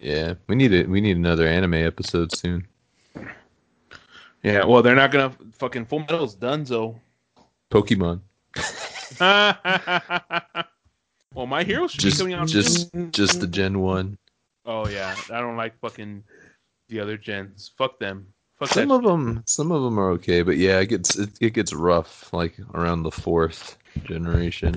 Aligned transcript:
Yeah, 0.00 0.34
we 0.48 0.56
need 0.56 0.72
it. 0.72 0.88
We 0.88 1.00
need 1.00 1.16
another 1.16 1.46
anime 1.46 1.74
episode 1.74 2.34
soon. 2.34 2.66
Yeah, 4.42 4.64
well, 4.64 4.82
they're 4.82 4.96
not 4.96 5.12
gonna 5.12 5.32
fucking 5.58 5.84
Full 5.86 6.00
Metal's 6.00 6.34
Dunzo. 6.34 6.98
Pokemon. 7.70 8.20
well, 11.34 11.46
my 11.46 11.62
hero 11.62 11.86
should 11.86 11.98
be 11.98 12.04
Just, 12.04 12.18
coming 12.18 12.34
out 12.34 12.48
just, 12.48 12.90
soon. 12.90 13.12
just 13.12 13.40
the 13.40 13.46
Gen 13.46 13.80
One. 13.80 14.16
Oh 14.64 14.88
yeah, 14.88 15.14
I 15.30 15.40
don't 15.40 15.56
like 15.56 15.78
fucking 15.80 16.24
the 16.88 17.00
other 17.00 17.16
gens. 17.18 17.72
Fuck 17.76 17.98
them. 17.98 18.26
Fuck 18.58 18.70
Some 18.70 18.88
that. 18.88 18.94
of 18.96 19.02
them, 19.04 19.42
some 19.46 19.72
of 19.72 19.82
them 19.82 19.98
are 19.98 20.10
okay, 20.12 20.42
but 20.42 20.56
yeah, 20.56 20.80
it 20.80 20.86
gets 20.86 21.18
it, 21.18 21.30
it 21.40 21.50
gets 21.54 21.72
rough 21.72 22.32
like 22.32 22.56
around 22.74 23.02
the 23.02 23.10
fourth 23.10 23.76
generation. 24.04 24.74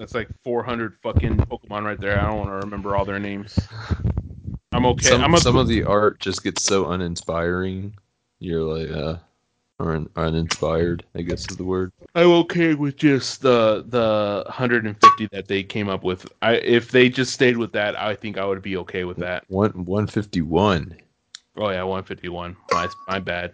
That's 0.00 0.14
like 0.14 0.30
400 0.44 0.96
fucking 1.02 1.36
Pokemon 1.36 1.84
right 1.84 2.00
there. 2.00 2.18
I 2.18 2.26
don't 2.26 2.38
want 2.38 2.48
to 2.48 2.54
remember 2.54 2.96
all 2.96 3.04
their 3.04 3.18
names. 3.18 3.58
I'm 4.72 4.86
okay. 4.86 5.10
Some, 5.10 5.22
I'm 5.22 5.34
a, 5.34 5.38
some 5.38 5.56
of 5.58 5.68
the 5.68 5.84
art 5.84 6.20
just 6.20 6.42
gets 6.42 6.64
so 6.64 6.88
uninspiring. 6.88 7.94
You're 8.38 8.62
like, 8.62 8.90
uh, 8.90 9.16
un, 9.78 10.08
uninspired. 10.16 11.04
I 11.14 11.20
guess 11.20 11.50
is 11.50 11.58
the 11.58 11.64
word. 11.64 11.92
I'm 12.14 12.30
okay 12.30 12.72
with 12.72 12.96
just 12.96 13.42
the 13.42 13.84
the 13.88 14.44
150 14.46 15.28
that 15.32 15.48
they 15.48 15.62
came 15.62 15.90
up 15.90 16.02
with. 16.02 16.26
I 16.40 16.54
if 16.54 16.90
they 16.90 17.10
just 17.10 17.34
stayed 17.34 17.58
with 17.58 17.72
that, 17.72 17.94
I 17.94 18.14
think 18.14 18.38
I 18.38 18.46
would 18.46 18.62
be 18.62 18.78
okay 18.78 19.04
with 19.04 19.18
that. 19.18 19.44
One 19.48 19.84
one 19.84 20.06
fifty 20.06 20.40
one. 20.40 20.96
Oh 21.58 21.68
yeah, 21.68 21.82
151. 21.82 22.56
My 22.72 22.88
my 23.06 23.18
bad. 23.18 23.52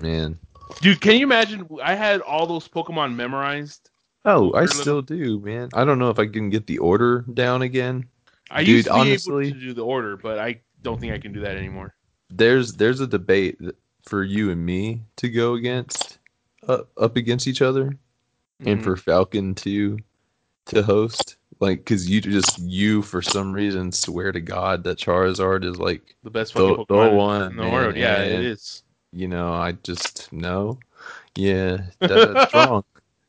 Man. 0.00 0.38
Dude, 0.80 1.02
can 1.02 1.16
you 1.16 1.24
imagine? 1.24 1.68
I 1.82 1.94
had 1.94 2.22
all 2.22 2.46
those 2.46 2.66
Pokemon 2.66 3.14
memorized. 3.14 3.90
Oh, 4.26 4.52
I 4.54 4.66
still 4.66 5.02
do, 5.02 5.38
man. 5.40 5.68
I 5.72 5.84
don't 5.84 5.98
know 5.98 6.10
if 6.10 6.18
I 6.18 6.26
can 6.26 6.50
get 6.50 6.66
the 6.66 6.78
order 6.78 7.24
down 7.32 7.62
again. 7.62 8.06
I 8.50 8.60
Dude, 8.64 8.68
used 8.68 8.86
to 8.88 8.92
be 8.94 9.00
honestly- 9.00 9.46
able 9.48 9.58
to 9.60 9.66
do 9.66 9.72
the 9.74 9.84
order, 9.84 10.16
but 10.16 10.38
I 10.38 10.60
don't 10.82 11.00
think 11.00 11.12
I 11.12 11.18
can 11.18 11.32
do 11.32 11.40
that 11.40 11.56
anymore. 11.56 11.94
There's 12.28 12.72
there's 12.74 13.00
a 13.00 13.06
debate 13.06 13.58
for 14.02 14.22
you 14.24 14.50
and 14.50 14.64
me 14.66 15.02
to 15.16 15.28
go 15.28 15.54
against 15.54 16.18
uh, 16.66 16.82
up 16.98 17.16
against 17.16 17.46
each 17.46 17.62
other, 17.62 17.96
and 18.60 18.80
Mhm. 18.80 18.84
for 18.84 18.96
Falcon 18.96 19.54
to 19.56 19.98
to 20.66 20.82
host. 20.82 21.36
Like, 21.60 21.86
cause 21.86 22.06
you 22.08 22.20
just 22.20 22.58
you 22.58 23.02
for 23.02 23.22
some 23.22 23.52
reason 23.52 23.92
swear 23.92 24.32
to 24.32 24.40
God 24.40 24.82
that 24.84 24.98
Charizard 24.98 25.64
is 25.64 25.78
like 25.78 26.16
the 26.24 26.30
best 26.30 26.52
the- 26.54 26.84
the 26.88 26.94
one, 27.10 27.52
in 27.52 27.56
the 27.56 27.62
man, 27.62 27.72
world. 27.72 27.96
Yeah, 27.96 28.20
and- 28.22 28.44
it 28.44 28.50
is. 28.50 28.82
you 29.12 29.28
know 29.28 29.52
I 29.52 29.72
just 29.72 30.32
know. 30.32 30.78
yeah 31.36 31.78
that, 32.00 32.32
that's 32.34 32.54
wrong. 32.54 32.84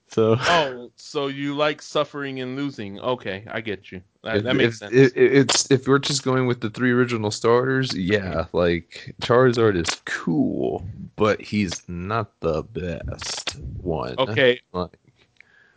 So 0.10 0.38
Oh, 0.42 0.92
so 0.96 1.28
you 1.28 1.56
like 1.56 1.82
suffering 1.82 2.40
and 2.40 2.56
losing? 2.56 3.00
Okay, 3.00 3.44
I 3.52 3.62
get 3.62 3.92
you. 3.92 4.02
That, 4.24 4.38
if, 4.38 4.44
that 4.44 4.56
makes 4.56 4.76
if- 4.76 4.78
sense. 4.80 4.94
If, 4.94 5.12
it's 5.16 5.72
if 5.72 5.88
we're 5.88 6.00
just 6.00 6.24
going 6.24 6.48
with 6.48 6.62
the 6.62 6.70
three 6.70 6.92
original 6.92 7.32
starters, 7.32 7.94
yeah, 7.96 8.46
like 8.54 9.14
Charizard 9.22 9.76
is 9.76 10.02
cool, 10.06 10.86
but 11.16 11.42
he's 11.42 11.82
not 11.88 12.40
the 12.40 12.64
best 12.64 13.58
one. 13.82 14.16
okay. 14.18 14.60
Like, 14.74 14.98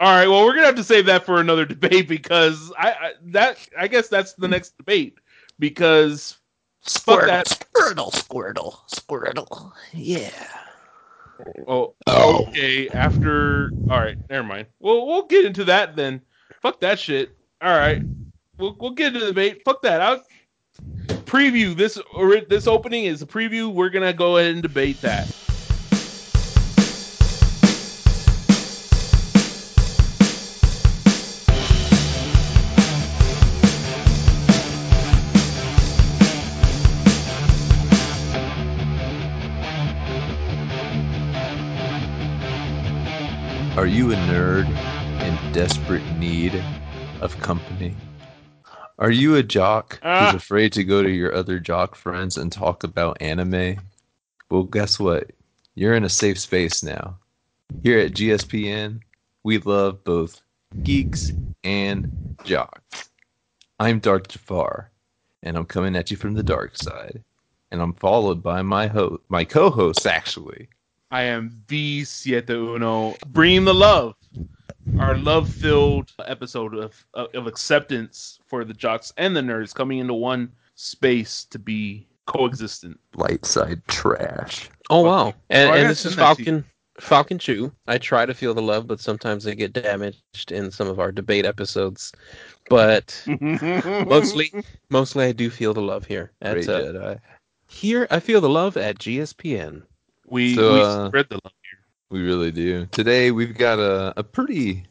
All 0.01 0.15
right. 0.17 0.29
Well, 0.29 0.45
we're 0.45 0.55
gonna 0.55 0.67
have 0.67 0.77
to 0.77 0.85
save 0.85 1.07
that 1.07 1.25
for 1.25 1.41
another 1.41 1.65
debate 1.67 2.09
because 2.09 2.73
I, 2.79 2.91
I 2.91 3.13
that 3.27 3.59
I 3.79 3.89
guess 3.89 4.09
that's 4.09 4.35
the 4.35 4.49
next 4.49 4.77
debate 4.79 5.19
because 5.59 6.37
fuck 6.83 7.27
that. 7.27 7.47
Squirtle, 7.47 8.13
Squirtle, 8.13 8.77
Squirtle. 8.89 9.73
Yeah. 9.93 10.31
Oh, 11.67 11.95
Oh. 12.07 12.47
okay. 12.49 12.89
After 12.89 13.71
all 13.91 13.99
right, 14.01 14.17
never 14.29 14.47
mind. 14.47 14.67
Well, 14.79 15.07
we'll 15.07 15.27
get 15.27 15.45
into 15.45 15.65
that 15.65 15.97
then. 15.97 16.21
Fuck 16.63 16.81
that 16.81 16.99
shit. 16.99 17.31
All 17.63 17.71
right, 17.77 18.03
we'll 18.59 18.77
we'll 18.81 18.93
get 18.93 19.09
into 19.09 19.21
the 19.21 19.27
debate. 19.27 19.63
Fuck 19.65 19.83
that. 19.83 20.01
I'll 20.01 20.23
preview 21.25 21.77
this. 21.77 21.99
Or 22.15 22.41
this 22.41 22.67
opening 22.67 23.05
is 23.05 23.23
a 23.23 23.27
preview. 23.27 23.73
We're 23.73 23.91
gonna 23.91 24.13
go 24.13 24.37
ahead 24.39 24.53
and 24.53 24.63
debate 24.63 25.01
that. 25.03 25.27
You 44.01 44.13
a 44.13 44.17
nerd 44.17 44.67
in 45.21 45.53
desperate 45.53 46.03
need 46.17 46.55
of 47.21 47.39
company? 47.41 47.95
Are 48.99 49.11
you 49.11 49.37
a 49.37 49.43
jock 49.43 50.01
Ah. 50.03 50.25
who's 50.33 50.43
afraid 50.43 50.73
to 50.73 50.85
go 50.85 51.03
to 51.03 51.11
your 51.11 51.35
other 51.35 51.59
jock 51.59 51.95
friends 51.95 52.39
and 52.39 52.51
talk 52.51 52.83
about 52.83 53.21
anime? 53.21 53.77
Well, 54.49 54.63
guess 54.63 54.99
what? 54.99 55.33
You're 55.75 55.93
in 55.93 56.05
a 56.05 56.09
safe 56.09 56.39
space 56.39 56.83
now. 56.83 57.19
Here 57.83 57.99
at 57.99 58.13
GSPN, 58.13 59.01
we 59.43 59.59
love 59.59 60.03
both 60.03 60.41
geeks 60.83 61.33
and 61.63 62.39
jocks. 62.45 63.11
I'm 63.81 63.99
Dark 63.99 64.29
Jafar, 64.29 64.91
and 65.43 65.59
I'm 65.59 65.67
coming 65.67 65.95
at 65.95 66.11
you 66.11 66.17
from 66.17 66.33
the 66.33 66.43
dark 66.43 66.75
side. 66.79 67.23
And 67.71 67.83
I'm 67.83 67.93
followed 67.93 68.43
by 68.43 68.63
my 68.63 68.87
ho- 68.87 69.21
my 69.29 69.45
co-host, 69.45 70.07
actually. 70.07 70.69
I 71.11 71.23
am 71.23 71.63
the 71.69 72.05
Siete 72.05 72.51
Uno, 72.51 73.17
bringing 73.29 73.65
the 73.65 73.75
love, 73.75 74.15
our 74.99 75.17
love-filled 75.17 76.13
episode 76.27 76.75
of, 76.75 77.05
of 77.15 77.35
of 77.35 77.47
acceptance 77.47 78.39
for 78.47 78.65
the 78.65 78.75
jocks 78.75 79.13
and 79.17 79.35
the 79.37 79.41
nerds 79.41 79.75
coming 79.75 79.99
into 79.99 80.15
one 80.15 80.53
space 80.77 81.45
to 81.51 81.59
be 81.59 82.07
coexistent. 82.27 82.99
Light 83.17 83.45
side 83.45 83.83
trash. 83.89 84.71
Oh 84.89 85.03
wow! 85.03 85.35
And, 85.51 85.71
Oh, 85.71 85.73
I 85.73 85.77
and 85.77 85.83
gotta 85.83 85.89
this 85.89 86.07
is 86.07 86.15
send 86.15 86.21
that 86.21 86.37
to 86.37 86.43
you. 86.43 86.45
Falcon 86.47 86.65
Falcon 87.01 87.39
Chew. 87.39 87.73
I 87.89 87.99
try 87.99 88.25
to 88.27 88.35
feel 88.35 88.55
the 88.55 88.63
love, 88.63 88.87
but 88.87 89.01
sometimes 89.01 89.45
they 89.45 89.55
get 89.55 89.73
damaged 89.73 90.53
in 90.53 90.71
some 90.71 90.87
of 90.89 91.01
our 91.01 91.11
debate 91.11 91.45
episodes. 91.47 92.13
But 92.69 93.21
mostly, 93.41 94.53
mostly 94.91 95.25
I 95.25 95.33
do 95.33 95.51
feel 95.51 95.75
the 95.75 95.83
love 95.83 96.05
here. 96.07 96.31
At, 96.43 96.55
Great 96.55 96.69
uh, 96.69 96.81
Jedi. 96.83 97.19
here, 97.69 98.07
I 98.11 98.21
feel 98.21 98.41
the 98.41 98.49
love 98.51 98.77
at 98.77 98.99
GSPN. 98.99 99.83
We, 100.31 100.55
So, 100.57 100.75
we 100.75 100.81
uh, 100.81 101.09
spread 101.09 101.27
the 101.29 101.41
love 101.45 101.53
here. 101.63 101.79
We 102.11 102.23
really 102.23 102.51
do. 102.51 102.87
Today 102.87 103.31
we've 103.31 103.57
got 103.57 103.79
a, 103.79 104.15
a 104.17 104.23
pretty 104.25 104.85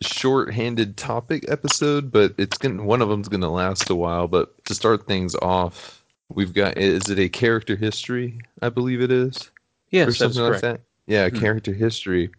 short-handed 0.00 0.96
topic 0.96 1.44
episode, 1.48 2.10
but 2.10 2.34
it's 2.38 2.58
gonna 2.58 2.82
one 2.82 3.02
of 3.02 3.08
them's 3.08 3.28
gonna 3.28 3.50
last 3.50 3.90
a 3.90 3.94
while. 3.94 4.28
But 4.28 4.64
to 4.66 4.74
start 4.74 5.06
things 5.06 5.34
off, 5.36 6.04
we've 6.28 6.52
got 6.54 6.78
is 6.78 7.10
it 7.10 7.18
a 7.18 7.28
character 7.28 7.76
history? 7.76 8.40
I 8.62 8.68
believe 8.68 9.00
it 9.00 9.10
is, 9.12 9.36
or 9.46 9.50
Yes, 9.90 10.06
that's 10.06 10.18
something 10.18 10.42
like 10.42 10.60
correct. 10.60 10.62
that. 10.62 10.80
Yeah, 11.06 11.26
a 11.26 11.30
Hmm. 11.30 11.38
character 11.38 11.72
history 11.72 12.30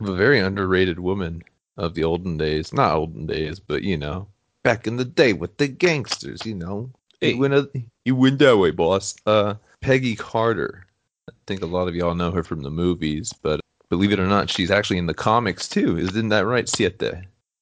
of 0.00 0.08
a 0.08 0.14
very 0.16 0.40
underrated 0.40 0.98
woman 0.98 1.42
of 1.76 1.94
the 1.94 2.04
olden 2.04 2.36
days. 2.36 2.72
Not 2.72 2.96
olden 2.96 3.26
days, 3.26 3.60
but 3.60 3.82
you 3.82 3.96
know, 3.96 4.26
back 4.62 4.86
in 4.86 4.96
the 4.96 5.04
day 5.04 5.32
with 5.32 5.56
the 5.58 5.68
gangsters. 5.68 6.44
You 6.44 6.54
know, 6.56 6.90
Hey. 7.20 7.32
you 7.32 7.38
went 7.38 7.54
a, 7.54 7.70
you 8.04 8.16
went 8.16 8.38
that 8.40 8.58
way, 8.58 8.70
boss. 8.70 9.16
Uh, 9.26 9.54
Peggy 9.80 10.16
Carter. 10.16 10.84
I 11.28 11.32
think 11.46 11.62
a 11.62 11.66
lot 11.66 11.88
of 11.88 11.94
y'all 11.94 12.14
know 12.14 12.30
her 12.32 12.42
from 12.42 12.62
the 12.62 12.70
movies, 12.70 13.32
but 13.42 13.60
believe 13.90 14.12
it 14.12 14.20
or 14.20 14.26
not, 14.26 14.50
she's 14.50 14.70
actually 14.70 14.98
in 14.98 15.06
the 15.06 15.14
comics 15.14 15.68
too. 15.68 15.98
Isn't 15.98 16.28
that 16.30 16.46
right, 16.46 16.68
Siete? 16.68 17.14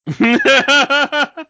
I 0.21 1.44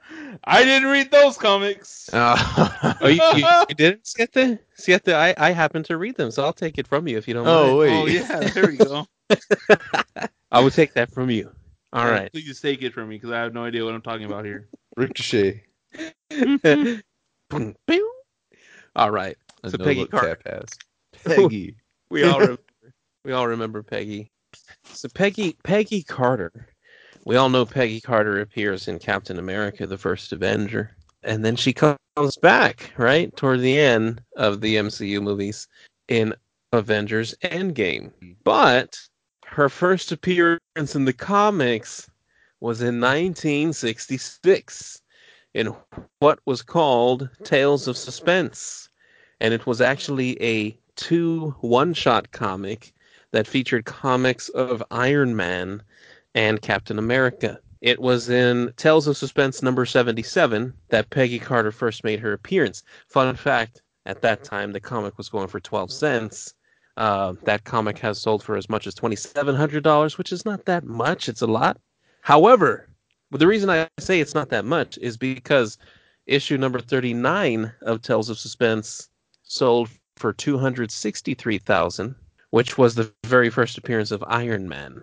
didn't 0.65 0.89
read 0.91 1.11
those 1.11 1.37
comics. 1.37 2.11
Uh, 2.13 2.95
Oh, 3.01 3.09
you, 3.09 3.21
you, 3.33 3.47
you 3.69 3.75
didn't, 3.75 4.07
Siete? 4.07 4.59
Siete, 4.75 5.09
I, 5.09 5.35
I 5.37 5.51
happen 5.53 5.83
to 5.85 5.99
read 5.99 6.17
them, 6.17 6.31
so 6.31 6.45
I'll 6.45 6.53
take 6.55 6.79
it 6.79 6.87
from 6.87 7.07
you 7.07 7.19
if 7.19 7.29
you 7.29 7.35
don't 7.35 7.47
oh 7.47 7.77
mind. 7.77 7.79
wait. 7.79 7.91
Oh 7.93 8.07
yeah, 8.07 8.49
there 8.55 8.67
we 8.67 8.79
go. 8.79 9.07
I 10.51 10.61
will 10.61 10.71
take 10.71 10.95
that 10.95 11.11
from 11.11 11.31
you. 11.31 11.53
All 11.93 12.05
Yeah, 12.05 12.13
right. 12.13 12.31
please 12.33 12.61
take 12.61 12.83
it 12.83 12.95
from 12.95 13.09
me 13.09 13.17
because 13.17 13.31
I 13.33 13.41
have 13.41 13.53
no 13.55 13.65
idea 13.65 13.85
what 13.85 13.95
I'm 13.95 14.03
talking 14.03 14.25
about 14.27 14.45
here. 14.45 14.69
Ricochet. 14.97 15.63
Boom. 17.51 17.75
All 18.97 19.11
right. 19.11 19.37
A 19.63 19.71
So 19.71 19.77
no 19.79 19.85
Peggy 19.85 20.07
Carter. 20.07 20.39
Peggy. 21.25 21.77
We 22.09 22.25
all 22.25 22.41
remember, 22.41 22.63
we 23.25 23.33
all 23.33 23.49
remember 23.49 23.83
Peggy. 23.83 24.31
So 24.85 25.09
Peggy 25.09 25.57
Peggy 25.65 26.03
Carter. 26.03 26.69
We 27.25 27.37
all 27.37 27.49
know 27.49 27.67
Peggy 27.67 28.01
Carter 28.01 28.41
appears 28.41 28.87
in 28.87 28.99
Captain 28.99 29.39
America: 29.39 29.87
The 29.87 29.99
First 29.99 30.33
Avenger, 30.33 30.97
and 31.25 31.45
then 31.45 31.57
she 31.57 31.73
comes 31.73 31.99
back 32.41 32.93
right 32.97 33.35
toward 33.37 33.61
the 33.61 33.79
end 33.79 34.23
of 34.37 34.61
the 34.61 34.77
MCU 34.77 35.21
movies 35.21 35.67
in 36.09 36.33
Avengers 36.73 37.35
Endgame. 37.43 38.13
But 38.45 38.97
her 39.45 39.69
first 39.69 40.13
appearance 40.13 40.95
in 40.95 41.05
the 41.05 41.13
comics 41.13 42.09
was 42.61 42.81
in 42.81 43.01
1966 43.01 45.03
in 45.55 45.75
what 46.21 46.39
was 46.47 46.63
called 46.63 47.29
Tales 47.43 47.89
of 47.89 47.97
Suspense, 47.97 48.89
and 49.41 49.53
it 49.53 49.67
was 49.67 49.81
actually 49.81 50.41
a 50.43 50.79
two 50.97 51.55
one-shot 51.61 52.33
comic 52.33 52.93
that 53.33 53.47
featured 53.47 53.85
comics 53.85 54.49
of 54.51 54.83
Iron 54.91 55.37
Man 55.37 55.83
and 56.35 56.61
Captain 56.61 56.99
America 56.99 57.61
It 57.81 58.01
was 58.01 58.29
in 58.29 58.73
Tales 58.77 59.07
of 59.07 59.17
Suspense 59.17 59.63
number 59.63 59.87
77 59.87 60.73
that 60.89 61.11
Peggy 61.11 61.39
Carter 61.39 61.71
first 61.71 62.05
made 62.05 62.21
her 62.21 62.33
appearance. 62.33 62.83
Fun 63.09 63.37
fact 63.37 63.83
at 64.07 64.23
that 64.23 64.45
time, 64.45 64.73
the 64.73 64.81
comic 64.81 65.19
was 65.19 65.29
going 65.29 65.49
for 65.49 65.61
12 65.61 65.93
cents. 65.93 66.55
Uh, 66.97 67.35
that 67.45 67.65
comic 67.65 67.99
has 67.99 68.21
sold 68.21 68.43
for 68.43 68.57
as 68.57 68.71
much 68.71 68.87
as 68.87 68.95
$2,700, 68.95 70.17
which 70.17 70.33
is 70.33 70.45
not 70.45 70.65
that 70.65 70.85
much. 70.85 71.29
It's 71.29 71.43
a 71.43 71.47
lot. 71.47 71.79
However, 72.23 72.89
the 73.31 73.47
reason 73.47 73.69
I 73.69 73.89
say 73.99 74.21
it's 74.21 74.35
not 74.35 74.49
that 74.51 74.65
much 74.65 74.99
is 74.99 75.17
because 75.17 75.77
issue 76.27 76.57
number 76.57 76.81
39 76.81 77.73
of 77.83 78.01
Tales 78.01 78.31
of 78.31 78.39
Suspense 78.39 79.11
sold 79.43 79.91
for 80.17 80.33
263,000, 80.33 82.15
which 82.51 82.79
was 82.79 82.95
the 82.95 83.13
very 83.25 83.51
first 83.51 83.79
appearance 83.79 84.11
of 84.11 84.25
Iron 84.27 84.69
Man. 84.69 85.03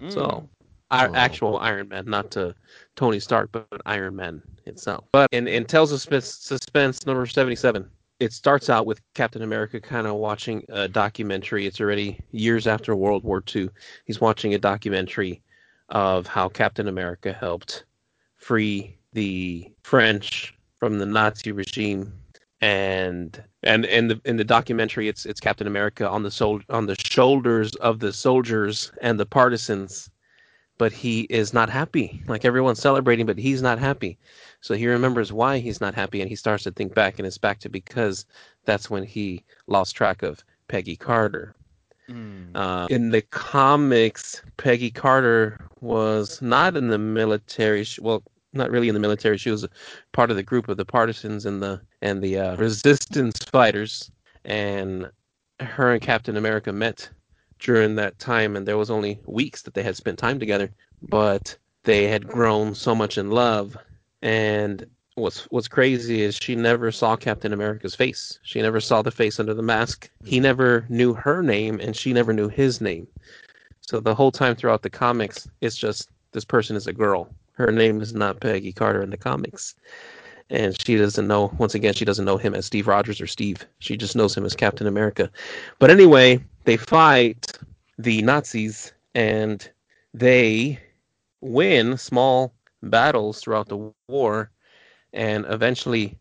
Mm. 0.00 0.12
So, 0.12 0.48
our 0.90 1.08
Oh. 1.08 1.14
actual 1.14 1.58
Iron 1.58 1.88
Man, 1.88 2.04
not 2.06 2.30
to 2.32 2.54
Tony 2.94 3.18
Stark, 3.18 3.50
but 3.52 3.66
Iron 3.86 4.14
Man 4.16 4.42
itself. 4.66 5.04
But 5.12 5.28
in, 5.32 5.48
in 5.48 5.64
Tales 5.64 5.92
of 5.92 6.00
Suspense, 6.00 6.34
Suspense 6.34 7.06
number 7.06 7.26
77, 7.26 7.88
it 8.20 8.32
starts 8.32 8.70
out 8.70 8.86
with 8.86 9.00
Captain 9.14 9.42
America 9.42 9.80
kind 9.80 10.06
of 10.06 10.14
watching 10.14 10.64
a 10.68 10.86
documentary. 10.86 11.66
It's 11.66 11.80
already 11.80 12.20
years 12.30 12.66
after 12.66 12.94
World 12.94 13.24
War 13.24 13.42
II. 13.54 13.70
He's 14.04 14.20
watching 14.20 14.54
a 14.54 14.58
documentary 14.58 15.42
of 15.88 16.26
how 16.26 16.48
Captain 16.48 16.88
America 16.88 17.32
helped 17.32 17.84
free 18.36 18.96
the 19.14 19.72
French 19.82 20.54
from 20.78 20.98
the 20.98 21.06
Nazi 21.06 21.50
regime. 21.52 22.12
And 22.60 23.42
and 23.62 23.84
in 23.84 24.08
the 24.08 24.20
in 24.24 24.36
the 24.36 24.44
documentary, 24.44 25.08
it's 25.08 25.26
it's 25.26 25.40
Captain 25.40 25.66
America 25.66 26.08
on 26.08 26.22
the 26.22 26.30
sol- 26.30 26.62
on 26.70 26.86
the 26.86 26.96
shoulders 26.96 27.74
of 27.76 27.98
the 27.98 28.12
soldiers 28.12 28.92
and 29.02 29.18
the 29.18 29.26
partisans, 29.26 30.10
but 30.78 30.92
he 30.92 31.22
is 31.22 31.52
not 31.52 31.68
happy. 31.68 32.22
Like 32.26 32.44
everyone's 32.44 32.80
celebrating, 32.80 33.26
but 33.26 33.38
he's 33.38 33.60
not 33.60 33.78
happy. 33.78 34.18
So 34.60 34.74
he 34.74 34.86
remembers 34.86 35.32
why 35.32 35.58
he's 35.58 35.80
not 35.80 35.94
happy, 35.94 36.20
and 36.20 36.28
he 36.28 36.36
starts 36.36 36.64
to 36.64 36.70
think 36.70 36.94
back, 36.94 37.18
and 37.18 37.26
it's 37.26 37.38
back 37.38 37.58
to 37.60 37.68
because 37.68 38.24
that's 38.64 38.88
when 38.88 39.02
he 39.02 39.44
lost 39.66 39.94
track 39.94 40.22
of 40.22 40.42
Peggy 40.68 40.96
Carter. 40.96 41.54
Mm. 42.08 42.54
Uh, 42.54 42.86
in 42.90 43.10
the 43.10 43.22
comics, 43.22 44.42
Peggy 44.56 44.90
Carter 44.90 45.58
was 45.80 46.40
not 46.40 46.76
in 46.76 46.88
the 46.88 46.98
military. 46.98 47.86
Well, 48.00 48.22
not 48.54 48.70
really 48.70 48.88
in 48.88 48.94
the 48.94 49.00
military. 49.00 49.36
She 49.38 49.50
was 49.50 49.66
part 50.12 50.30
of 50.30 50.36
the 50.36 50.42
group 50.42 50.68
of 50.68 50.76
the 50.76 50.84
partisans 50.84 51.46
and 51.46 51.62
the 51.62 51.80
and 52.02 52.22
the 52.22 52.38
uh, 52.38 52.56
resistance 52.56 53.38
fighters. 53.44 54.10
And 54.44 55.10
her 55.60 55.92
and 55.92 56.02
Captain 56.02 56.36
America 56.36 56.72
met 56.72 57.08
during 57.58 57.94
that 57.96 58.18
time, 58.18 58.56
and 58.56 58.66
there 58.66 58.76
was 58.76 58.90
only 58.90 59.18
weeks 59.26 59.62
that 59.62 59.74
they 59.74 59.82
had 59.82 59.96
spent 59.96 60.18
time 60.18 60.38
together, 60.38 60.70
but 61.08 61.56
they 61.84 62.08
had 62.08 62.26
grown 62.26 62.74
so 62.74 62.94
much 62.94 63.16
in 63.16 63.30
love. 63.30 63.76
And 64.22 64.86
what's 65.14 65.44
what's 65.50 65.68
crazy 65.68 66.22
is 66.22 66.36
she 66.36 66.54
never 66.54 66.90
saw 66.90 67.16
Captain 67.16 67.52
America's 67.52 67.94
face. 67.94 68.38
She 68.42 68.60
never 68.60 68.80
saw 68.80 69.02
the 69.02 69.10
face 69.10 69.38
under 69.38 69.54
the 69.54 69.62
mask. 69.62 70.10
He 70.24 70.40
never 70.40 70.84
knew 70.88 71.14
her 71.14 71.42
name, 71.42 71.80
and 71.80 71.96
she 71.96 72.12
never 72.12 72.32
knew 72.32 72.48
his 72.48 72.80
name. 72.80 73.06
So 73.80 74.00
the 74.00 74.14
whole 74.14 74.32
time 74.32 74.56
throughout 74.56 74.82
the 74.82 74.90
comics, 74.90 75.48
it's 75.60 75.76
just 75.76 76.10
this 76.32 76.44
person 76.44 76.74
is 76.74 76.86
a 76.86 76.92
girl. 76.92 77.28
Her 77.54 77.70
name 77.72 78.00
is 78.00 78.14
not 78.14 78.40
Peggy 78.40 78.72
Carter 78.72 79.02
in 79.02 79.10
the 79.10 79.16
comics. 79.16 79.74
And 80.50 80.78
she 80.80 80.96
doesn't 80.96 81.26
know, 81.26 81.52
once 81.58 81.74
again, 81.74 81.94
she 81.94 82.04
doesn't 82.04 82.24
know 82.24 82.36
him 82.36 82.54
as 82.54 82.66
Steve 82.66 82.86
Rogers 82.86 83.20
or 83.20 83.26
Steve. 83.26 83.64
She 83.78 83.96
just 83.96 84.14
knows 84.14 84.36
him 84.36 84.44
as 84.44 84.54
Captain 84.54 84.86
America. 84.86 85.30
But 85.78 85.90
anyway, 85.90 86.44
they 86.64 86.76
fight 86.76 87.58
the 87.98 88.20
Nazis 88.22 88.92
and 89.14 89.68
they 90.12 90.78
win 91.40 91.96
small 91.96 92.52
battles 92.82 93.40
throughout 93.40 93.68
the 93.68 93.92
war. 94.08 94.50
And 95.12 95.46
eventually 95.48 96.18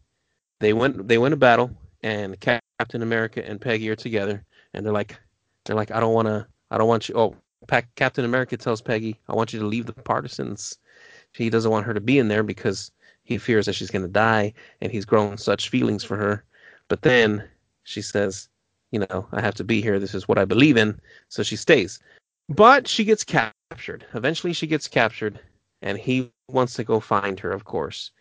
they 0.59 0.71
win 0.73 1.05
they 1.07 1.17
win 1.17 1.33
a 1.33 1.37
battle 1.37 1.71
and 2.03 2.39
Captain 2.39 3.01
America 3.01 3.45
and 3.47 3.59
Peggy 3.59 3.89
are 3.89 3.95
together 3.95 4.43
and 4.73 4.85
they're 4.85 4.93
like 4.93 5.17
they're 5.65 5.75
like 5.75 5.91
I 5.91 5.99
don't 5.99 6.13
want 6.13 6.27
to 6.27 6.47
I 6.71 6.77
don't 6.77 6.87
want 6.87 7.09
you 7.09 7.15
oh 7.15 7.35
Captain 7.95 8.23
America 8.23 8.55
tells 8.55 8.81
Peggy 8.81 9.19
I 9.27 9.35
want 9.35 9.51
you 9.51 9.59
to 9.59 9.65
leave 9.65 9.85
the 9.85 9.93
partisans. 9.93 10.77
He 11.33 11.49
doesn't 11.49 11.71
want 11.71 11.85
her 11.85 11.93
to 11.93 12.01
be 12.01 12.19
in 12.19 12.27
there 12.27 12.43
because 12.43 12.91
he 13.23 13.37
fears 13.37 13.65
that 13.65 13.73
she's 13.73 13.91
going 13.91 14.05
to 14.05 14.11
die 14.11 14.53
and 14.81 14.91
he's 14.91 15.05
grown 15.05 15.37
such 15.37 15.69
feelings 15.69 16.03
for 16.03 16.17
her. 16.17 16.43
But 16.87 17.01
then 17.01 17.43
she 17.83 18.01
says, 18.01 18.49
you 18.91 18.99
know, 18.99 19.27
I 19.31 19.41
have 19.41 19.55
to 19.55 19.63
be 19.63 19.81
here. 19.81 19.99
This 19.99 20.13
is 20.13 20.27
what 20.27 20.37
I 20.37 20.45
believe 20.45 20.77
in. 20.77 20.99
So 21.29 21.41
she 21.41 21.55
stays. 21.55 21.99
But 22.49 22.87
she 22.87 23.03
gets 23.03 23.23
captured. 23.23 24.05
Eventually 24.13 24.53
she 24.53 24.67
gets 24.67 24.87
captured 24.87 25.39
and 25.81 25.97
he 25.97 26.31
wants 26.49 26.75
to 26.75 26.83
go 26.83 26.99
find 26.99 27.39
her, 27.39 27.51
of 27.51 27.65
course. 27.65 28.11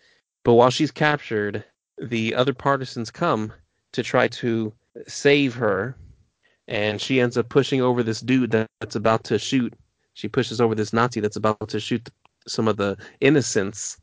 But 0.45 0.55
while 0.55 0.71
she's 0.71 0.91
captured, 0.91 1.65
the 1.99 2.35
other 2.35 2.55
partisans 2.55 3.11
come 3.11 3.53
to 3.93 4.03
try 4.03 4.29
to 4.29 4.73
save 5.07 5.55
her 5.55 5.97
and 6.69 7.01
she 7.01 7.21
ends 7.21 7.37
up 7.37 7.49
pushing 7.49 7.83
over 7.83 8.03
this 8.03 8.21
dude 8.21 8.53
that's 8.53 8.97
about 8.97 9.25
to 9.25 9.39
shoot. 9.39 9.75
She 10.15 10.29
pushes 10.29 10.61
over 10.61 10.75
this 10.75 10.93
Nazi 10.93 11.21
that's 11.21 11.37
about 11.37 11.69
to 11.69 11.81
shoot 11.81 12.09
some 12.47 12.69
of 12.69 12.77
the 12.77 12.97
innocents. 13.21 13.99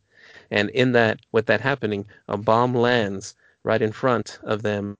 And 0.51 0.69
in 0.71 0.91
that, 0.93 1.19
with 1.31 1.45
that 1.47 1.61
happening, 1.61 2.05
a 2.27 2.37
bomb 2.37 2.73
lands 2.75 3.35
right 3.63 3.81
in 3.81 3.91
front 3.91 4.39
of 4.43 4.61
them 4.63 4.97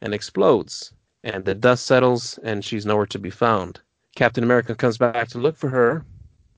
and 0.00 0.14
explodes. 0.14 0.92
And 1.24 1.44
the 1.44 1.54
dust 1.54 1.86
settles, 1.86 2.38
and 2.42 2.64
she's 2.64 2.86
nowhere 2.86 3.06
to 3.06 3.18
be 3.18 3.30
found. 3.30 3.80
Captain 4.14 4.44
America 4.44 4.74
comes 4.74 4.98
back 4.98 5.28
to 5.28 5.38
look 5.38 5.56
for 5.56 5.70
her, 5.70 6.04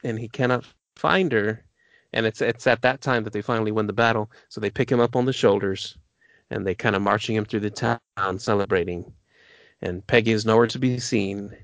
and 0.03 0.19
he 0.19 0.29
cannot 0.29 0.65
find 0.97 1.33
her. 1.33 1.63
And 2.13 2.27
it's 2.27 2.41
it's 2.41 2.67
at 2.67 2.83
that 2.83 3.01
time 3.01 3.25
that 3.25 3.33
they 3.33 3.43
finally 3.43 3.73
win 3.73 3.87
the 3.87 3.93
battle. 3.93 4.31
So 4.49 4.61
they 4.61 4.71
pick 4.71 4.91
him 4.91 5.01
up 5.01 5.17
on 5.17 5.27
the 5.27 5.33
shoulders, 5.33 5.97
and 6.51 6.67
they 6.67 6.75
kind 6.75 6.97
of 6.97 7.03
marching 7.03 7.37
him 7.37 7.45
through 7.45 7.61
the 7.61 7.71
town, 7.71 8.39
celebrating. 8.39 9.13
And 9.83 10.07
Peggy 10.07 10.33
is 10.33 10.47
nowhere 10.47 10.67
to 10.69 10.79
be 10.79 10.99
seen, 10.99 11.57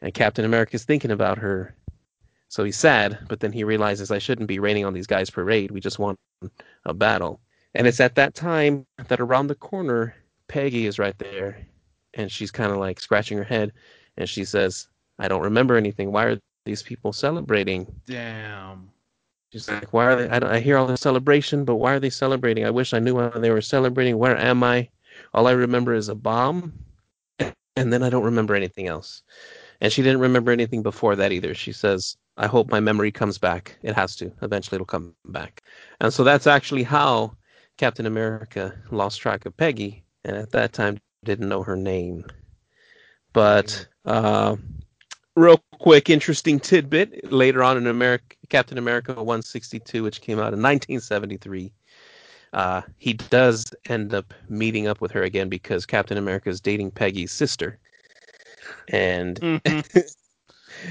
and 0.00 0.14
Captain 0.14 0.44
America 0.44 0.74
is 0.74 0.84
thinking 0.84 1.10
about 1.10 1.38
her. 1.38 1.74
So 2.48 2.64
he's 2.64 2.76
sad, 2.76 3.18
but 3.28 3.40
then 3.40 3.52
he 3.52 3.62
realizes 3.62 4.10
I 4.10 4.18
shouldn't 4.18 4.48
be 4.48 4.58
raining 4.58 4.86
on 4.86 4.94
these 4.94 5.06
guys' 5.06 5.30
parade. 5.30 5.70
We 5.70 5.80
just 5.80 5.98
want 5.98 6.18
a 6.84 6.94
battle. 6.94 7.40
And 7.74 7.86
it's 7.86 8.00
at 8.00 8.14
that 8.14 8.34
time 8.34 8.86
that 9.08 9.20
around 9.20 9.48
the 9.48 9.54
corner, 9.54 10.14
Peggy 10.48 10.86
is 10.86 10.98
right 10.98 11.16
there, 11.18 11.66
and 12.14 12.32
she's 12.32 12.50
kind 12.50 12.72
of 12.72 12.78
like 12.78 13.00
scratching 13.00 13.36
her 13.36 13.44
head, 13.44 13.72
and 14.16 14.26
she 14.26 14.44
says, 14.44 14.88
"I 15.18 15.28
don't 15.28 15.42
remember 15.42 15.76
anything. 15.76 16.10
Why 16.10 16.24
are 16.24 16.38
these 16.64 16.82
people 16.82 17.12
celebrating?" 17.12 17.86
Damn. 18.06 18.90
She's 19.52 19.68
like, 19.68 19.92
"Why 19.92 20.06
are 20.06 20.16
they? 20.16 20.28
I, 20.28 20.54
I 20.56 20.60
hear 20.60 20.78
all 20.78 20.86
this 20.86 21.02
celebration, 21.02 21.66
but 21.66 21.76
why 21.76 21.92
are 21.92 22.00
they 22.00 22.10
celebrating? 22.10 22.64
I 22.64 22.70
wish 22.70 22.94
I 22.94 22.98
knew 22.98 23.14
why 23.14 23.28
they 23.28 23.50
were 23.50 23.60
celebrating. 23.60 24.16
Where 24.16 24.36
am 24.36 24.64
I? 24.64 24.88
All 25.34 25.46
I 25.46 25.52
remember 25.52 25.92
is 25.92 26.08
a 26.08 26.14
bomb, 26.14 26.72
and 27.38 27.92
then 27.92 28.02
I 28.02 28.08
don't 28.08 28.24
remember 28.24 28.54
anything 28.54 28.86
else." 28.86 29.22
And 29.80 29.92
she 29.92 30.02
didn't 30.02 30.20
remember 30.20 30.50
anything 30.50 30.82
before 30.82 31.14
that 31.16 31.30
either. 31.30 31.54
She 31.54 31.72
says, 31.72 32.16
"I 32.38 32.46
hope 32.46 32.70
my 32.70 32.80
memory 32.80 33.12
comes 33.12 33.36
back. 33.38 33.76
It 33.82 33.94
has 33.94 34.16
to. 34.16 34.32
Eventually, 34.42 34.76
it'll 34.76 34.86
come 34.86 35.14
back." 35.26 35.62
And 36.00 36.12
so 36.12 36.24
that's 36.24 36.46
actually 36.46 36.84
how 36.84 37.36
Captain 37.76 38.06
America 38.06 38.74
lost 38.90 39.20
track 39.20 39.44
of 39.46 39.56
Peggy, 39.56 40.04
and 40.24 40.36
at 40.36 40.52
that 40.52 40.72
time 40.72 40.98
didn't 41.24 41.48
know 41.48 41.62
her 41.62 41.76
name. 41.76 42.24
But 43.32 43.86
uh, 44.04 44.56
real 45.36 45.62
quick, 45.78 46.10
interesting 46.10 46.58
tidbit 46.60 47.30
later 47.32 47.62
on 47.62 47.76
in 47.76 47.86
America, 47.86 48.36
Captain 48.48 48.78
America 48.78 49.14
162, 49.14 50.02
which 50.02 50.20
came 50.20 50.38
out 50.38 50.54
in 50.54 50.62
1973. 50.62 51.72
Uh, 52.52 52.82
he 52.96 53.12
does 53.14 53.66
end 53.88 54.14
up 54.14 54.32
meeting 54.48 54.86
up 54.86 55.00
with 55.00 55.10
her 55.12 55.22
again 55.22 55.48
because 55.48 55.84
Captain 55.84 56.16
America 56.16 56.48
is 56.48 56.60
dating 56.60 56.90
Peggy's 56.90 57.32
sister, 57.32 57.78
and 58.88 59.38
Mhm. 59.40 60.04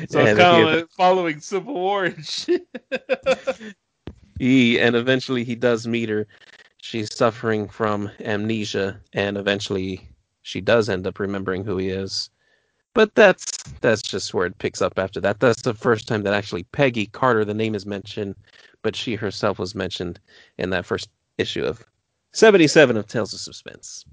so 0.10 0.20
it's 0.20 0.40
kind 0.40 0.70
of 0.70 0.90
following 0.92 1.40
Civil 1.40 1.74
War 1.74 2.06
and 2.06 2.26
shit. 2.26 2.68
he 4.40 4.80
and 4.80 4.96
eventually 4.96 5.44
he 5.44 5.56
does 5.56 5.88
meet 5.88 6.10
her. 6.10 6.28
She's 6.82 7.14
suffering 7.14 7.68
from 7.68 8.12
amnesia, 8.20 9.00
and 9.14 9.38
eventually 9.38 10.08
she 10.42 10.62
does 10.62 10.90
end 10.90 11.06
up 11.06 11.20
remembering 11.20 11.64
who 11.66 11.78
he 11.78 11.90
is. 11.90 12.30
But 12.94 13.14
that's 13.16 13.46
that's 13.82 14.02
just 14.02 14.34
where 14.34 14.48
it 14.48 14.58
picks 14.58 14.82
up 14.82 14.98
after 14.98 15.20
that. 15.22 15.40
That's 15.40 15.62
the 15.62 15.74
first 15.74 16.08
time 16.08 16.24
that 16.24 16.34
actually 16.34 16.64
Peggy 16.64 17.08
Carter, 17.08 17.46
the 17.46 17.54
name 17.54 17.76
is 17.76 17.86
mentioned, 17.86 18.36
but 18.82 18.96
she 18.96 19.16
herself 19.16 19.60
was 19.60 19.76
mentioned 19.76 20.20
in 20.58 20.70
that 20.72 20.86
first 20.86 21.10
issue 21.38 21.64
of 21.64 21.86
77 22.32 22.98
of 22.98 23.08
Tales 23.08 23.34
of 23.34 23.40
Suspense. 23.40 24.06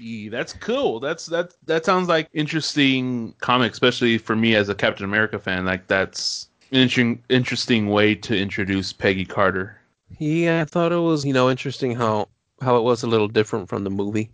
Yeah, 0.00 0.30
that's 0.30 0.54
cool. 0.54 0.98
That's 0.98 1.26
that. 1.26 1.52
That 1.66 1.84
sounds 1.84 2.08
like 2.08 2.26
interesting 2.32 3.34
comic, 3.40 3.72
especially 3.72 4.16
for 4.16 4.34
me 4.34 4.54
as 4.54 4.70
a 4.70 4.74
Captain 4.74 5.04
America 5.04 5.38
fan. 5.38 5.66
Like 5.66 5.86
that's 5.88 6.48
an 6.72 6.78
interesting, 6.78 7.22
interesting 7.28 7.90
way 7.90 8.14
to 8.14 8.36
introduce 8.36 8.94
Peggy 8.94 9.26
Carter. 9.26 9.76
Yeah, 10.18 10.62
I 10.62 10.64
thought 10.64 10.92
it 10.92 10.96
was, 10.96 11.24
you 11.24 11.34
know, 11.34 11.50
interesting 11.50 11.94
how 11.94 12.28
how 12.62 12.76
it 12.76 12.82
was 12.82 13.02
a 13.02 13.06
little 13.06 13.28
different 13.28 13.68
from 13.68 13.84
the 13.84 13.90
movie. 13.90 14.30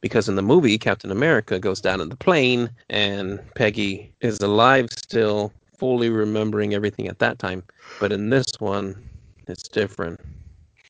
Because 0.00 0.28
in 0.28 0.36
the 0.36 0.42
movie, 0.42 0.78
Captain 0.78 1.10
America 1.10 1.58
goes 1.58 1.80
down 1.82 2.00
in 2.00 2.08
the 2.08 2.16
plane 2.16 2.70
and 2.88 3.40
Peggy 3.54 4.14
is 4.22 4.40
alive 4.40 4.88
still, 4.96 5.52
fully 5.76 6.08
remembering 6.08 6.72
everything 6.72 7.08
at 7.08 7.18
that 7.18 7.38
time. 7.38 7.62
But 7.98 8.10
in 8.10 8.30
this 8.30 8.46
one, 8.58 8.96
it's 9.46 9.68
different. 9.68 10.18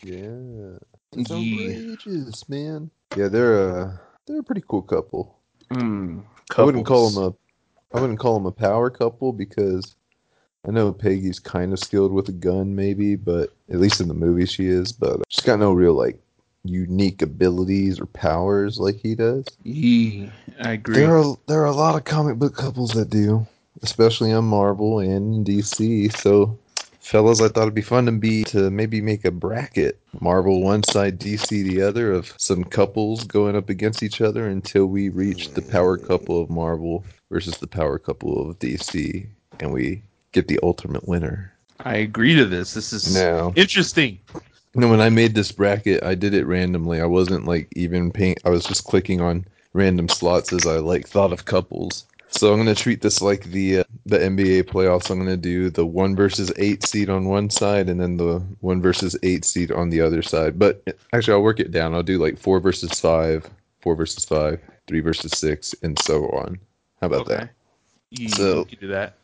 Yeah. 0.04 0.78
It's 1.16 1.30
Yeah. 1.30 1.37
outrageous, 1.37 2.49
man. 2.49 2.90
Yeah, 3.16 3.26
they're 3.26 3.58
a 3.68 4.00
they're 4.30 4.40
a 4.40 4.44
pretty 4.44 4.62
cool 4.66 4.82
couple. 4.82 5.38
Mm, 5.70 6.22
I 6.56 6.62
wouldn't 6.62 6.87
call 6.87 7.10
them 7.10 7.22
a 7.25 7.96
I 7.96 8.00
wouldn't 8.00 8.20
call 8.20 8.34
them 8.34 8.46
a 8.46 8.52
power 8.52 8.88
couple 8.90 9.32
because 9.32 9.96
I 10.66 10.70
know 10.70 10.92
Peggy's 10.92 11.38
kind 11.38 11.72
of 11.72 11.78
skilled 11.78 12.12
with 12.12 12.28
a 12.28 12.32
gun, 12.32 12.75
maybe, 12.75 13.16
but 13.16 13.50
at 13.68 13.80
least 13.80 14.00
in 14.00 14.08
the 14.08 14.14
movie 14.14 14.46
she 14.46 14.66
is. 14.66 14.92
But 14.92 15.22
she's 15.28 15.44
got 15.44 15.58
no 15.58 15.72
real 15.72 15.94
like 15.94 16.20
unique 16.64 17.22
abilities 17.22 17.99
or 17.99 18.06
powers 18.06 18.78
like 18.78 18.96
he 18.96 19.14
does. 19.14 19.46
Yeah, 19.64 20.28
I 20.60 20.72
agree. 20.72 20.96
There 20.96 21.16
are 21.16 21.37
there 21.46 21.62
are 21.62 21.66
a 21.66 21.72
lot 21.72 21.96
of 21.96 22.04
comic 22.04 22.37
book 22.37 22.54
couples 22.54 22.92
that 22.92 23.10
do, 23.10 23.46
especially 23.82 24.32
on 24.32 24.44
Marvel 24.44 25.00
and 25.00 25.44
DC. 25.44 26.16
So, 26.16 26.58
fellas, 27.10 27.40
I 27.40 27.48
thought 27.48 27.62
it'd 27.62 27.74
be 27.74 27.82
fun 27.82 28.06
to 28.06 28.12
be 28.12 28.44
to 28.46 28.70
maybe 28.70 29.00
make 29.02 29.24
a 29.24 29.32
bracket: 29.32 30.00
Marvel 30.20 30.62
one 30.62 30.84
side, 30.84 31.20
DC 31.20 31.48
the 31.64 31.82
other, 31.82 32.12
of 32.12 32.34
some 32.38 32.64
couples 32.64 33.24
going 33.24 33.56
up 33.56 33.68
against 33.70 34.02
each 34.02 34.20
other 34.20 34.46
until 34.48 34.86
we 34.86 35.08
reach 35.10 35.54
the 35.54 35.62
power 35.62 35.98
couple 35.98 36.40
of 36.40 36.50
Marvel 36.50 37.04
versus 37.30 37.58
the 37.58 37.68
power 37.68 37.98
couple 37.98 38.50
of 38.50 38.58
DC, 38.60 39.28
and 39.60 39.72
we 39.72 40.02
get 40.32 40.48
the 40.48 40.60
ultimate 40.62 41.08
winner. 41.08 41.52
I 41.80 41.96
agree 41.96 42.36
to 42.36 42.46
this. 42.46 42.74
This 42.74 42.92
is 42.92 43.08
Now, 43.08 43.52
interesting. 43.56 44.20
no, 44.74 44.88
when 44.88 45.00
I 45.00 45.10
made 45.10 45.34
this 45.34 45.52
bracket, 45.52 46.02
I 46.04 46.14
did 46.14 46.34
it 46.34 46.46
randomly. 46.46 47.00
I 47.00 47.06
wasn't 47.06 47.46
like 47.46 47.68
even 47.76 48.12
paying. 48.12 48.36
I 48.44 48.50
was 48.50 48.66
just 48.66 48.84
clicking 48.84 49.20
on 49.20 49.46
random 49.74 50.08
slots 50.08 50.52
as 50.52 50.66
I 50.66 50.78
like 50.78 51.08
thought 51.08 51.32
of 51.32 51.46
couples. 51.46 52.06
So 52.30 52.52
I'm 52.52 52.58
gonna 52.58 52.75
treat 52.75 53.02
this 53.02 53.20
like 53.20 53.44
the 53.44 53.80
uh, 53.80 53.84
the 54.06 54.18
NBA 54.18 54.64
playoffs. 54.64 55.10
I'm 55.10 55.18
gonna 55.18 55.37
do 55.37 55.68
the 55.68 55.84
one 55.84 56.14
versus 56.14 56.52
eight 56.56 56.87
seed 56.87 57.10
on 57.10 57.25
one 57.26 57.50
side, 57.50 57.88
and 57.88 58.00
then 58.00 58.16
the 58.16 58.38
one 58.60 58.80
versus 58.80 59.16
eight 59.22 59.44
seed 59.44 59.72
on 59.72 59.90
the 59.90 60.00
other 60.00 60.22
side. 60.22 60.58
But 60.58 60.82
actually, 61.12 61.34
I'll 61.34 61.42
work 61.42 61.60
it 61.60 61.72
down. 61.72 61.94
I'll 61.94 62.02
do 62.02 62.18
like 62.18 62.38
four 62.38 62.60
versus 62.60 62.99
five, 63.00 63.49
four 63.80 63.96
versus 63.96 64.25
five, 64.25 64.60
three 64.87 65.00
versus 65.00 65.32
six, 65.32 65.75
and 65.82 65.99
so 65.99 66.28
on. 66.30 66.58
How 67.00 67.08
about 67.08 67.22
okay. 67.22 67.34
that? 67.37 67.50
You, 68.10 68.28
So- 68.28 68.58
you 68.60 68.64
can 68.64 68.78
do 68.80 68.88
that. 68.88 69.14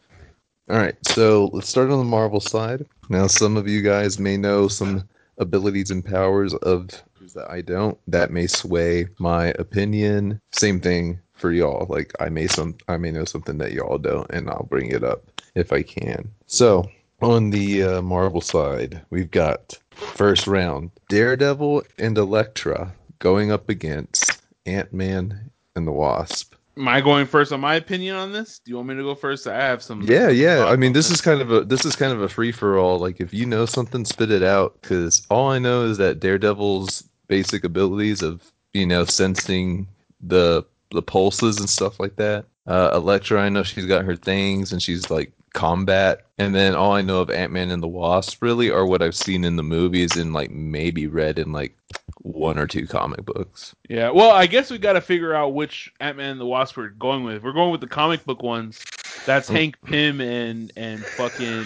All 0.69 0.77
right, 0.77 0.97
so 1.07 1.49
let's 1.53 1.69
start 1.69 1.91
on 1.91 1.99
the 1.99 2.05
Marvel 2.05 2.41
side. 2.41 2.87
Now, 3.09 3.29
some 3.29 3.57
of 3.57 3.69
you 3.69 3.83
guys 3.83 4.19
may 4.19 4.37
know 4.37 4.67
some 4.67 5.09
abilities 5.39 5.93
and 5.93 6.05
powers 6.05 6.55
of 6.55 6.91
that 7.35 7.51
I 7.51 7.61
don't. 7.61 7.99
That 8.09 8.33
may 8.33 8.47
sway 8.47 9.07
my 9.19 9.49
opinion. 9.59 10.41
Same 10.53 10.81
thing 10.81 11.21
for 11.37 11.53
y'all. 11.53 11.87
Like 11.89 12.13
I 12.21 12.29
may 12.29 12.47
some 12.47 12.77
I 12.89 12.97
may 12.97 13.11
know 13.11 13.25
something 13.25 13.59
that 13.59 13.73
y'all 13.73 13.99
don't, 13.99 14.29
and 14.31 14.49
I'll 14.51 14.67
bring 14.69 14.91
it 14.91 15.05
up 15.05 15.31
if 15.55 15.73
I 15.73 15.83
can. 15.83 16.29
So 16.47 16.89
on 17.23 17.51
the 17.51 17.83
uh, 17.83 18.03
Marvel 18.03 18.41
side, 18.41 19.01
we've 19.11 19.31
got 19.31 19.79
first 19.91 20.47
round 20.47 20.91
Daredevil 21.09 21.85
and 21.99 22.19
Elektra 22.19 22.93
going 23.19 23.51
up 23.51 23.69
against 23.69 24.43
Ant 24.67 24.93
Man 24.93 25.51
and 25.75 25.87
the 25.87 25.93
Wasp. 25.93 26.55
Am 26.79 26.89
I 26.89 27.01
going 27.01 27.25
first 27.25 27.53
on 27.53 27.61
my 27.61 27.77
opinion 27.77 28.17
on 28.17 28.33
this? 28.33 28.59
Do 28.59 28.71
you 28.71 28.77
want 28.77 28.89
me 28.89 28.97
to 28.97 29.03
go 29.03 29.15
first? 29.15 29.47
I 29.47 29.55
have 29.55 29.83
some. 29.83 30.03
Yeah, 30.03 30.29
yeah. 30.29 30.67
I 30.67 30.77
mean, 30.77 30.93
this 30.93 31.11
is 31.11 31.23
kind 31.23 31.41
of 31.41 31.51
a 31.51 31.65
this 31.65 31.87
is 31.87 31.97
kind 31.97 32.13
of 32.13 32.21
a 32.21 32.29
free 32.29 32.53
for 32.53 32.79
all. 32.79 32.99
Like, 32.99 33.19
if 33.19 33.33
you 33.33 33.47
know 33.47 33.65
something, 33.65 34.05
spit 34.05 34.31
it 34.31 34.43
out. 34.43 34.79
Because 34.83 35.27
all 35.31 35.51
I 35.51 35.59
know 35.59 35.85
is 35.85 35.97
that 35.97 36.21
Daredevil's 36.21 37.03
basic 37.29 37.65
abilities 37.65 38.21
of 38.21 38.53
you 38.75 38.85
know 38.85 39.07
sensing 39.07 39.89
the 40.21 40.67
the 40.97 41.03
pulses 41.03 41.59
and 41.59 41.71
stuff 41.71 42.01
like 42.01 42.17
that. 42.17 42.47
Uh, 42.67 42.91
Elektra, 42.95 43.41
I 43.41 43.49
know 43.49 43.63
she's 43.63 43.87
got 43.87 44.05
her 44.05 44.17
things 44.17 44.73
and 44.73 44.83
she's 44.83 45.09
like 45.11 45.33
combat. 45.53 46.27
And 46.39 46.55
then 46.55 46.75
all 46.75 46.93
I 46.93 47.03
know 47.03 47.21
of 47.21 47.31
Ant 47.31 47.53
Man 47.53 47.71
and 47.71 47.83
the 47.83 47.89
Wasp 47.89 48.43
really 48.43 48.71
are 48.71 48.85
what 48.85 49.03
I've 49.03 49.15
seen 49.15 49.45
in 49.45 49.57
the 49.57 49.63
movies 49.63 50.17
and 50.17 50.33
like 50.33 50.51
maybe 50.51 51.07
read 51.07 51.39
in 51.39 51.53
like 51.53 51.77
one 52.23 52.59
or 52.59 52.67
two 52.67 52.87
comic 52.87 53.25
books. 53.25 53.75
Yeah, 53.89 54.11
well, 54.11 54.33
I 54.33 54.47
guess 54.47 54.71
we 54.71 54.79
got 54.79 54.95
to 54.95 55.01
figure 55.01 55.35
out 55.35 55.55
which 55.55 55.93
Ant 56.01 56.17
Man 56.17 56.33
and 56.33 56.41
the 56.41 56.47
Wasp 56.47 56.77
we're 56.77 56.89
going 56.89 57.25
with. 57.25 57.43
We're 57.43 57.53
going 57.53 57.71
with 57.71 57.81
the 57.81 57.87
comic 57.87 58.25
book 58.25 58.43
ones. 58.43 58.85
That's. 59.25 59.49
Hank 59.49 59.77
Pym 59.85 60.21
and 60.21 60.73
and 60.77 61.05
fucking 61.05 61.65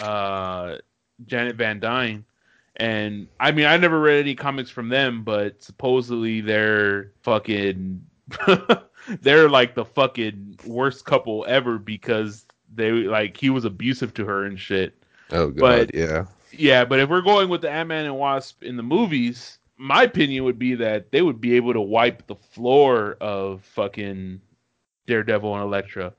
uh, 0.00 0.78
Janet 1.26 1.56
Van 1.56 1.80
Dyne. 1.80 2.24
And 2.76 3.28
I 3.38 3.52
mean, 3.52 3.66
I 3.66 3.76
never 3.76 4.00
read 4.00 4.20
any 4.20 4.34
comics 4.34 4.70
from 4.70 4.88
them, 4.88 5.22
but 5.22 5.62
supposedly 5.62 6.40
they're 6.40 7.12
fucking 7.22 8.04
they're 9.20 9.48
like 9.48 9.74
the 9.74 9.84
fucking 9.84 10.58
worst 10.64 11.04
couple 11.04 11.44
ever 11.48 11.78
because 11.78 12.46
they 12.74 12.90
like 12.92 13.36
he 13.36 13.50
was 13.50 13.64
abusive 13.64 14.14
to 14.14 14.24
her 14.24 14.44
and 14.44 14.58
shit. 14.58 14.94
Oh 15.30 15.48
god, 15.50 15.60
But- 15.88 15.94
yeah. 15.94 16.24
Yeah, 16.52 16.84
but 16.84 16.98
if 16.98 17.08
we're 17.08 17.20
going 17.20 17.48
with 17.48 17.60
the 17.62 17.70
Ant 17.70 17.88
Man 17.90 18.06
and 18.06 18.16
Wasp 18.18 18.64
in 18.64 18.76
the 18.76 18.82
movies, 18.82 19.58
my 19.76 20.02
opinion 20.02 20.42
would 20.42 20.58
be 20.58 20.74
that 20.74 21.12
they 21.12 21.22
would 21.22 21.40
be 21.40 21.54
able 21.54 21.72
to 21.72 21.80
wipe 21.80 22.26
the 22.26 22.34
floor 22.34 23.16
of 23.20 23.62
fucking 23.62 24.40
Daredevil 25.06 25.54
and 25.54 25.62
Elektra. 25.62 26.12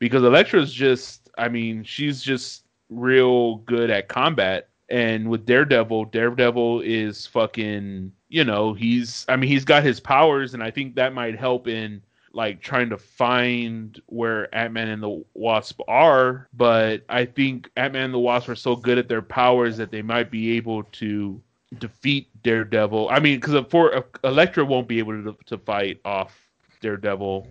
Because 0.00 0.24
Elektra's 0.24 0.72
just, 0.72 1.30
I 1.38 1.48
mean, 1.48 1.84
she's 1.84 2.20
just 2.20 2.64
real 2.90 3.58
good 3.58 3.88
at 3.90 4.08
combat. 4.08 4.68
And 4.88 5.30
with 5.30 5.46
Daredevil, 5.46 6.06
Daredevil 6.06 6.80
is 6.80 7.26
fucking, 7.28 8.10
you 8.28 8.44
know, 8.44 8.74
he's, 8.74 9.24
I 9.28 9.36
mean, 9.36 9.50
he's 9.50 9.64
got 9.64 9.84
his 9.84 10.00
powers, 10.00 10.54
and 10.54 10.62
I 10.62 10.70
think 10.70 10.96
that 10.96 11.14
might 11.14 11.38
help 11.38 11.68
in 11.68 12.02
like 12.32 12.60
trying 12.60 12.90
to 12.90 12.98
find 12.98 14.00
where 14.06 14.54
Ant 14.54 14.74
Man 14.74 14.88
and 14.88 15.02
the 15.02 15.24
Wasp 15.34 15.80
are, 15.88 16.48
but 16.52 17.02
I 17.08 17.24
think 17.24 17.70
Ant 17.76 17.94
Man 17.94 18.04
and 18.04 18.14
the 18.14 18.18
Wasp 18.18 18.48
are 18.50 18.54
so 18.54 18.76
good 18.76 18.98
at 18.98 19.08
their 19.08 19.22
powers 19.22 19.78
that 19.78 19.90
they 19.90 20.02
might 20.02 20.30
be 20.30 20.56
able 20.56 20.82
to 20.84 21.40
defeat 21.78 22.28
Daredevil. 22.42 23.08
I 23.08 23.20
mean, 23.20 23.40
because 23.40 23.64
for 23.70 24.04
Elektra 24.22 24.66
won't 24.66 24.86
be 24.86 24.98
able 24.98 25.12
to 25.12 25.36
to 25.46 25.58
fight 25.58 26.00
off 26.04 26.38
Daredevil 26.82 27.48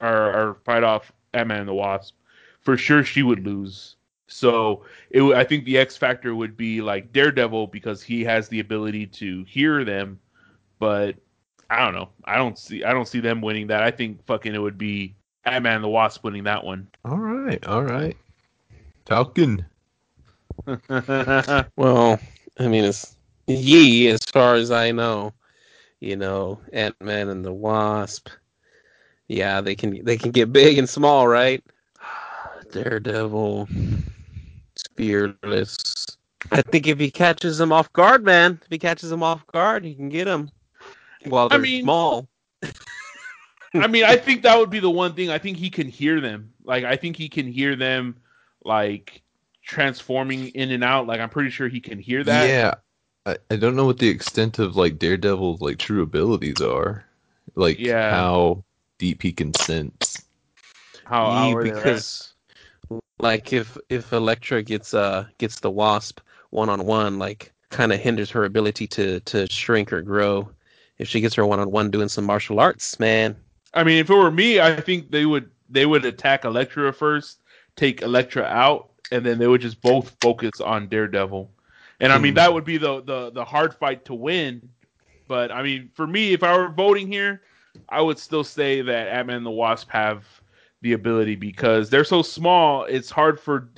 or, 0.00 0.08
or 0.08 0.56
fight 0.64 0.84
off 0.84 1.12
Ant 1.34 1.48
Man 1.48 1.60
and 1.60 1.68
the 1.68 1.74
Wasp. 1.74 2.14
For 2.60 2.76
sure, 2.76 3.02
she 3.02 3.22
would 3.22 3.44
lose. 3.44 3.96
So 4.32 4.84
it, 5.10 5.22
I 5.22 5.44
think 5.44 5.64
the 5.64 5.76
X 5.76 5.96
factor 5.96 6.34
would 6.34 6.56
be 6.56 6.80
like 6.80 7.12
Daredevil 7.12 7.66
because 7.68 8.02
he 8.02 8.24
has 8.24 8.48
the 8.48 8.60
ability 8.60 9.06
to 9.06 9.44
hear 9.44 9.84
them, 9.84 10.20
but 10.78 11.16
I 11.68 11.84
don't 11.84 11.94
know. 11.94 12.08
I 12.24 12.36
don't 12.36 12.58
see. 12.58 12.84
I 12.84 12.92
don't 12.92 13.08
see 13.08 13.20
them 13.20 13.40
winning 13.40 13.66
that. 13.68 13.82
I 13.82 13.90
think 13.90 14.24
fucking 14.26 14.54
it 14.54 14.58
would 14.58 14.78
be 14.78 15.14
Ant 15.44 15.64
Man 15.64 15.76
and 15.76 15.84
the 15.84 15.88
Wasp 15.88 16.24
winning 16.24 16.44
that 16.44 16.64
one. 16.64 16.88
All 17.04 17.18
right, 17.18 17.64
all 17.66 17.82
right. 17.82 18.16
Falcon. 19.06 19.64
Well, 21.76 22.20
I 22.58 22.68
mean, 22.68 22.84
it's 22.84 23.16
ye 23.46 24.08
as 24.08 24.20
far 24.24 24.54
as 24.54 24.70
I 24.70 24.92
know. 24.92 25.32
You 26.00 26.16
know, 26.16 26.60
Ant 26.72 26.94
Man 27.00 27.28
and 27.28 27.44
the 27.44 27.52
Wasp. 27.52 28.28
Yeah, 29.28 29.60
they 29.60 29.74
can 29.74 30.04
they 30.04 30.16
can 30.16 30.30
get 30.30 30.52
big 30.52 30.78
and 30.78 30.88
small, 30.88 31.26
right? 31.26 31.64
Daredevil, 32.72 33.68
Fearless. 35.00 36.06
I 36.52 36.62
think 36.62 36.86
if 36.86 36.98
he 36.98 37.10
catches 37.10 37.58
them 37.58 37.72
off 37.72 37.92
guard, 37.92 38.24
man, 38.24 38.60
if 38.62 38.68
he 38.70 38.78
catches 38.78 39.10
them 39.10 39.22
off 39.22 39.46
guard, 39.46 39.84
he 39.84 39.94
can 39.94 40.08
get 40.08 40.24
them 40.26 40.50
while 41.26 41.46
I 41.46 41.48
they're 41.48 41.58
mean- 41.60 41.82
small. 41.84 42.28
I 43.72 43.86
mean, 43.86 44.04
I 44.04 44.16
think 44.16 44.42
that 44.42 44.58
would 44.58 44.68
be 44.70 44.80
the 44.80 44.90
one 44.90 45.14
thing. 45.14 45.30
I 45.30 45.38
think 45.38 45.56
he 45.56 45.70
can 45.70 45.88
hear 45.88 46.20
them. 46.20 46.52
Like, 46.64 46.84
I 46.84 46.96
think 46.96 47.16
he 47.16 47.28
can 47.28 47.46
hear 47.46 47.76
them, 47.76 48.16
like 48.64 49.22
transforming 49.64 50.48
in 50.48 50.72
and 50.72 50.82
out. 50.82 51.06
Like, 51.06 51.20
I'm 51.20 51.30
pretty 51.30 51.50
sure 51.50 51.68
he 51.68 51.80
can 51.80 51.98
hear 51.98 52.24
that. 52.24 52.48
Yeah, 52.48 52.74
I, 53.24 53.36
I 53.50 53.56
don't 53.56 53.76
know 53.76 53.86
what 53.86 53.98
the 53.98 54.08
extent 54.08 54.58
of 54.58 54.76
like 54.76 54.98
Daredevil's 54.98 55.60
like 55.60 55.78
true 55.78 56.02
abilities 56.02 56.60
are, 56.60 57.04
like 57.54 57.78
Yeah. 57.78 58.10
how 58.10 58.64
deep 58.98 59.22
he 59.22 59.30
can 59.32 59.54
sense. 59.54 60.20
How, 61.04 61.28
Ye, 61.46 61.50
how 61.52 61.56
are 61.56 61.62
they 61.64 61.70
because 61.70 62.29
like 63.20 63.52
if 63.52 63.76
if 63.88 64.12
Elektra 64.12 64.62
gets 64.62 64.94
uh 64.94 65.26
gets 65.38 65.60
the 65.60 65.70
Wasp 65.70 66.20
one 66.50 66.68
on 66.68 66.84
one, 66.86 67.18
like 67.18 67.52
kind 67.70 67.92
of 67.92 68.00
hinders 68.00 68.30
her 68.30 68.44
ability 68.44 68.86
to 68.88 69.20
to 69.20 69.46
shrink 69.50 69.92
or 69.92 70.02
grow. 70.02 70.50
If 70.98 71.08
she 71.08 71.20
gets 71.20 71.34
her 71.36 71.46
one 71.46 71.60
on 71.60 71.70
one 71.70 71.90
doing 71.90 72.08
some 72.08 72.24
martial 72.24 72.60
arts, 72.60 72.98
man, 73.00 73.36
I 73.72 73.84
mean, 73.84 73.98
if 73.98 74.10
it 74.10 74.14
were 74.14 74.30
me, 74.30 74.60
I 74.60 74.80
think 74.80 75.10
they 75.10 75.26
would 75.26 75.50
they 75.68 75.86
would 75.86 76.04
attack 76.04 76.44
Elektra 76.44 76.92
first, 76.92 77.40
take 77.76 78.02
Elektra 78.02 78.44
out, 78.44 78.90
and 79.10 79.24
then 79.24 79.38
they 79.38 79.46
would 79.46 79.60
just 79.60 79.80
both 79.80 80.16
focus 80.20 80.60
on 80.60 80.88
Daredevil. 80.88 81.50
And 82.00 82.12
I 82.12 82.18
mean, 82.18 82.32
Hmm. 82.32 82.36
that 82.36 82.52
would 82.52 82.64
be 82.64 82.78
the 82.78 83.02
the 83.02 83.30
the 83.30 83.44
hard 83.44 83.74
fight 83.74 84.04
to 84.06 84.14
win. 84.14 84.68
But 85.28 85.52
I 85.52 85.62
mean, 85.62 85.90
for 85.94 86.06
me, 86.06 86.32
if 86.32 86.42
I 86.42 86.56
were 86.56 86.68
voting 86.68 87.06
here, 87.10 87.42
I 87.88 88.00
would 88.00 88.18
still 88.18 88.44
say 88.44 88.82
that 88.82 89.08
Ant 89.08 89.28
Man 89.28 89.36
and 89.38 89.46
the 89.46 89.50
Wasp 89.50 89.88
have 89.90 90.26
the 90.82 90.92
ability 90.92 91.36
because 91.36 91.90
they're 91.90 92.04
so 92.04 92.22
small. 92.22 92.84
It's 92.84 93.10
hard 93.10 93.38
for 93.38 93.70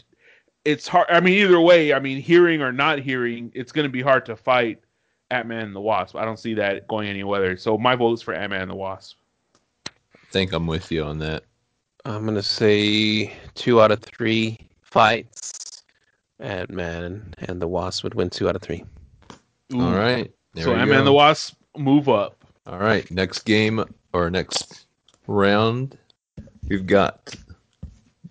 it's 0.64 0.87
hard. 0.87 1.09
I 1.11 1.21
mean, 1.21 1.35
either 1.35 1.61
way, 1.61 1.92
I 1.92 1.99
mean, 1.99 2.21
hearing 2.21 2.62
or 2.62 2.73
not 2.73 3.00
hearing, 3.00 3.50
it's 3.54 3.73
going 3.73 3.85
to 3.85 3.90
be 3.92 4.02
hard 4.02 4.25
to 4.26 4.37
fight 4.37 4.80
Ant 5.30 5.49
Man 5.49 5.66
and 5.66 5.76
the 5.76 5.80
Wasp. 5.80 6.14
I 6.16 6.25
don't 6.25 6.38
see 6.38 6.54
that 6.54 6.87
going 6.88 7.09
anywhere. 7.09 7.56
So 7.56 7.76
my 7.76 7.97
vote 7.97 8.12
is 8.14 8.23
for 8.23 8.35
Ant 8.35 8.50
Man 8.50 8.62
and 8.62 8.71
the 8.71 8.76
Wasp. 8.76 9.16
I 9.87 9.90
think 10.30 10.52
I'm 10.52 10.66
with 10.66 10.92
you 10.92 11.02
on 11.02 11.18
that. 11.18 11.44
I'm 12.04 12.25
gonna 12.25 12.42
say 12.42 13.32
two 13.54 13.80
out 13.80 13.92
of 13.92 14.00
three 14.00 14.59
fights, 14.82 15.85
Ant 16.40 16.71
Man 16.71 17.35
and 17.38 17.61
the 17.61 17.68
Wasp 17.68 18.02
would 18.04 18.14
win 18.14 18.30
two 18.30 18.49
out 18.49 18.56
of 18.56 18.62
three. 18.62 18.85
Ooh. 19.73 19.80
All 19.80 19.92
right. 19.92 20.32
there 20.54 20.64
So 20.64 20.75
Ant 20.75 20.90
Man 20.90 20.99
and 20.99 21.06
the 21.06 21.12
Wasp 21.12 21.54
move 21.76 22.09
up. 22.09 22.44
All 22.66 22.78
right, 22.78 23.09
next 23.11 23.40
game 23.40 23.85
or 24.12 24.30
next 24.30 24.87
round, 25.26 25.99
we've 26.69 26.87
got 26.87 27.35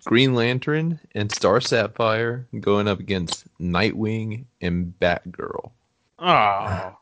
Green 0.04 0.34
Lantern 0.34 0.98
and 1.14 1.30
Star 1.30 1.60
Sapphire 1.60 2.46
going 2.60 2.88
up 2.88 3.00
against 3.00 3.46
Nightwing 3.58 4.44
and 4.60 4.92
Batgirl. 5.00 5.70
Oh. 6.18 6.96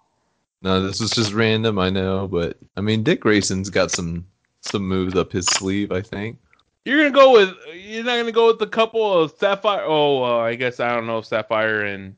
No, 0.63 0.83
this 0.83 1.01
is 1.01 1.11
just 1.11 1.33
random, 1.33 1.79
I 1.79 1.91
know, 1.91 2.29
but 2.29 2.57
I 2.77 2.81
mean 2.81 3.03
Dick 3.03 3.21
Grayson's 3.21 3.71
got 3.71 3.91
some 3.91 4.27
some 4.61 4.87
moves 4.87 5.15
up 5.15 5.33
his 5.33 5.47
sleeve, 5.47 5.91
I 5.91 6.03
think. 6.03 6.39
You're 6.85 6.99
gonna 6.99 7.11
go 7.11 7.33
with 7.33 7.55
you're 7.75 8.05
not 8.05 8.17
gonna 8.17 8.33
go 8.33 8.47
with 8.49 8.59
the 8.59 8.67
couple 8.67 9.21
of 9.21 9.33
Sapphire. 9.39 9.85
Oh, 9.85 10.23
uh, 10.23 10.39
I 10.39 10.55
guess 10.55 10.81
I 10.81 10.95
don't 10.95 11.07
know 11.07 11.19
if 11.19 11.27
Sapphire 11.27 11.83
and 11.83 12.15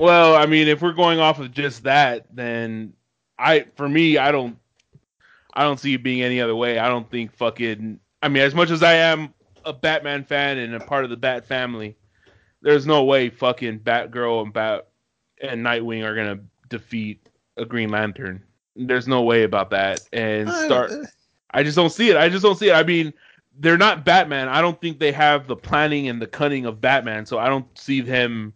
well, 0.00 0.34
I 0.34 0.46
mean, 0.46 0.66
if 0.66 0.80
we're 0.80 0.92
going 0.92 1.20
off 1.20 1.40
of 1.40 1.52
just 1.52 1.82
that, 1.82 2.24
then 2.34 2.94
I 3.38 3.66
for 3.74 3.86
me, 3.86 4.16
I 4.16 4.32
don't, 4.32 4.56
I 5.52 5.62
don't 5.62 5.78
see 5.78 5.92
it 5.92 6.02
being 6.02 6.22
any 6.22 6.40
other 6.40 6.56
way. 6.56 6.78
I 6.78 6.88
don't 6.88 7.10
think 7.10 7.36
fucking. 7.36 8.00
I 8.22 8.28
mean, 8.28 8.42
as 8.42 8.54
much 8.54 8.70
as 8.70 8.82
I 8.82 8.94
am 8.94 9.32
a 9.64 9.72
Batman 9.72 10.24
fan 10.24 10.58
and 10.58 10.74
a 10.74 10.80
part 10.80 11.04
of 11.04 11.10
the 11.10 11.16
Bat 11.16 11.46
family, 11.46 11.96
there's 12.62 12.86
no 12.86 13.04
way 13.04 13.30
fucking 13.30 13.80
Batgirl 13.80 14.44
and 14.44 14.52
Bat 14.52 14.86
and 15.42 15.64
Nightwing 15.64 16.04
are 16.04 16.14
gonna 16.14 16.40
defeat 16.68 17.26
a 17.56 17.64
Green 17.64 17.90
Lantern. 17.90 18.42
There's 18.76 19.08
no 19.08 19.22
way 19.22 19.42
about 19.42 19.70
that. 19.70 20.00
And 20.12 20.48
start. 20.50 20.92
I 21.50 21.62
just 21.62 21.76
don't 21.76 21.90
see 21.90 22.10
it. 22.10 22.16
I 22.16 22.28
just 22.28 22.42
don't 22.42 22.56
see 22.56 22.68
it. 22.68 22.74
I 22.74 22.82
mean, 22.82 23.12
they're 23.58 23.78
not 23.78 24.04
Batman. 24.04 24.48
I 24.48 24.60
don't 24.60 24.80
think 24.80 24.98
they 24.98 25.12
have 25.12 25.46
the 25.46 25.56
planning 25.56 26.08
and 26.08 26.20
the 26.20 26.26
cunning 26.26 26.66
of 26.66 26.80
Batman, 26.80 27.26
so 27.26 27.38
I 27.38 27.48
don't 27.48 27.66
see 27.78 28.00
them 28.00 28.54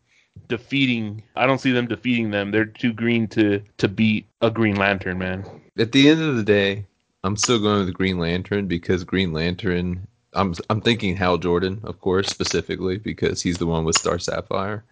defeating. 0.48 1.22
I 1.36 1.46
don't 1.46 1.60
see 1.60 1.72
them 1.72 1.86
defeating 1.86 2.30
them. 2.30 2.50
They're 2.50 2.64
too 2.64 2.92
green 2.92 3.26
to 3.28 3.62
to 3.78 3.88
beat 3.88 4.26
a 4.40 4.50
Green 4.50 4.76
Lantern, 4.76 5.18
man. 5.18 5.44
At 5.78 5.92
the 5.92 6.08
end 6.08 6.22
of 6.22 6.36
the 6.36 6.42
day, 6.42 6.86
I'm 7.24 7.38
still 7.38 7.58
going 7.58 7.86
with 7.86 7.94
Green 7.94 8.18
Lantern 8.18 8.66
because 8.66 9.02
Green 9.02 9.32
Lantern. 9.32 10.06
I'm 10.34 10.54
I'm 10.68 10.82
thinking 10.82 11.16
Hal 11.16 11.38
Jordan, 11.38 11.80
of 11.84 12.00
course, 12.00 12.28
specifically 12.28 12.98
because 12.98 13.40
he's 13.40 13.56
the 13.56 13.66
one 13.66 13.84
with 13.84 13.96
Star 13.96 14.18
Sapphire. 14.18 14.84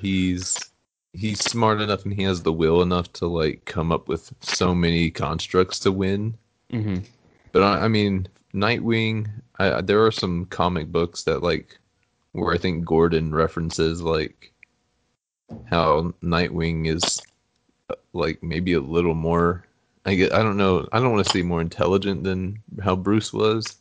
He's 0.00 0.58
he's 1.12 1.40
smart 1.40 1.82
enough 1.82 2.04
and 2.04 2.14
he 2.14 2.22
has 2.22 2.42
the 2.42 2.52
will 2.52 2.80
enough 2.80 3.12
to 3.14 3.26
like 3.26 3.66
come 3.66 3.92
up 3.92 4.08
with 4.08 4.32
so 4.40 4.74
many 4.74 5.10
constructs 5.10 5.78
to 5.80 5.92
win. 5.92 6.34
Mm-hmm. 6.72 7.04
But 7.52 7.62
I, 7.62 7.84
I 7.84 7.88
mean, 7.88 8.26
Nightwing. 8.54 9.28
I, 9.58 9.82
there 9.82 10.04
are 10.06 10.10
some 10.10 10.46
comic 10.46 10.90
books 10.90 11.24
that 11.24 11.42
like 11.42 11.78
where 12.32 12.54
I 12.54 12.58
think 12.58 12.86
Gordon 12.86 13.34
references 13.34 14.00
like 14.00 14.52
how 15.66 16.14
Nightwing 16.22 16.88
is 16.88 17.20
uh, 17.90 17.94
like 18.14 18.42
maybe 18.42 18.72
a 18.72 18.80
little 18.80 19.14
more. 19.14 19.66
I 20.04 20.14
get. 20.14 20.32
I 20.32 20.42
don't 20.42 20.56
know. 20.56 20.88
I 20.92 20.98
don't 20.98 21.12
want 21.12 21.24
to 21.24 21.30
say 21.30 21.42
more 21.42 21.60
intelligent 21.60 22.24
than 22.24 22.60
how 22.82 22.96
Bruce 22.96 23.32
was, 23.32 23.76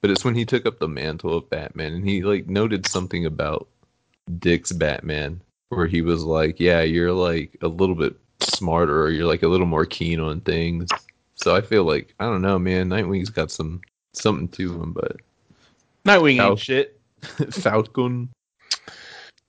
but 0.00 0.10
it's 0.10 0.24
when 0.24 0.34
he 0.34 0.44
took 0.44 0.64
up 0.66 0.78
the 0.78 0.88
mantle 0.88 1.36
of 1.36 1.50
Batman 1.50 1.92
and 1.92 2.08
he 2.08 2.22
like 2.22 2.48
noted 2.48 2.86
something 2.86 3.26
about 3.26 3.68
Dick's 4.38 4.72
Batman 4.72 5.40
where 5.68 5.86
he 5.86 6.00
was 6.00 6.24
like, 6.24 6.58
"Yeah, 6.58 6.80
you're 6.80 7.12
like 7.12 7.56
a 7.60 7.68
little 7.68 7.94
bit 7.94 8.16
smarter, 8.40 9.02
or 9.02 9.10
you're 9.10 9.26
like 9.26 9.42
a 9.42 9.48
little 9.48 9.66
more 9.66 9.84
keen 9.84 10.20
on 10.20 10.40
things." 10.40 10.90
So 11.34 11.54
I 11.54 11.60
feel 11.60 11.84
like 11.84 12.14
I 12.18 12.24
don't 12.24 12.42
know, 12.42 12.58
man. 12.58 12.88
Nightwing's 12.88 13.30
got 13.30 13.50
some 13.50 13.82
something 14.14 14.48
to 14.48 14.82
him, 14.82 14.92
but 14.92 15.16
Nightwing 16.06 16.40
Ow. 16.40 16.50
ain't 16.50 16.58
shit. 16.58 17.00
Falcon. 17.50 18.30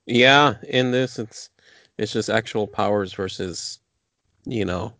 Yeah, 0.05 0.55
in 0.67 0.91
this 0.91 1.17
it's 1.17 1.49
it's 1.97 2.11
just 2.11 2.29
actual 2.29 2.67
powers 2.67 3.13
versus 3.13 3.79
you 4.45 4.65
know 4.65 4.93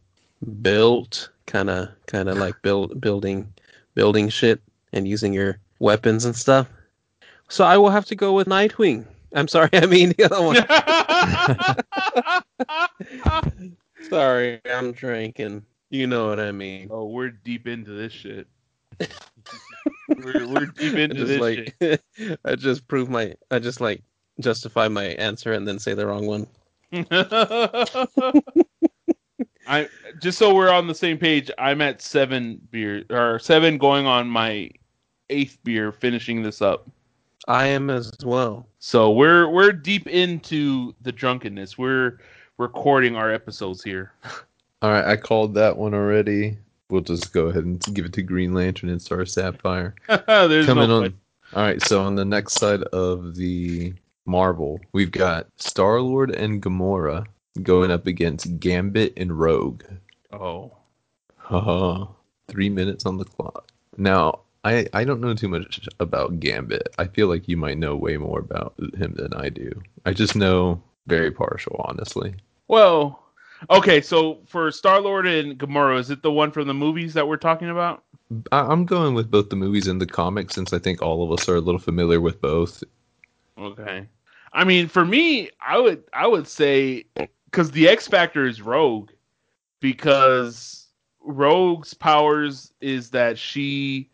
built 0.61 1.29
kind 1.45 1.69
of 1.69 1.89
kind 2.05 2.29
of 2.29 2.37
like 2.37 2.61
build 2.61 2.99
building 3.01 3.51
building 3.95 4.29
shit 4.29 4.61
and 4.93 5.07
using 5.07 5.33
your 5.33 5.59
weapons 5.79 6.25
and 6.25 6.35
stuff. 6.35 6.67
So 7.49 7.63
I 7.65 7.77
will 7.77 7.89
have 7.89 8.05
to 8.05 8.15
go 8.15 8.33
with 8.33 8.47
Nightwing. 8.47 9.05
I'm 9.33 9.47
sorry, 9.47 9.69
I 9.73 9.85
mean 9.85 10.13
the 10.17 10.25
other 10.25 10.41
one. 10.41 10.57
sorry, 14.09 14.61
I'm 14.65 14.91
drinking. 14.91 15.65
You 15.89 16.05
know 16.07 16.27
what 16.27 16.39
I 16.39 16.51
mean. 16.51 16.89
oh, 16.91 17.05
we're 17.05 17.31
deep 17.31 17.67
into 17.67 17.91
this 17.91 18.13
shit. 18.13 18.47
we're, 20.09 20.47
we're 20.47 20.65
deep 20.67 20.95
into 20.95 21.25
this 21.25 21.39
like 21.39 21.75
I 22.45 22.55
just 22.55 22.87
prove 22.87 23.09
my 23.09 23.33
I 23.49 23.59
just 23.59 23.81
like 23.81 24.03
justify 24.39 24.87
my 24.87 25.05
answer 25.05 25.53
and 25.53 25.67
then 25.67 25.79
say 25.79 25.93
the 25.93 26.05
wrong 26.05 26.25
one. 26.27 26.47
Shit. 29.69 29.91
I 29.91 30.17
just 30.19 30.37
so 30.37 30.53
we're 30.53 30.71
on 30.71 30.87
the 30.87 30.95
same 30.95 31.17
page. 31.17 31.51
I'm 31.57 31.81
at 31.81 32.01
seven 32.01 32.59
beer 32.71 33.03
or 33.09 33.39
seven, 33.39 33.77
going 33.77 34.05
on 34.05 34.27
my 34.27 34.69
eighth 35.29 35.57
beer, 35.63 35.91
finishing 35.91 36.41
this 36.43 36.61
up. 36.61 36.87
I 37.47 37.67
am 37.67 37.89
as 37.89 38.11
well. 38.23 38.67
So 38.79 39.11
we're 39.11 39.49
we're 39.49 39.71
deep 39.71 40.07
into 40.07 40.93
the 41.01 41.11
drunkenness. 41.11 41.77
We're 41.77 42.19
recording 42.57 43.15
our 43.15 43.31
episodes 43.31 43.83
here. 43.83 44.11
All 44.81 44.91
right, 44.91 45.05
I 45.05 45.17
called 45.17 45.55
that 45.55 45.77
one 45.77 45.93
already. 45.93 46.57
We'll 46.89 47.01
just 47.01 47.33
go 47.33 47.47
ahead 47.47 47.65
and 47.65 47.79
give 47.93 48.05
it 48.05 48.13
to 48.13 48.21
Green 48.21 48.53
Lantern 48.53 48.89
and 48.89 49.01
Star 49.01 49.25
Sapphire. 49.25 49.93
There's 50.27 50.65
Coming 50.65 50.87
no 50.87 50.95
on. 50.95 51.01
question. 51.01 51.19
All 51.53 51.63
right, 51.63 51.81
so 51.81 52.01
on 52.01 52.15
the 52.15 52.25
next 52.25 52.53
side 52.53 52.83
of 52.83 53.35
the 53.35 53.93
Marvel, 54.25 54.79
we've 54.93 55.11
got 55.11 55.47
Star 55.57 55.99
Lord 55.99 56.31
and 56.31 56.61
Gamora 56.61 57.25
going 57.63 57.91
up 57.91 58.07
against 58.07 58.59
Gambit 58.59 59.13
and 59.17 59.37
Rogue. 59.39 59.83
Oh, 60.31 60.71
Haha, 61.37 62.05
three 62.47 62.69
minutes 62.69 63.05
on 63.05 63.17
the 63.17 63.25
clock. 63.25 63.71
Now, 63.97 64.39
I 64.63 64.87
I 64.93 65.03
don't 65.03 65.21
know 65.21 65.33
too 65.33 65.47
much 65.47 65.87
about 65.99 66.39
Gambit. 66.39 66.89
I 66.97 67.07
feel 67.07 67.27
like 67.27 67.47
you 67.47 67.57
might 67.57 67.77
know 67.77 67.95
way 67.95 68.17
more 68.17 68.39
about 68.39 68.73
him 68.97 69.13
than 69.15 69.33
I 69.33 69.49
do. 69.49 69.71
I 70.05 70.13
just 70.13 70.35
know 70.35 70.81
very 71.07 71.31
partial, 71.31 71.83
honestly. 71.87 72.35
well, 72.67 73.23
okay. 73.69 74.01
So 74.01 74.39
for 74.45 74.71
Star 74.71 75.01
Lord 75.01 75.25
and 75.27 75.57
Gamora, 75.57 75.99
is 75.99 76.09
it 76.11 76.21
the 76.21 76.31
one 76.31 76.51
from 76.51 76.67
the 76.67 76.73
movies 76.73 77.13
that 77.15 77.27
we're 77.27 77.37
talking 77.37 77.69
about? 77.69 78.03
I, 78.51 78.59
I'm 78.61 78.85
going 78.85 79.15
with 79.15 79.31
both 79.31 79.49
the 79.49 79.55
movies 79.55 79.87
and 79.87 79.99
the 79.99 80.05
comics 80.05 80.53
since 80.53 80.71
I 80.73 80.79
think 80.79 81.01
all 81.01 81.23
of 81.23 81.31
us 81.31 81.49
are 81.49 81.55
a 81.55 81.61
little 81.61 81.79
familiar 81.79 82.21
with 82.21 82.39
both. 82.41 82.83
Okay. 83.57 84.07
I 84.53 84.63
mean, 84.63 84.87
for 84.87 85.03
me, 85.05 85.49
I 85.65 85.77
would 85.77 86.03
I 86.13 86.27
would 86.27 86.47
say 86.47 87.05
because 87.49 87.71
the 87.71 87.87
X 87.87 88.07
Factor 88.07 88.45
is 88.45 88.61
Rogue, 88.61 89.09
because 89.79 90.87
Rogue's 91.21 91.93
powers 91.93 92.73
is 92.79 93.09
that 93.09 93.37
she 93.37 94.09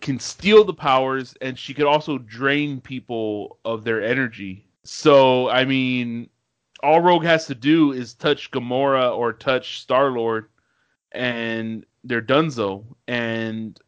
can 0.00 0.18
steal 0.18 0.64
the 0.64 0.74
powers 0.74 1.34
and 1.40 1.56
she 1.56 1.72
could 1.72 1.86
also 1.86 2.18
drain 2.18 2.80
people 2.80 3.58
of 3.64 3.84
their 3.84 4.02
energy. 4.02 4.66
So 4.82 5.48
I 5.48 5.64
mean, 5.64 6.28
all 6.82 7.00
Rogue 7.00 7.24
has 7.24 7.46
to 7.46 7.54
do 7.54 7.92
is 7.92 8.14
touch 8.14 8.50
Gamora 8.50 9.16
or 9.16 9.32
touch 9.32 9.80
Star 9.80 10.10
Lord, 10.10 10.48
and 11.12 11.86
they're 12.02 12.22
donezo. 12.22 12.84
And 13.06 13.78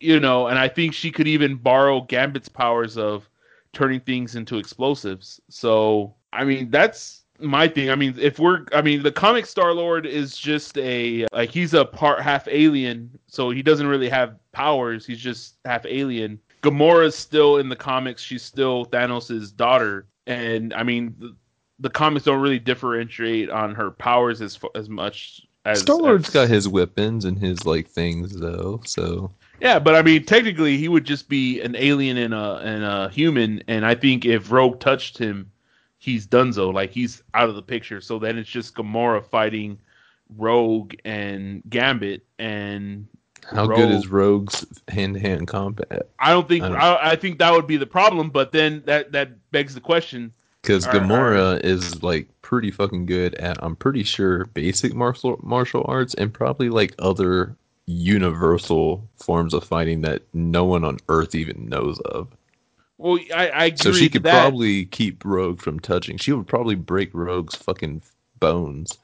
you 0.00 0.18
know, 0.18 0.46
and 0.46 0.58
I 0.58 0.68
think 0.68 0.94
she 0.94 1.10
could 1.10 1.28
even 1.28 1.56
borrow 1.56 2.00
Gambit's 2.00 2.48
powers 2.48 2.96
of 2.96 3.28
turning 3.74 4.00
things 4.00 4.34
into 4.34 4.56
explosives. 4.56 5.40
So, 5.50 6.14
I 6.32 6.44
mean, 6.44 6.70
that's 6.70 7.19
my 7.40 7.68
thing. 7.68 7.90
I 7.90 7.94
mean, 7.94 8.14
if 8.18 8.38
we're, 8.38 8.64
I 8.72 8.82
mean, 8.82 9.02
the 9.02 9.12
comic 9.12 9.46
Star 9.46 9.72
Lord 9.72 10.06
is 10.06 10.36
just 10.36 10.76
a, 10.78 11.26
like, 11.32 11.50
he's 11.50 11.74
a 11.74 11.84
part 11.84 12.20
half 12.20 12.46
alien, 12.48 13.10
so 13.26 13.50
he 13.50 13.62
doesn't 13.62 13.86
really 13.86 14.08
have 14.08 14.36
powers. 14.52 15.06
He's 15.06 15.20
just 15.20 15.56
half 15.64 15.86
alien. 15.86 16.38
Gamora's 16.62 17.16
still 17.16 17.56
in 17.56 17.68
the 17.68 17.76
comics, 17.76 18.22
she's 18.22 18.42
still 18.42 18.86
Thanos' 18.86 19.56
daughter. 19.56 20.06
And, 20.26 20.74
I 20.74 20.82
mean, 20.82 21.14
the, 21.18 21.34
the 21.80 21.90
comics 21.90 22.26
don't 22.26 22.40
really 22.40 22.58
differentiate 22.58 23.50
on 23.50 23.74
her 23.74 23.90
powers 23.90 24.40
as 24.42 24.58
as 24.74 24.88
much 24.88 25.42
as 25.64 25.80
Star 25.80 25.96
Lord's 25.96 26.30
got 26.30 26.48
his 26.48 26.68
weapons 26.68 27.24
and 27.24 27.38
his 27.38 27.64
like 27.64 27.88
things 27.88 28.38
though, 28.38 28.80
so 28.84 29.30
Yeah, 29.60 29.78
but 29.78 29.94
I 29.94 30.02
mean, 30.02 30.24
technically, 30.24 30.76
he 30.76 30.88
would 30.88 31.04
just 31.04 31.28
be 31.28 31.60
an 31.60 31.76
alien 31.76 32.16
and 32.16 32.34
a 32.34 32.56
and 32.56 32.84
a 32.84 33.08
human. 33.10 33.62
And 33.68 33.84
I 33.84 33.94
think 33.94 34.24
if 34.24 34.50
Rogue 34.50 34.80
touched 34.80 35.18
him, 35.18 35.50
he's 36.00 36.26
Dunzo. 36.26 36.74
Like 36.74 36.90
he's 36.90 37.22
out 37.34 37.48
of 37.48 37.54
the 37.54 37.62
picture. 37.62 38.00
So 38.00 38.18
then 38.18 38.36
it's 38.36 38.50
just 38.50 38.74
Gamora 38.74 39.24
fighting 39.24 39.78
Rogue 40.36 40.94
and 41.04 41.62
Gambit. 41.70 42.24
And 42.40 43.06
how 43.48 43.66
good 43.68 43.90
is 43.92 44.08
Rogue's 44.08 44.66
hand 44.88 45.14
to 45.14 45.20
hand 45.20 45.46
combat? 45.46 46.08
I 46.18 46.30
don't 46.32 46.48
think 46.48 46.64
I 46.64 46.68
don't- 46.68 46.76
I, 46.76 47.10
I 47.12 47.16
think 47.16 47.38
that 47.38 47.52
would 47.52 47.68
be 47.68 47.76
the 47.76 47.86
problem. 47.86 48.30
But 48.30 48.50
then 48.50 48.82
that 48.86 49.12
that 49.12 49.50
begs 49.52 49.74
the 49.74 49.80
question. 49.80 50.32
Because 50.62 50.86
All 50.86 50.92
right, 50.92 51.02
all 51.02 51.08
Gamora 51.08 51.64
is 51.64 52.02
like 52.02 52.28
pretty 52.42 52.70
fucking 52.70 53.06
good 53.06 53.34
at, 53.36 53.56
I'm 53.64 53.74
pretty 53.76 54.02
sure, 54.02 54.44
basic 54.46 54.92
martial 54.94 55.38
martial 55.42 55.84
arts 55.88 56.12
and 56.14 56.34
probably 56.34 56.68
like 56.68 56.94
other 56.98 57.56
universal 57.86 59.08
forms 59.16 59.54
of 59.54 59.64
fighting 59.64 60.02
that 60.02 60.22
no 60.34 60.64
one 60.64 60.84
on 60.84 60.98
Earth 61.08 61.34
even 61.34 61.68
knows 61.68 61.98
of. 62.00 62.28
Well, 63.00 63.18
I, 63.34 63.48
I 63.48 63.64
agree 63.66 63.78
So 63.78 63.92
she 63.92 64.10
could 64.10 64.24
that. 64.24 64.32
probably 64.42 64.84
keep 64.84 65.24
Rogue 65.24 65.60
from 65.62 65.80
touching. 65.80 66.18
She 66.18 66.32
would 66.32 66.46
probably 66.46 66.74
break 66.74 67.08
Rogue's 67.14 67.54
fucking 67.54 68.02
bones. 68.40 68.98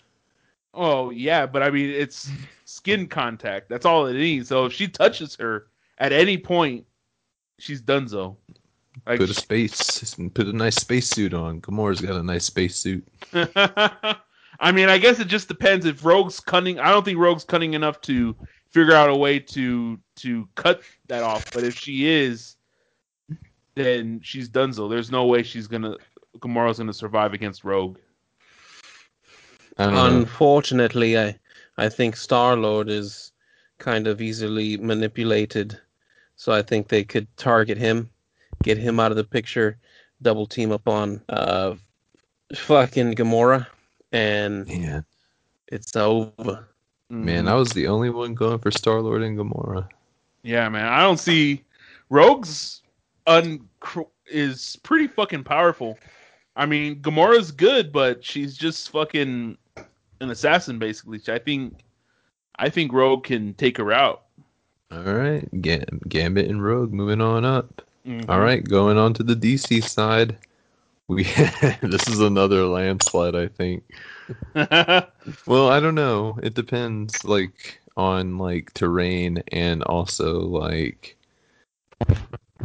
Oh 0.74 1.09
yeah, 1.11 1.46
but 1.46 1.62
I 1.62 1.70
mean 1.70 1.88
it's 1.88 2.30
skin 2.66 3.06
contact. 3.06 3.70
That's 3.70 3.87
all 3.87 4.06
it 4.06 4.12
needs. 4.12 4.48
So 4.50 4.66
if 4.66 4.74
she 4.74 4.87
touches 4.87 5.35
her 5.37 5.68
at 5.96 6.12
any 6.12 6.37
point, 6.37 6.85
she's 7.59 7.80
donezo. 7.80 8.37
Like, 9.06 9.18
Put 9.18 9.30
a 9.30 9.35
space, 9.35 10.14
put 10.35 10.46
a 10.46 10.52
nice 10.52 10.76
spacesuit 10.76 11.32
on. 11.32 11.61
Gamora's 11.62 12.00
got 12.02 12.16
a 12.16 12.22
nice 12.22 12.44
spacesuit. 12.44 13.06
I 13.35 14.72
mean, 14.72 14.88
I 14.88 14.98
guess 14.98 15.20
it 15.20 15.28
just 15.28 15.48
depends 15.48 15.87
if 15.87 16.04
Rogue's 16.04 16.40
cunning. 16.40 16.78
I 16.78 16.90
don't 16.90 17.04
think 17.04 17.18
Rogue's 17.18 17.44
cunning 17.44 17.74
enough 17.74 18.00
to 18.02 18.35
figure 18.70 18.94
out 18.94 19.09
a 19.09 19.16
way 19.16 19.38
to 19.38 19.98
to 20.16 20.48
cut 20.54 20.82
that 21.09 21.22
off. 21.22 21.50
But 21.52 21.64
if 21.64 21.74
she 21.78 22.09
is, 22.09 22.56
then 23.76 24.20
she's 24.22 24.48
donezo. 24.48 24.90
There's 24.90 25.10
no 25.10 25.26
way 25.26 25.42
she's 25.42 25.68
gonna 25.68 25.96
Gamora's 26.38 26.78
gonna 26.78 26.92
survive 26.92 27.32
against 27.32 27.62
Rogue. 27.62 27.98
I 29.78 29.90
know. 29.90 30.06
Unfortunately, 30.06 31.18
I 31.18 31.38
I 31.76 31.88
think 31.88 32.16
Star 32.16 32.56
Lord 32.56 32.88
is 32.88 33.32
kind 33.78 34.06
of 34.06 34.20
easily 34.20 34.78
manipulated, 34.78 35.78
so 36.34 36.52
I 36.52 36.62
think 36.62 36.88
they 36.88 37.04
could 37.04 37.28
target 37.36 37.76
him, 37.76 38.10
get 38.62 38.78
him 38.78 38.98
out 38.98 39.12
of 39.12 39.18
the 39.18 39.24
picture, 39.24 39.78
double 40.22 40.46
team 40.46 40.72
up 40.72 40.88
on 40.88 41.20
uh 41.28 41.74
fucking 42.54 43.14
Gamora, 43.14 43.66
and 44.12 44.68
yeah. 44.68 45.02
it's 45.68 45.94
over. 45.94 46.66
man, 47.10 47.46
I 47.46 47.54
was 47.54 47.70
the 47.70 47.88
only 47.88 48.08
one 48.08 48.34
going 48.34 48.58
for 48.58 48.70
Star 48.70 49.02
Lord 49.02 49.22
and 49.22 49.38
Gamora. 49.38 49.86
Yeah, 50.42 50.68
man. 50.70 50.86
I 50.86 51.00
don't 51.00 51.18
see 51.18 51.62
Rogue's 52.08 52.82
un 53.26 53.68
is 54.26 54.76
pretty 54.82 55.06
fucking 55.06 55.44
powerful. 55.44 55.98
I 56.56 56.66
mean, 56.66 57.00
Gamora's 57.02 57.50
good, 57.52 57.92
but 57.92 58.24
she's 58.24 58.56
just 58.56 58.90
fucking 58.90 59.56
an 60.20 60.30
assassin 60.30 60.78
basically. 60.78 61.20
I 61.28 61.38
think 61.38 61.78
I 62.58 62.68
think 62.70 62.92
Rogue 62.92 63.24
can 63.24 63.54
take 63.54 63.76
her 63.78 63.92
out. 63.92 64.22
All 64.90 65.02
right, 65.02 65.46
Gam- 65.60 66.00
Gambit 66.08 66.48
and 66.48 66.62
Rogue 66.64 66.92
moving 66.92 67.20
on 67.20 67.44
up. 67.44 67.82
Mhm. 68.06 68.28
All 68.28 68.40
right, 68.40 68.62
going 68.64 68.96
on 68.96 69.12
to 69.14 69.22
the 69.22 69.34
DC 69.34 69.82
side. 69.82 70.38
We 71.08 71.22
this 71.82 72.08
is 72.08 72.20
another 72.20 72.64
landslide, 72.64 73.34
I 73.34 73.48
think. 73.48 73.84
Well, 75.46 75.68
I 75.68 75.78
don't 75.80 75.94
know. 75.94 76.38
It 76.42 76.54
depends, 76.54 77.24
like 77.24 77.80
on 77.96 78.38
like 78.38 78.72
terrain 78.74 79.42
and 79.48 79.82
also 79.84 80.40
like 80.40 81.16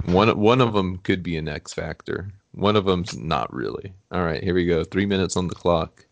one 0.05 0.37
one 0.37 0.61
of 0.61 0.73
them 0.73 0.97
could 0.99 1.23
be 1.23 1.37
an 1.37 1.47
X 1.47 1.73
factor. 1.73 2.31
One 2.53 2.75
of 2.75 2.85
them's 2.85 3.15
not 3.17 3.53
really. 3.53 3.93
All 4.11 4.23
right, 4.23 4.43
here 4.43 4.53
we 4.53 4.65
go. 4.65 4.83
Three 4.83 5.05
minutes 5.05 5.37
on 5.37 5.47
the 5.47 5.55
clock. 5.55 6.05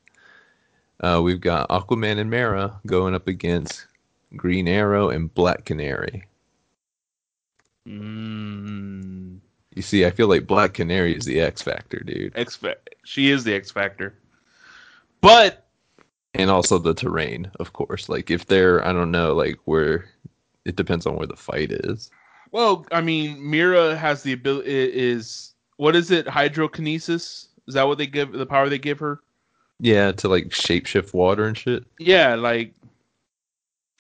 Uh, 1.02 1.22
we've 1.24 1.42
got 1.42 1.70
Aquaman 1.70 2.20
and 2.20 2.30
Mera 2.30 2.80
going 2.86 3.13
up 3.15 3.28
against 3.28 3.88
Green 4.36 4.68
Arrow 4.68 5.10
and 5.10 5.34
Black 5.34 5.65
Canary. 5.65 6.26
mm, 7.88 9.39
You 9.76 9.82
see, 9.82 10.06
I 10.06 10.12
feel 10.12 10.28
like 10.28 10.48
Black 10.48 10.74
Canary 10.74 11.15
is 11.15 11.26
the 11.26 11.39
X 11.42 11.62
factor, 11.62 12.00
dude, 12.00 12.34
X 12.36 12.60
she 13.06 13.30
is 13.32 13.44
the 13.44 13.54
X 13.54 13.72
Factor. 13.72 14.13
But 15.22 15.68
and 16.34 16.50
also 16.52 16.78
the 16.78 16.94
terrain, 16.94 17.52
of 17.60 17.74
course. 17.74 18.10
Like 18.10 18.30
if 18.32 18.46
they're, 18.46 18.86
I 18.86 18.94
don't 18.94 19.12
know, 19.12 19.34
like 19.34 19.58
where 19.65 20.06
it 20.65 20.76
depends 20.76 21.06
on 21.06 21.15
where 21.15 21.28
the 21.28 21.36
fight 21.36 21.72
is. 21.72 22.12
Well, 22.51 22.85
I 22.91 23.01
mean, 23.01 23.49
Mera 23.49 23.95
has 23.95 24.23
the 24.23 24.33
ability 24.33 24.71
is 24.71 25.53
what 25.77 25.95
is 25.95 26.12
it? 26.12 26.25
Hydrokinesis? 26.25 27.47
Is 27.67 27.73
that 27.73 27.88
what 27.88 27.97
they 27.97 28.07
give 28.07 28.31
the 28.31 28.45
power 28.45 28.69
they 28.69 28.79
give 28.79 28.99
her? 28.99 29.21
Yeah, 29.79 30.12
to 30.13 30.27
like 30.27 30.49
shapeshift 30.49 31.13
water 31.13 31.45
and 31.45 31.57
shit. 31.57 31.85
Yeah, 31.99 32.35
like 32.35 32.73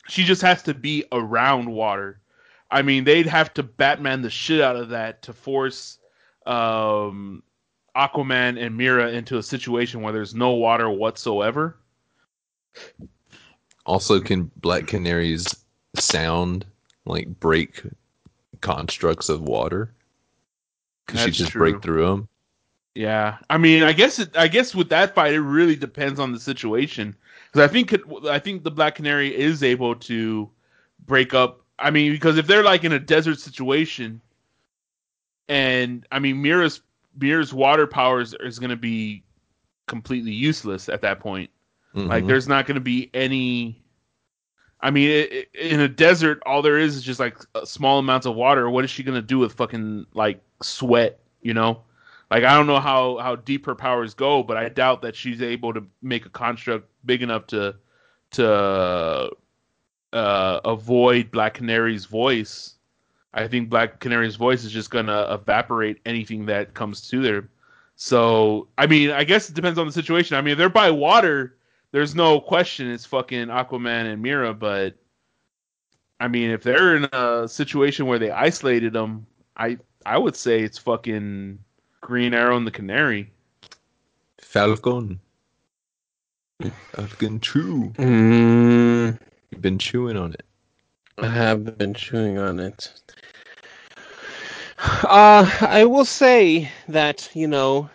she 0.09 0.23
just 0.23 0.41
has 0.41 0.63
to 0.63 0.73
be 0.73 1.05
around 1.11 1.71
water. 1.71 2.19
I 2.71 2.81
mean, 2.81 3.03
they'd 3.03 3.27
have 3.27 3.53
to 3.55 3.63
Batman 3.63 4.21
the 4.21 4.29
shit 4.29 4.61
out 4.61 4.75
of 4.75 4.89
that 4.89 5.21
to 5.23 5.33
force 5.33 5.99
um, 6.45 7.43
Aquaman 7.95 8.63
and 8.63 8.75
Mera 8.75 9.11
into 9.11 9.37
a 9.37 9.43
situation 9.43 10.01
where 10.01 10.13
there's 10.13 10.35
no 10.35 10.51
water 10.51 10.89
whatsoever. 10.89 11.77
Also, 13.85 14.19
can 14.19 14.51
Black 14.57 14.87
Canary's 14.87 15.55
sound 15.95 16.65
like 17.05 17.27
break 17.39 17.83
constructs 18.61 19.29
of 19.29 19.41
water? 19.41 19.93
Could 21.07 21.19
she 21.19 21.31
just 21.31 21.51
true. 21.51 21.59
break 21.71 21.81
through 21.81 22.05
them? 22.05 22.27
Yeah, 22.95 23.37
I 23.49 23.57
mean, 23.57 23.83
I 23.83 23.93
guess 23.93 24.19
it, 24.19 24.35
I 24.35 24.47
guess 24.47 24.75
with 24.75 24.89
that 24.89 25.15
fight, 25.15 25.33
it 25.33 25.41
really 25.41 25.75
depends 25.75 26.19
on 26.19 26.31
the 26.33 26.39
situation. 26.39 27.15
Because 27.51 27.69
I 27.69 27.71
think 27.71 27.93
it, 27.93 28.01
I 28.29 28.39
think 28.39 28.63
the 28.63 28.71
Black 28.71 28.95
Canary 28.95 29.35
is 29.35 29.63
able 29.63 29.95
to 29.95 30.49
break 31.05 31.33
up. 31.33 31.61
I 31.77 31.91
mean, 31.91 32.11
because 32.11 32.37
if 32.37 32.45
they're 32.45 32.63
like 32.63 32.83
in 32.83 32.91
a 32.91 32.99
desert 32.99 33.39
situation, 33.39 34.21
and 35.47 36.05
I 36.11 36.19
mean, 36.19 36.41
Mera's 36.41 36.81
Mera's 37.19 37.53
water 37.53 37.87
powers 37.87 38.35
is 38.41 38.59
going 38.59 38.69
to 38.69 38.75
be 38.75 39.23
completely 39.87 40.31
useless 40.31 40.89
at 40.89 41.01
that 41.01 41.19
point. 41.19 41.49
Like, 41.93 42.23
Mhm. 42.23 42.27
there's 42.27 42.47
not 42.47 42.67
going 42.67 42.75
to 42.75 42.81
be 42.81 43.09
any. 43.13 43.81
I 44.81 44.91
mean, 44.91 45.09
i 45.09 45.45
i 45.55 45.61
in 45.61 45.79
a 45.81 45.87
desert, 45.87 46.41
all 46.45 46.61
there 46.61 46.77
is 46.77 46.95
is 46.95 47.03
just 47.03 47.19
like 47.19 47.37
small 47.65 47.99
amounts 47.99 48.25
of 48.25 48.35
water. 48.35 48.69
What 48.69 48.85
is 48.85 48.89
she 48.89 49.03
to 49.03 49.21
do 49.21 49.39
with 49.39 49.53
fucking 49.53 50.05
like 50.13 50.41
sweat? 50.61 51.19
You 51.41 51.53
know, 51.53 51.81
like 52.31 52.43
I 52.43 52.53
don't 52.55 52.67
know 52.67 52.79
how 52.79 53.17
how 53.17 53.35
deep 53.35 53.65
her 53.65 53.75
powers 53.75 54.13
go, 54.13 54.43
but 54.43 54.57
I 54.57 54.69
doubt 54.69 55.01
that 55.01 55.15
she's 55.15 55.41
able 55.41 55.73
to 55.73 55.85
make 56.01 56.25
a 56.25 56.29
construct 56.29 56.87
big 57.05 57.21
enough 57.21 57.47
to 57.47 57.75
to 58.31 59.31
uh, 60.13 60.59
avoid 60.65 61.31
Black 61.31 61.55
Canary's 61.55 62.05
voice. 62.05 62.75
I 63.33 63.47
think 63.47 63.69
Black 63.69 63.99
Canary's 63.99 64.35
voice 64.35 64.63
is 64.63 64.71
just 64.71 64.91
gonna 64.91 65.27
evaporate 65.31 65.99
anything 66.05 66.45
that 66.47 66.73
comes 66.73 67.07
to 67.09 67.21
there. 67.21 67.49
So 67.95 68.67
I 68.77 68.87
mean, 68.87 69.11
I 69.11 69.23
guess 69.23 69.49
it 69.49 69.55
depends 69.55 69.77
on 69.79 69.87
the 69.87 69.93
situation. 69.93 70.37
I 70.37 70.41
mean, 70.41 70.53
if 70.53 70.57
they're 70.57 70.69
by 70.69 70.91
water, 70.91 71.55
there's 71.91 72.15
no 72.15 72.39
question 72.39 72.89
it's 72.89 73.05
fucking 73.05 73.47
Aquaman 73.47 74.11
and 74.11 74.21
Mera. 74.21 74.53
But 74.53 74.95
I 76.19 76.27
mean, 76.27 76.51
if 76.51 76.63
they're 76.63 76.95
in 76.95 77.05
a 77.13 77.47
situation 77.47 78.05
where 78.05 78.19
they 78.19 78.31
isolated 78.31 78.93
them, 78.93 79.25
I 79.57 79.77
I 80.05 80.17
would 80.17 80.35
say 80.35 80.61
it's 80.61 80.77
fucking 80.77 81.59
Green 82.01 82.33
Arrow 82.33 82.57
and 82.57 82.65
the 82.67 82.71
Canary. 82.71 83.31
Falcon. 84.37 85.19
Falcon 86.91 87.39
Chew. 87.39 87.93
Mm, 87.97 89.17
You've 89.51 89.61
been 89.61 89.79
chewing 89.79 90.17
on 90.17 90.33
it. 90.33 90.43
I 91.17 91.27
have 91.27 91.77
been 91.77 91.93
chewing 91.93 92.37
on 92.37 92.59
it. 92.59 92.93
Uh, 95.03 95.49
I 95.61 95.83
will 95.85 96.05
say 96.05 96.71
that 96.87 97.29
you 97.33 97.47
know, 97.47 97.89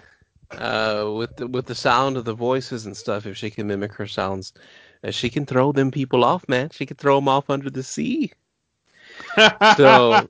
uh, 0.59 1.13
with 1.17 1.37
the, 1.37 1.47
with 1.47 1.67
the 1.67 1.75
sound 1.75 2.17
of 2.17 2.25
the 2.25 2.35
voices 2.35 2.87
and 2.87 2.97
stuff, 2.97 3.27
if 3.27 3.37
she 3.37 3.51
can 3.51 3.67
mimic 3.67 3.93
her 3.93 4.07
sounds, 4.07 4.53
uh, 5.03 5.11
she 5.11 5.29
can 5.31 5.47
throw 5.47 5.73
them 5.73 5.91
people 5.91 6.25
off, 6.25 6.49
man. 6.49 6.71
She 6.71 6.87
can 6.87 6.97
throw 6.97 7.17
them 7.17 7.29
off 7.29 7.51
under 7.51 7.71
the 7.71 7.83
sea. 7.83 8.33
So, 9.77 10.29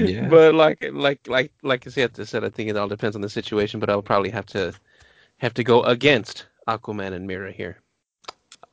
Yeah. 0.00 0.28
but 0.30 0.54
like 0.54 0.84
like 0.92 1.26
like 1.26 1.52
like 1.62 1.86
I 1.86 1.90
said, 1.90 2.12
I 2.18 2.24
said, 2.24 2.44
I 2.44 2.50
think 2.50 2.70
it 2.70 2.76
all 2.76 2.88
depends 2.88 3.16
on 3.16 3.22
the 3.22 3.28
situation. 3.28 3.80
But 3.80 3.90
I'll 3.90 4.02
probably 4.02 4.30
have 4.30 4.46
to 4.46 4.72
have 5.38 5.54
to 5.54 5.64
go 5.64 5.82
against 5.82 6.46
Aquaman 6.68 7.12
and 7.12 7.26
Mera 7.26 7.52
here. 7.52 7.80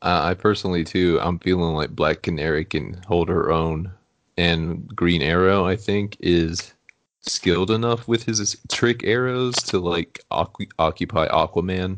Uh, 0.02 0.22
I 0.24 0.34
personally 0.36 0.84
too, 0.84 1.20
I'm 1.22 1.40
feeling 1.40 1.74
like 1.74 1.90
Black 1.96 2.22
Canary 2.22 2.66
can 2.66 3.02
hold 3.08 3.30
her 3.30 3.52
own, 3.52 3.92
and 4.38 4.88
Green 4.96 5.22
Arrow, 5.22 5.66
I 5.66 5.76
think, 5.76 6.18
is 6.20 6.74
skilled 7.22 7.72
enough 7.72 8.08
with 8.08 8.24
his 8.24 8.58
trick 8.70 9.04
arrows 9.04 9.56
to 9.56 9.80
like 9.80 10.20
occupy 10.32 11.28
Aquaman. 11.28 11.98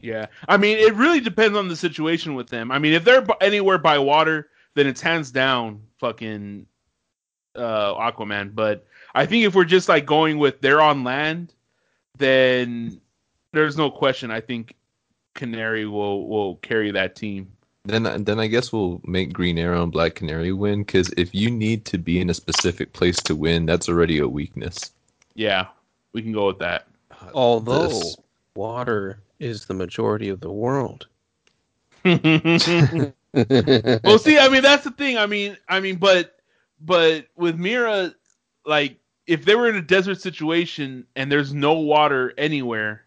Yeah, 0.00 0.26
I 0.48 0.56
mean, 0.56 0.78
it 0.78 0.94
really 0.94 1.20
depends 1.20 1.56
on 1.56 1.68
the 1.68 1.76
situation 1.76 2.34
with 2.34 2.48
them. 2.48 2.70
I 2.70 2.78
mean, 2.78 2.92
if 2.92 3.04
they're 3.04 3.26
anywhere 3.40 3.78
by 3.78 3.98
water, 3.98 4.48
then 4.74 4.86
it's 4.86 5.00
hands 5.00 5.32
down 5.32 5.82
fucking 5.98 6.66
uh, 7.56 7.94
Aquaman. 7.94 8.54
But 8.54 8.86
I 9.14 9.26
think 9.26 9.44
if 9.44 9.54
we're 9.54 9.64
just 9.64 9.88
like 9.88 10.06
going 10.06 10.38
with 10.38 10.60
they're 10.60 10.80
on 10.80 11.02
land, 11.02 11.52
then 12.16 13.00
there's 13.52 13.76
no 13.76 13.90
question. 13.90 14.30
I 14.30 14.40
think 14.40 14.74
Canary 15.34 15.86
will 15.86 16.28
will 16.28 16.56
carry 16.56 16.92
that 16.92 17.16
team. 17.16 17.52
Then, 17.88 18.24
then 18.24 18.38
I 18.38 18.46
guess 18.46 18.72
we'll 18.72 19.00
make 19.04 19.32
Green 19.32 19.58
Arrow 19.58 19.82
and 19.82 19.90
Black 19.90 20.14
Canary 20.14 20.52
win 20.52 20.80
because 20.80 21.10
if 21.16 21.34
you 21.34 21.50
need 21.50 21.86
to 21.86 21.98
be 21.98 22.20
in 22.20 22.28
a 22.28 22.34
specific 22.34 22.92
place 22.92 23.16
to 23.22 23.34
win, 23.34 23.64
that's 23.64 23.88
already 23.88 24.18
a 24.18 24.28
weakness. 24.28 24.92
Yeah, 25.34 25.66
we 26.12 26.20
can 26.20 26.32
go 26.32 26.46
with 26.46 26.58
that. 26.58 26.86
Uh, 27.10 27.30
Although 27.34 27.88
This- 27.88 28.16
water 28.54 29.20
is 29.38 29.66
the 29.66 29.74
majority 29.74 30.28
of 30.28 30.40
the 30.40 30.52
world. 30.52 31.06
well, 32.04 32.18
see, 34.18 34.38
I 34.38 34.48
mean, 34.50 34.62
that's 34.62 34.84
the 34.84 34.94
thing. 34.96 35.16
I 35.16 35.26
mean, 35.26 35.56
I 35.68 35.80
mean, 35.80 35.96
but 35.96 36.38
but 36.80 37.26
with 37.36 37.58
Mera, 37.58 38.14
like 38.66 38.96
if 39.26 39.44
they 39.44 39.54
were 39.54 39.68
in 39.68 39.76
a 39.76 39.82
desert 39.82 40.20
situation 40.20 41.06
and 41.16 41.30
there's 41.30 41.52
no 41.52 41.74
water 41.74 42.32
anywhere, 42.38 43.04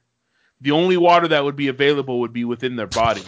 the 0.61 0.71
only 0.71 0.97
water 0.97 1.27
that 1.27 1.43
would 1.43 1.55
be 1.55 1.67
available 1.67 2.19
would 2.19 2.33
be 2.33 2.45
within 2.45 2.75
their 2.75 2.87
body. 2.87 3.23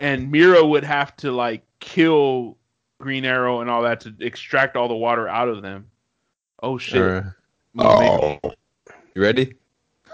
And 0.00 0.30
Mera 0.30 0.64
would 0.64 0.84
have 0.84 1.16
to 1.16 1.32
like 1.32 1.62
kill 1.80 2.56
Green 3.00 3.24
Arrow 3.24 3.60
and 3.60 3.70
all 3.70 3.82
that 3.82 4.00
to 4.00 4.14
extract 4.20 4.76
all 4.76 4.88
the 4.88 4.94
water 4.94 5.28
out 5.28 5.48
of 5.48 5.62
them. 5.62 5.90
Oh 6.62 6.78
shit. 6.78 7.00
Or- 7.00 7.36
Maybe- 7.74 8.40
you 9.14 9.22
ready? 9.22 9.54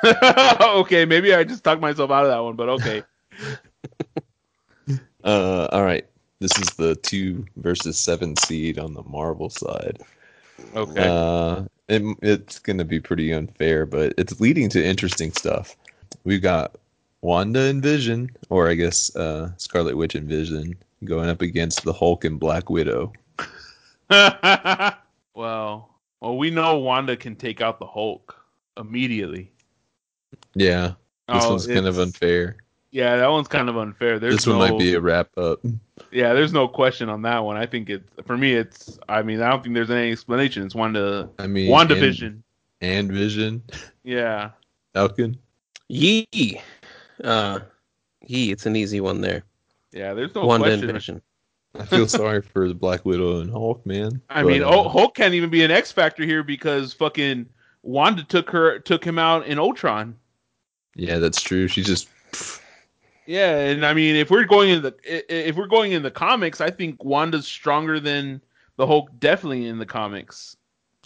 okay, 0.05 1.05
maybe 1.05 1.35
I 1.35 1.45
just 1.45 1.65
talked 1.65 1.81
myself 1.81 2.11
out 2.11 2.25
of 2.25 2.31
that 2.31 2.43
one, 2.43 2.57
but 2.57 2.69
okay. 2.69 3.03
Uh, 5.25 5.69
all 5.73 5.85
right. 5.85 6.07
This 6.41 6.53
is 6.59 6.69
the 6.77 6.97
two 6.97 7.47
versus 7.57 7.97
seven 7.99 8.37
seed 8.37 8.79
on 8.79 8.93
the 8.93 9.03
Marvel 9.05 9.49
side. 9.49 10.03
Okay. 10.77 11.09
Uh, 11.09 11.63
it, 11.89 12.03
it's 12.21 12.59
going 12.59 12.77
to 12.77 12.85
be 12.85 13.01
pretty 13.01 13.33
unfair, 13.33 13.87
but 13.87 14.13
it's 14.19 14.39
leading 14.39 14.69
to 14.69 14.85
interesting 14.85 15.33
stuff. 15.33 15.77
We've 16.25 16.43
got 16.43 16.77
Wanda 17.25 17.61
and 17.63 17.83
Vision, 17.83 18.31
or 18.51 18.69
I 18.69 18.75
guess 18.75 19.17
uh, 19.17 19.51
Scarlet 19.57 19.97
Witch 19.97 20.15
and 20.15 20.29
Vision, 20.29 20.75
going 21.05 21.31
up 21.31 21.41
against 21.41 21.83
the 21.83 21.93
Hulk 21.93 22.27
and 22.27 22.39
Black 22.39 22.69
Widow. 22.69 23.15
well, 24.11 24.99
well, 25.35 26.37
we 26.37 26.51
know 26.51 26.79
Wanda 26.79 27.17
can 27.17 27.35
take 27.35 27.63
out 27.63 27.79
the 27.79 27.87
Hulk 27.87 28.37
immediately. 28.77 29.51
Yeah, 30.55 30.89
this 31.29 31.45
Oh, 31.45 31.51
one's 31.53 31.67
kind 31.67 31.87
of 31.87 31.99
unfair. 31.99 32.57
Yeah, 32.91 33.17
that 33.17 33.31
one's 33.31 33.49
kind 33.49 33.71
of 33.71 33.77
unfair. 33.79 34.19
There's 34.19 34.37
this 34.37 34.47
one 34.47 34.59
no, 34.59 34.69
might 34.69 34.79
be 34.79 34.93
a 34.93 35.01
wrap 35.01 35.37
up. 35.39 35.61
Yeah, 36.13 36.35
there's 36.35 36.53
no 36.53 36.69
question 36.69 37.09
on 37.09 37.23
that 37.23 37.39
one. 37.39 37.57
I 37.57 37.65
think 37.65 37.89
it's 37.89 38.09
for 38.27 38.37
me. 38.37 38.53
It's. 38.53 38.99
I 39.09 39.23
mean, 39.23 39.41
I 39.41 39.49
don't 39.49 39.63
think 39.63 39.75
there's 39.75 39.91
any 39.91 40.13
explanation. 40.13 40.65
It's 40.65 40.75
Wanda. 40.75 41.31
I 41.39 41.47
mean, 41.47 41.71
WandaVision. 41.73 42.23
and, 42.23 42.43
and 42.83 43.11
Vision, 43.13 43.63
Yeah. 44.05 44.51
Falcon. 44.93 45.39
Yee. 45.89 46.61
Uh, 47.23 47.61
he. 48.21 48.51
It's 48.51 48.67
an 48.67 48.77
easy 48.77 49.01
one 49.01 49.21
there. 49.21 49.45
Yeah. 49.93 50.15
There's 50.15 50.35
no 50.35 50.47
Wanda 50.47 50.71
and 50.73 50.83
question. 50.83 50.95
Vision. 50.95 51.23
I 51.77 51.85
feel 51.85 52.07
sorry 52.09 52.41
for 52.41 52.69
the 52.69 52.75
Black 52.75 53.05
Widow 53.05 53.41
and 53.41 53.51
Hulk, 53.51 53.85
man. 53.85 54.21
I 54.31 54.43
But, 54.43 54.49
mean, 54.49 54.63
uh, 54.63 54.89
Hulk 54.89 55.17
can't 55.17 55.35
even 55.35 55.51
be 55.51 55.65
an 55.65 55.71
X 55.73 55.91
factor 55.91 56.25
here 56.25 56.43
because 56.45 56.93
fucking 56.93 57.47
Wanda 57.83 58.23
took 58.23 58.49
her 58.51 58.79
took 58.79 59.05
him 59.05 59.19
out 59.19 59.47
in 59.47 59.59
Ultron. 59.59 60.17
yeah, 60.95 61.19
that's 61.19 61.43
true. 61.43 61.67
She 61.69 61.83
just 61.83 62.09
Yeah, 63.27 63.57
and 63.59 63.85
I 63.85 63.93
mean, 63.95 64.15
if 64.17 64.31
we're 64.31 64.45
going 64.45 64.71
in 64.71 64.83
the 64.83 64.95
if 65.05 65.57
we're 65.57 65.67
going 65.67 65.93
in 65.93 66.03
the 66.03 66.11
comics, 66.13 66.61
I 66.61 66.71
think 66.71 67.03
Wanda's 67.03 67.47
stronger 67.47 67.99
than 67.99 68.41
the 68.77 68.87
Hulk. 68.87 69.11
Definitely 69.19 69.67
in 69.67 69.79
the 69.79 69.87
comics. 69.87 70.57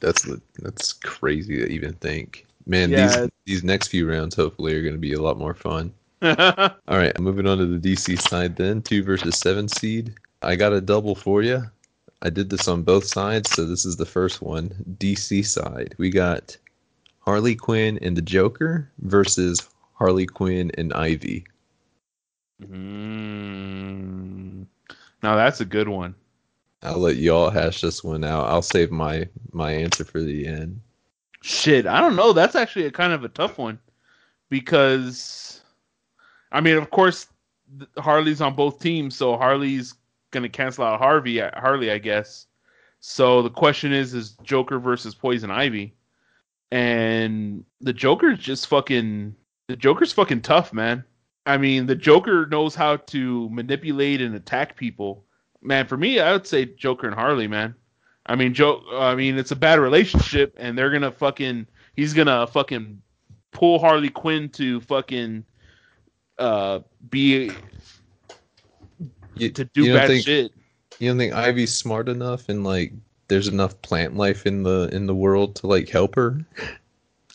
That's 0.03 0.29
that's 0.59 0.93
crazy 0.93 1.57
to 1.57 1.67
even 1.67 1.95
think. 1.95 2.45
Man, 2.67 2.91
Yeah. 2.91 3.07
these 3.23 3.31
these 3.47 3.65
next 3.65 3.89
few 3.89 4.07
rounds 4.09 4.35
hopefully 4.35 4.75
are 4.75 4.83
going 4.83 4.95
to 4.95 5.01
be 5.01 5.15
a 5.15 5.23
lot 5.23 5.39
more 5.39 5.55
fun. 5.55 5.95
All 6.23 6.99
right, 6.99 7.19
moving 7.21 7.47
on 7.47 7.59
to 7.59 7.67
the 7.67 7.79
DC 7.79 8.21
side 8.21 8.57
then, 8.57 8.83
two 8.83 9.03
versus 9.03 9.39
seven 9.39 9.69
seed. 9.69 10.15
I 10.43 10.57
got 10.57 10.73
a 10.73 10.81
double 10.81 11.15
for 11.15 11.43
you. 11.43 11.63
I 12.23 12.31
did 12.31 12.51
this 12.51 12.67
on 12.67 12.83
both 12.83 13.05
sides, 13.05 13.51
so 13.51 13.65
this 13.65 13.87
is 13.87 13.97
the 13.97 14.07
first 14.07 14.43
one. 14.43 14.71
DC 14.99 15.47
side, 15.47 15.95
we 15.99 16.11
got 16.11 16.57
Harley 17.21 17.55
Quinn 17.55 17.99
and 18.03 18.17
the 18.17 18.23
Joker 18.23 18.91
versus 19.03 19.69
Harley 19.95 20.27
Quinn 20.27 20.73
and 20.77 20.93
Ivy. 20.93 21.47
mm. 22.63 24.67
Now 25.23 25.37
that's 25.37 25.61
a 25.61 25.65
good 25.65 25.89
one. 25.89 26.15
I'll 26.83 26.99
let 26.99 27.17
y'all 27.17 27.51
hash 27.51 27.81
this 27.81 28.05
one 28.05 28.25
out. 28.25 28.49
I'll 28.49 28.63
save 28.63 28.91
my 28.91 29.29
my 29.53 29.73
answer 29.73 30.05
for 30.05 30.21
the 30.21 30.47
end. 30.47 30.81
Shit, 31.43 31.87
I 31.87 32.01
don't 32.01 32.17
know. 32.17 32.33
That's 32.33 32.55
actually 32.55 32.87
a 32.87 32.91
kind 32.91 33.13
of 33.13 33.25
a 33.25 33.29
tough 33.29 33.59
one 33.59 33.79
because, 34.49 35.58
I 36.53 36.61
mean, 36.61 36.77
of 36.77 36.91
course, 36.91 37.27
Harley's 37.99 38.41
on 38.41 38.55
both 38.55 38.81
teams, 38.81 39.17
so 39.17 39.37
Harley's 39.37 39.95
gonna 40.31 40.49
cancel 40.49 40.85
out 40.85 40.99
Harvey, 40.99 41.39
Harley, 41.39 41.91
I 41.91 41.99
guess. 41.99 42.47
So 43.01 43.43
the 43.43 43.51
question 43.51 43.93
is, 43.93 44.15
is 44.15 44.37
Joker 44.43 44.79
versus 44.79 45.15
Poison 45.15 45.51
Ivy, 45.51 45.95
and 46.71 47.65
the 47.81 47.93
Joker's 47.93 48.39
just 48.39 48.67
fucking. 48.67 49.35
The 49.69 49.77
Joker's 49.77 50.13
fucking 50.13 50.41
tough, 50.41 50.73
man. 50.73 51.05
I 51.45 51.59
mean, 51.59 51.87
the 51.87 51.95
Joker 51.95 52.47
knows 52.47 52.75
how 52.75 52.97
to 52.97 53.49
manipulate 53.51 54.21
and 54.23 54.35
attack 54.35 54.77
people. 54.77 55.25
Man, 55.61 55.87
for 55.87 55.97
me, 55.97 56.21
I 56.21 56.33
would 56.33 56.47
say 56.47 56.65
Joker 56.65 57.07
and 57.07 57.15
Harley, 57.15 57.49
man. 57.49 57.75
I 58.27 58.35
mean, 58.35 58.55
Joe. 58.55 58.83
I 58.93 59.15
mean, 59.15 59.39
it's 59.39 59.51
a 59.51 59.57
bad 59.57 59.79
relationship, 59.79 60.55
and 60.59 60.77
they're 60.77 60.91
gonna 60.91 61.13
fucking. 61.13 61.67
He's 61.97 62.15
gonna 62.15 62.47
fucking 62.47 63.03
pull 63.53 63.79
Harley 63.79 64.11
Quinn 64.11 64.49
to 64.51 64.81
fucking 64.83 65.45
uh 66.39 66.81
be 67.11 67.53
You, 69.37 69.51
to 69.51 69.65
do 69.65 69.95
bad 69.95 70.09
think, 70.09 70.25
shit. 70.25 70.53
You 70.99 71.11
don't 71.11 71.19
think 71.19 71.33
Ivy's 71.33 71.75
smart 71.75 72.09
enough 72.09 72.49
and 72.49 72.65
like 72.65 72.93
there's 73.29 73.49
enough 73.49 73.81
plant 73.83 74.17
life 74.17 74.47
in 74.47 74.63
the 74.63 74.89
in 74.93 75.07
the 75.07 75.15
world 75.15 75.57
to 75.57 75.67
like 75.67 75.89
help 75.89 76.15
her? 76.17 76.45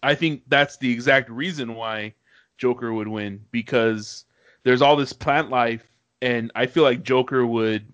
I 0.01 0.15
think 0.15 0.41
that's 0.47 0.77
the 0.77 0.91
exact 0.91 1.29
reason 1.29 1.75
why 1.75 2.13
Joker 2.57 2.93
would 2.93 3.07
win 3.07 3.43
because 3.51 4.25
there's 4.63 4.81
all 4.81 4.95
this 4.95 5.13
plant 5.13 5.49
life, 5.49 5.89
and 6.21 6.51
I 6.55 6.65
feel 6.65 6.83
like 6.83 7.03
Joker 7.03 7.45
would 7.45 7.85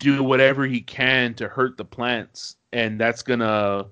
do 0.00 0.22
whatever 0.22 0.66
he 0.66 0.80
can 0.80 1.34
to 1.34 1.48
hurt 1.48 1.76
the 1.76 1.84
plants, 1.84 2.56
and 2.72 3.00
that's 3.00 3.22
gonna 3.22 3.86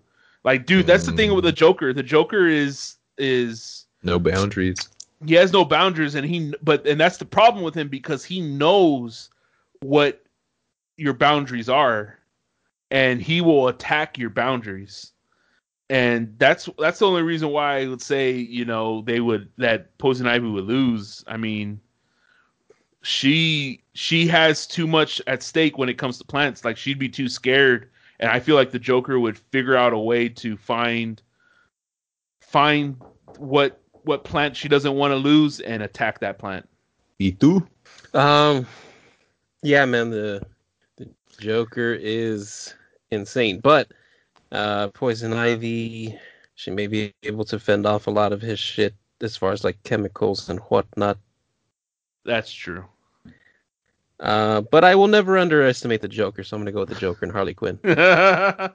like, 0.44 0.66
dude, 0.66 0.86
that's 0.86 1.06
the 1.06 1.12
thing 1.12 1.34
with 1.34 1.44
the 1.44 1.52
Joker. 1.52 1.92
The 1.92 2.02
Joker 2.02 2.48
is 2.48 2.96
is 3.18 3.86
No 4.02 4.18
boundaries. 4.18 4.76
He 5.26 5.34
has 5.34 5.52
no 5.52 5.64
boundaries 5.64 6.14
and 6.14 6.26
he 6.26 6.54
but 6.62 6.86
and 6.86 7.00
that's 7.00 7.18
the 7.18 7.24
problem 7.24 7.64
with 7.64 7.74
him 7.74 7.88
because 7.88 8.24
he 8.24 8.40
knows 8.40 9.30
what 9.80 10.24
your 10.96 11.14
boundaries 11.14 11.68
are 11.68 12.18
and 12.90 13.22
he 13.22 13.40
will 13.40 13.68
attack 13.68 14.18
your 14.18 14.30
boundaries. 14.30 15.12
And 15.90 16.34
that's 16.38 16.68
that's 16.78 17.00
the 17.00 17.06
only 17.06 17.22
reason 17.22 17.48
why 17.50 17.78
I 17.78 17.86
would 17.86 18.02
say 18.02 18.32
you 18.32 18.64
know 18.64 19.02
they 19.02 19.20
would 19.20 19.48
that 19.58 19.96
Poison 19.98 20.26
Ivy 20.26 20.48
would 20.48 20.64
lose. 20.64 21.24
I 21.26 21.36
mean 21.36 21.80
she 23.02 23.82
she 23.94 24.26
has 24.28 24.66
too 24.66 24.86
much 24.86 25.20
at 25.26 25.42
stake 25.42 25.76
when 25.76 25.88
it 25.88 25.98
comes 25.98 26.18
to 26.18 26.24
plants. 26.24 26.64
Like 26.64 26.76
she'd 26.76 26.98
be 26.98 27.08
too 27.08 27.28
scared. 27.28 27.90
And 28.20 28.30
I 28.30 28.38
feel 28.38 28.54
like 28.54 28.70
the 28.70 28.78
Joker 28.78 29.18
would 29.18 29.36
figure 29.36 29.76
out 29.76 29.92
a 29.92 29.98
way 29.98 30.28
to 30.28 30.56
find 30.56 31.20
find 32.40 32.96
what 33.38 33.81
what 34.04 34.24
plant 34.24 34.56
she 34.56 34.68
doesn't 34.68 34.94
want 34.94 35.12
to 35.12 35.16
lose 35.16 35.60
and 35.60 35.82
attack 35.82 36.20
that 36.20 36.38
plant. 36.38 36.68
Y 37.18 37.36
tú? 37.38 37.66
Um, 38.14 38.66
yeah, 39.62 39.84
man, 39.84 40.10
the 40.10 40.42
the 40.96 41.08
Joker 41.38 41.96
is 42.00 42.74
insane, 43.10 43.60
but 43.60 43.92
uh, 44.50 44.88
Poison 44.88 45.32
Ivy, 45.32 46.18
she 46.54 46.70
may 46.70 46.86
be 46.86 47.14
able 47.22 47.44
to 47.46 47.58
fend 47.58 47.86
off 47.86 48.06
a 48.06 48.10
lot 48.10 48.32
of 48.32 48.42
his 48.42 48.58
shit 48.58 48.94
as 49.20 49.36
far 49.36 49.52
as 49.52 49.64
like 49.64 49.82
chemicals 49.84 50.48
and 50.48 50.58
whatnot. 50.60 51.18
That's 52.24 52.52
true. 52.52 52.84
Uh, 54.20 54.60
but 54.60 54.84
I 54.84 54.94
will 54.94 55.08
never 55.08 55.36
underestimate 55.36 56.00
the 56.00 56.08
Joker, 56.08 56.44
so 56.44 56.56
I'm 56.56 56.62
gonna 56.62 56.72
go 56.72 56.80
with 56.80 56.90
the 56.90 56.94
Joker 56.94 57.24
and 57.24 57.32
Harley 57.32 57.54
Quinn. 57.54 57.78
yeah, 57.84 58.70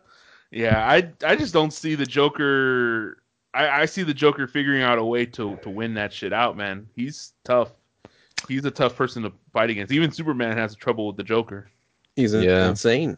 I 0.52 1.10
I 1.24 1.36
just 1.36 1.54
don't 1.54 1.72
see 1.72 1.96
the 1.96 2.06
Joker. 2.06 3.18
I, 3.58 3.82
I 3.82 3.86
see 3.86 4.04
the 4.04 4.14
Joker 4.14 4.48
figuring 4.48 4.84
out 4.84 4.98
a 4.98 5.04
way 5.04 5.26
to 5.26 5.58
to 5.58 5.70
win 5.70 5.94
that 5.96 6.14
shit 6.14 6.32
out, 6.34 6.56
man. 6.56 6.88
He's 6.96 7.34
tough. 7.44 7.72
He's 8.48 8.64
a 8.66 8.72
tough 8.72 8.96
person 8.96 9.24
to 9.24 9.32
fight 9.52 9.70
against. 9.70 9.92
Even 9.92 10.12
Superman 10.12 10.56
has 10.56 10.76
trouble 10.76 11.08
with 11.08 11.18
the 11.18 11.24
Joker. 11.24 11.70
He's 12.16 12.34
Yeah. 12.34 12.70
insane. 12.70 13.18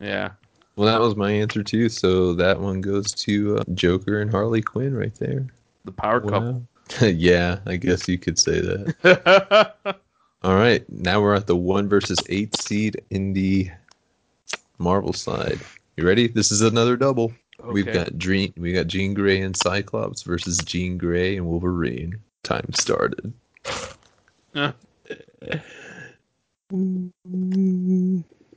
Yeah. 0.00 0.30
Well, 0.76 0.86
that 0.86 1.00
was 1.00 1.16
my 1.16 1.30
answer 1.30 1.62
too. 1.62 1.88
So 1.88 2.32
that 2.34 2.60
one 2.60 2.80
goes 2.80 3.12
to 3.12 3.58
uh, 3.58 3.64
Joker 3.74 4.20
and 4.20 4.30
Harley 4.30 4.62
Quinn 4.62 4.94
right 4.94 5.14
there. 5.14 5.46
The 5.84 5.92
power 5.92 6.20
Wow. 6.20 6.62
yeah, 7.00 7.58
I 7.66 7.76
guess 7.76 8.08
you 8.08 8.18
could 8.18 8.38
say 8.38 8.60
that. 8.60 9.74
All 10.42 10.54
right, 10.54 10.84
now 10.88 11.20
we're 11.20 11.34
at 11.34 11.46
the 11.46 11.56
one 11.56 11.88
versus 11.88 12.18
eight 12.28 12.56
seed 12.56 13.00
in 13.10 13.32
the 13.32 13.70
Marvel 14.78 15.12
side. 15.12 15.58
You 15.96 16.06
ready? 16.06 16.28
This 16.28 16.52
is 16.52 16.60
another 16.60 16.96
double. 16.96 17.32
We've 17.64 17.92
got 17.92 18.18
Dream, 18.18 18.52
we 18.56 18.72
got 18.72 18.86
Jean 18.86 19.14
Grey 19.14 19.40
and 19.40 19.56
Cyclops 19.56 20.22
versus 20.22 20.58
Jean 20.58 20.98
Grey 20.98 21.36
and 21.36 21.46
Wolverine. 21.46 22.18
Time 22.42 22.72
started. 22.74 23.32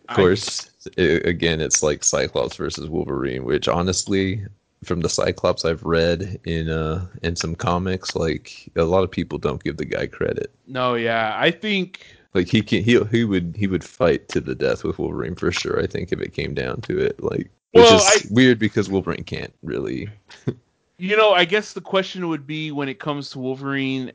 Of 0.10 0.16
course, 0.16 0.72
i 0.98 1.02
again, 1.02 1.62
it's 1.62 1.84
like 1.84 2.04
Cyclops 2.04 2.56
versus 2.56 2.90
Wolverine, 2.90 3.46
which 3.46 3.68
honestly, 3.68 4.44
from 4.84 5.02
the 5.02 5.10
Cyclops 5.10 5.66
I've 5.66 5.84
read 5.84 6.40
in 6.46 6.70
uh 6.70 7.06
in 7.22 7.36
some 7.36 7.56
comics, 7.56 8.16
like 8.16 8.70
a 8.76 8.84
lot 8.84 9.04
of 9.04 9.12
people 9.12 9.38
don't 9.38 9.64
give 9.64 9.78
the 9.78 9.86
guy 9.86 10.08
credit. 10.08 10.52
No, 10.68 10.96
yeah, 10.96 11.36
I 11.38 11.52
think 11.52 12.06
Like 12.34 12.48
he 12.48 12.62
can 12.62 12.84
he 12.84 13.00
he 13.12 13.24
would 13.24 13.56
he 13.58 13.68
would 13.68 13.84
fight 13.84 14.28
to 14.30 14.42
the 14.42 14.56
death 14.56 14.84
with 14.84 15.00
Wolverine 15.00 15.36
for 15.36 15.52
sure. 15.52 15.80
I 15.82 15.88
think 15.88 16.12
if 16.12 16.20
it 16.22 16.34
came 16.34 16.54
down 16.54 16.82
to 16.82 16.98
it, 16.98 17.22
like 17.22 17.50
which 17.71 17.84
Well, 17.84 17.95
is 17.95 18.32
weird 18.32 18.60
because 18.60 18.89
Wolverine 18.89 19.23
can't 19.23 19.53
really. 19.63 20.10
You 20.97 21.15
know, 21.15 21.32
I 21.32 21.45
guess 21.45 21.71
the 21.71 21.82
question 21.82 22.27
would 22.27 22.45
be 22.45 22.71
when 22.71 22.89
it 22.89 22.99
comes 22.99 23.29
to 23.32 23.39
Wolverine 23.39 24.12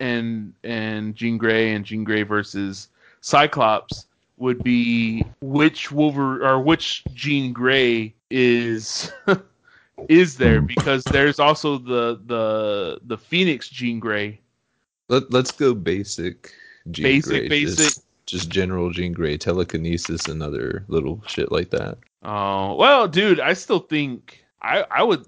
and 0.00 0.52
and 0.64 1.14
Jean 1.14 1.38
Grey 1.38 1.72
and 1.72 1.84
Jean 1.84 2.02
Grey 2.02 2.24
versus 2.24 2.88
Cyclops 3.20 4.06
would 4.36 4.62
be 4.64 5.24
which 5.40 5.92
Wolverine 5.92 6.42
or 6.42 6.60
which 6.60 7.04
Jean 7.14 7.52
Grey 7.52 8.14
is 8.30 9.12
is 10.08 10.36
there 10.36 10.60
because 10.60 11.04
there's 11.04 11.38
also 11.38 11.78
the 11.78 12.20
the 12.26 12.98
the 13.04 13.16
Phoenix 13.16 13.68
Jean 13.68 14.00
Grey. 14.00 14.40
Let 15.08 15.32
Let's 15.32 15.52
go 15.52 15.74
basic. 15.74 16.52
Jean 16.90 17.04
Basic, 17.04 17.30
Grey, 17.30 17.48
basic. 17.48 17.78
Just, 17.78 18.02
just 18.26 18.50
general 18.50 18.90
Jean 18.90 19.12
Grey, 19.12 19.38
telekinesis, 19.38 20.26
and 20.26 20.42
other 20.42 20.84
little 20.88 21.22
shit 21.26 21.52
like 21.52 21.70
that. 21.70 21.98
Oh 22.24 22.74
well, 22.76 23.06
dude, 23.06 23.40
I 23.40 23.52
still 23.52 23.80
think 23.80 24.44
I 24.62 24.84
I 24.90 25.02
would 25.02 25.26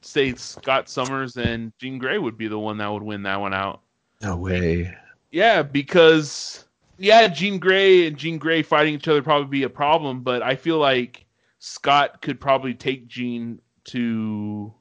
say 0.00 0.34
Scott 0.34 0.88
Summers 0.88 1.36
and 1.36 1.72
Jean 1.78 1.98
Grey 1.98 2.18
would 2.18 2.38
be 2.38 2.48
the 2.48 2.58
one 2.58 2.78
that 2.78 2.90
would 2.90 3.02
win 3.02 3.22
that 3.24 3.40
one 3.40 3.52
out. 3.52 3.82
No 4.22 4.36
way. 4.36 4.94
Yeah, 5.30 5.62
because 5.62 6.64
yeah, 6.96 7.28
Jean 7.28 7.58
Grey 7.58 8.06
and 8.06 8.16
Jean 8.16 8.38
Grey 8.38 8.62
fighting 8.62 8.94
each 8.94 9.08
other 9.08 9.22
probably 9.22 9.48
be 9.48 9.62
a 9.64 9.68
problem, 9.68 10.22
but 10.22 10.42
I 10.42 10.56
feel 10.56 10.78
like 10.78 11.26
Scott 11.58 12.22
could 12.22 12.40
probably 12.40 12.74
take 12.74 13.08
Jean 13.08 13.60
to 13.84 14.72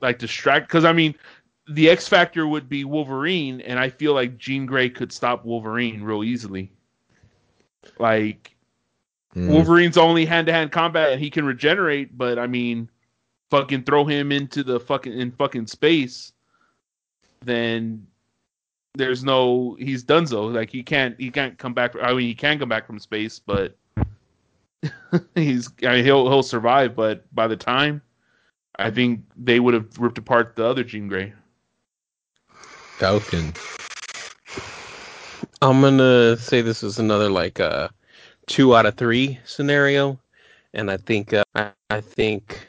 like 0.00 0.18
distract 0.18 0.68
because 0.68 0.84
I 0.84 0.92
mean 0.92 1.14
the 1.68 1.88
X 1.88 2.08
factor 2.08 2.46
would 2.48 2.68
be 2.68 2.84
Wolverine, 2.84 3.60
and 3.60 3.78
I 3.78 3.90
feel 3.90 4.12
like 4.12 4.38
Jean 4.38 4.66
Grey 4.66 4.90
could 4.90 5.12
stop 5.12 5.44
Wolverine 5.44 6.02
real 6.02 6.24
easily. 6.24 6.72
Like 7.98 8.49
Mm. 9.34 9.48
Wolverine's 9.48 9.96
only 9.96 10.24
hand 10.24 10.46
to 10.48 10.52
hand 10.52 10.72
combat 10.72 11.12
and 11.12 11.20
he 11.20 11.30
can 11.30 11.44
regenerate, 11.44 12.16
but 12.16 12.38
I 12.38 12.46
mean 12.46 12.90
fucking 13.50 13.84
throw 13.84 14.04
him 14.04 14.32
into 14.32 14.62
the 14.62 14.80
fucking 14.80 15.12
in 15.12 15.30
fucking 15.32 15.66
space, 15.66 16.32
then 17.44 18.06
there's 18.94 19.22
no 19.22 19.76
he's 19.78 20.04
donezo. 20.04 20.52
Like 20.52 20.70
he 20.70 20.82
can't 20.82 21.18
he 21.18 21.30
can't 21.30 21.56
come 21.58 21.74
back 21.74 21.94
I 22.02 22.10
mean 22.10 22.26
he 22.26 22.34
can 22.34 22.58
come 22.58 22.68
back 22.68 22.86
from 22.86 22.98
space, 22.98 23.38
but 23.38 23.76
he's 25.34 25.70
I 25.84 25.96
mean 25.96 26.04
he'll 26.04 26.28
he'll 26.28 26.42
survive, 26.42 26.96
but 26.96 27.32
by 27.34 27.46
the 27.46 27.56
time 27.56 28.02
I 28.76 28.90
think 28.90 29.20
they 29.36 29.60
would 29.60 29.74
have 29.74 29.96
ripped 29.98 30.18
apart 30.18 30.56
the 30.56 30.64
other 30.64 30.82
Jean 30.82 31.06
Grey. 31.06 31.32
Falcon. 32.98 33.52
I'm 35.62 35.80
gonna 35.82 36.36
say 36.36 36.62
this 36.62 36.82
is 36.82 36.98
another 36.98 37.30
like 37.30 37.60
uh 37.60 37.88
two 38.50 38.74
out 38.74 38.84
of 38.84 38.96
three 38.96 39.38
scenario, 39.44 40.18
and 40.74 40.90
I 40.90 40.96
think 40.96 41.32
uh, 41.32 41.44
I, 41.54 42.00
think 42.00 42.68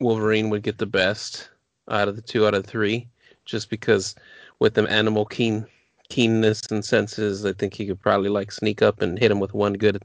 Wolverine 0.00 0.50
would 0.50 0.64
get 0.64 0.78
the 0.78 0.86
best 0.86 1.48
out 1.88 2.08
of 2.08 2.16
the 2.16 2.22
two 2.22 2.44
out 2.44 2.54
of 2.54 2.66
three, 2.66 3.08
just 3.44 3.70
because 3.70 4.16
with 4.58 4.74
them 4.74 4.86
animal 4.88 5.24
keen 5.24 5.64
keenness 6.08 6.62
and 6.70 6.84
senses, 6.84 7.46
I 7.46 7.52
think 7.52 7.72
he 7.72 7.86
could 7.86 8.00
probably 8.00 8.28
like 8.28 8.50
sneak 8.50 8.82
up 8.82 9.00
and 9.00 9.18
hit 9.18 9.30
him 9.30 9.38
with 9.38 9.54
one 9.54 9.74
good 9.74 10.02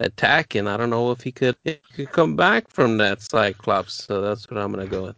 attack, 0.00 0.54
and 0.54 0.70
I 0.70 0.78
don't 0.78 0.90
know 0.90 1.10
if 1.10 1.20
he 1.20 1.32
could 1.32 1.56
if 1.64 1.78
he 1.88 2.06
could 2.06 2.12
come 2.12 2.34
back 2.34 2.68
from 2.70 2.96
that 2.96 3.20
Cyclops. 3.20 3.92
So 3.92 4.22
that's 4.22 4.50
what 4.50 4.58
I'm 4.58 4.72
gonna 4.72 4.86
go 4.86 5.04
with. 5.04 5.16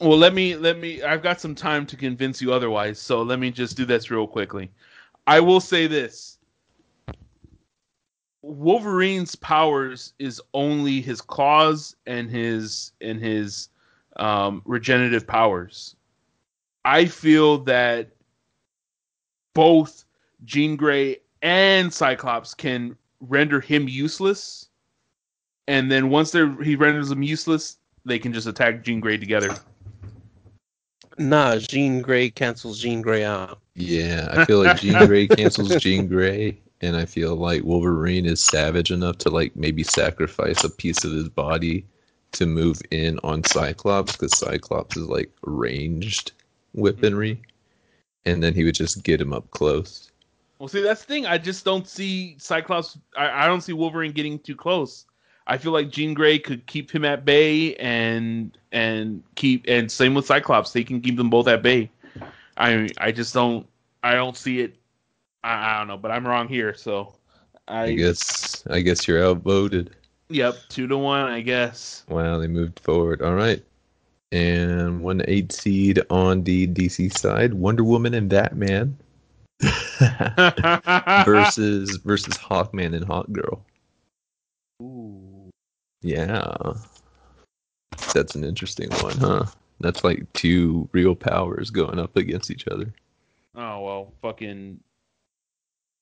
Well, 0.00 0.18
let 0.18 0.32
me 0.32 0.56
let 0.56 0.78
me. 0.78 1.02
I've 1.02 1.22
got 1.22 1.42
some 1.42 1.54
time 1.54 1.84
to 1.86 1.96
convince 1.96 2.40
you 2.40 2.54
otherwise, 2.54 2.98
so 2.98 3.20
let 3.22 3.38
me 3.38 3.50
just 3.50 3.76
do 3.76 3.84
this 3.84 4.10
real 4.10 4.26
quickly. 4.26 4.70
I 5.26 5.40
will 5.40 5.60
say 5.60 5.86
this: 5.86 6.38
Wolverine's 8.42 9.36
powers 9.36 10.12
is 10.18 10.40
only 10.52 11.00
his 11.00 11.20
claws 11.20 11.96
and 12.06 12.28
his 12.28 12.92
and 13.00 13.20
his 13.20 13.68
um, 14.16 14.62
regenerative 14.64 15.26
powers. 15.26 15.96
I 16.84 17.06
feel 17.06 17.58
that 17.58 18.10
both 19.54 20.04
Jean 20.44 20.76
Grey 20.76 21.18
and 21.40 21.92
Cyclops 21.92 22.54
can 22.54 22.96
render 23.20 23.60
him 23.60 23.88
useless, 23.88 24.68
and 25.68 25.90
then 25.90 26.10
once 26.10 26.32
they 26.32 26.48
he 26.64 26.74
renders 26.74 27.08
them 27.08 27.22
useless, 27.22 27.78
they 28.04 28.18
can 28.18 28.32
just 28.32 28.48
attack 28.48 28.82
Jean 28.82 28.98
Grey 29.00 29.16
together. 29.16 29.54
Nah, 31.18 31.58
Jean 31.58 32.02
Grey 32.02 32.30
cancels 32.30 32.80
Jean 32.80 33.02
Grey 33.02 33.24
out. 33.24 33.60
Yeah, 33.74 34.28
I 34.32 34.44
feel 34.44 34.64
like 34.64 34.80
Jean 34.80 35.06
Grey 35.06 35.28
cancels 35.28 35.76
Jean 35.76 36.08
Grey, 36.08 36.58
and 36.82 36.96
I 36.96 37.04
feel 37.04 37.36
like 37.36 37.62
Wolverine 37.62 38.26
is 38.26 38.42
savage 38.42 38.90
enough 38.90 39.18
to 39.18 39.30
like 39.30 39.54
maybe 39.56 39.84
sacrifice 39.84 40.64
a 40.64 40.68
piece 40.70 41.04
of 41.04 41.12
his 41.12 41.28
body 41.28 41.86
to 42.32 42.46
move 42.46 42.80
in 42.90 43.18
on 43.22 43.44
Cyclops 43.44 44.12
because 44.12 44.36
Cyclops 44.36 44.96
is 44.96 45.06
like 45.06 45.30
ranged 45.42 46.32
weaponry, 46.74 47.34
mm-hmm. 47.34 48.30
and 48.30 48.42
then 48.42 48.54
he 48.54 48.64
would 48.64 48.74
just 48.74 49.02
get 49.04 49.20
him 49.20 49.32
up 49.32 49.50
close. 49.52 50.10
Well, 50.58 50.68
see, 50.68 50.82
that's 50.82 51.04
the 51.04 51.06
thing. 51.06 51.26
I 51.26 51.38
just 51.38 51.64
don't 51.64 51.88
see 51.88 52.36
Cyclops. 52.38 52.98
I, 53.16 53.44
I 53.44 53.46
don't 53.46 53.60
see 53.60 53.72
Wolverine 53.72 54.12
getting 54.12 54.38
too 54.38 54.56
close. 54.56 55.06
I 55.46 55.58
feel 55.58 55.72
like 55.72 55.90
Jean 55.90 56.14
Grey 56.14 56.38
could 56.38 56.66
keep 56.66 56.90
him 56.90 57.04
at 57.04 57.24
bay, 57.24 57.74
and 57.76 58.56
and 58.72 59.22
keep 59.36 59.64
and 59.68 59.90
same 59.90 60.14
with 60.14 60.26
Cyclops. 60.26 60.72
They 60.72 60.84
can 60.84 61.00
keep 61.00 61.16
them 61.16 61.30
both 61.30 61.48
at 61.48 61.62
bay. 61.62 61.90
I 62.56 62.88
I 62.98 63.12
just 63.12 63.34
don't. 63.34 63.66
I 64.02 64.14
don't 64.14 64.36
see 64.36 64.60
it. 64.60 64.74
I, 65.44 65.74
I 65.74 65.78
don't 65.78 65.88
know, 65.88 65.96
but 65.96 66.10
I'm 66.10 66.26
wrong 66.26 66.48
here. 66.48 66.74
So 66.74 67.14
I, 67.68 67.84
I 67.84 67.94
guess 67.94 68.64
I 68.68 68.80
guess 68.80 69.06
you're 69.06 69.24
outvoted. 69.24 69.96
Yep, 70.28 70.56
two 70.68 70.86
to 70.86 70.96
one. 70.96 71.30
I 71.30 71.40
guess. 71.40 72.04
Wow, 72.08 72.38
they 72.38 72.46
moved 72.46 72.80
forward. 72.80 73.22
All 73.22 73.34
right. 73.34 73.62
And 74.30 75.02
one 75.02 75.22
eight 75.28 75.52
seed 75.52 76.00
on 76.08 76.42
the 76.44 76.66
DC 76.68 77.16
side, 77.16 77.52
Wonder 77.54 77.84
Woman 77.84 78.14
and 78.14 78.30
Batman 78.30 78.96
versus 81.24 81.96
versus 81.98 82.38
Hawkman 82.38 82.94
and 82.96 83.06
Hawkgirl. 83.06 83.60
Ooh. 84.82 85.50
Yeah. 86.00 86.54
That's 88.14 88.34
an 88.34 88.44
interesting 88.44 88.90
one, 89.02 89.16
huh? 89.18 89.44
That's 89.80 90.04
like 90.04 90.30
two 90.32 90.88
real 90.92 91.14
powers 91.14 91.70
going 91.70 91.98
up 91.98 92.16
against 92.16 92.50
each 92.50 92.66
other. 92.68 92.92
Oh 93.54 93.80
well, 93.80 94.12
fucking. 94.22 94.80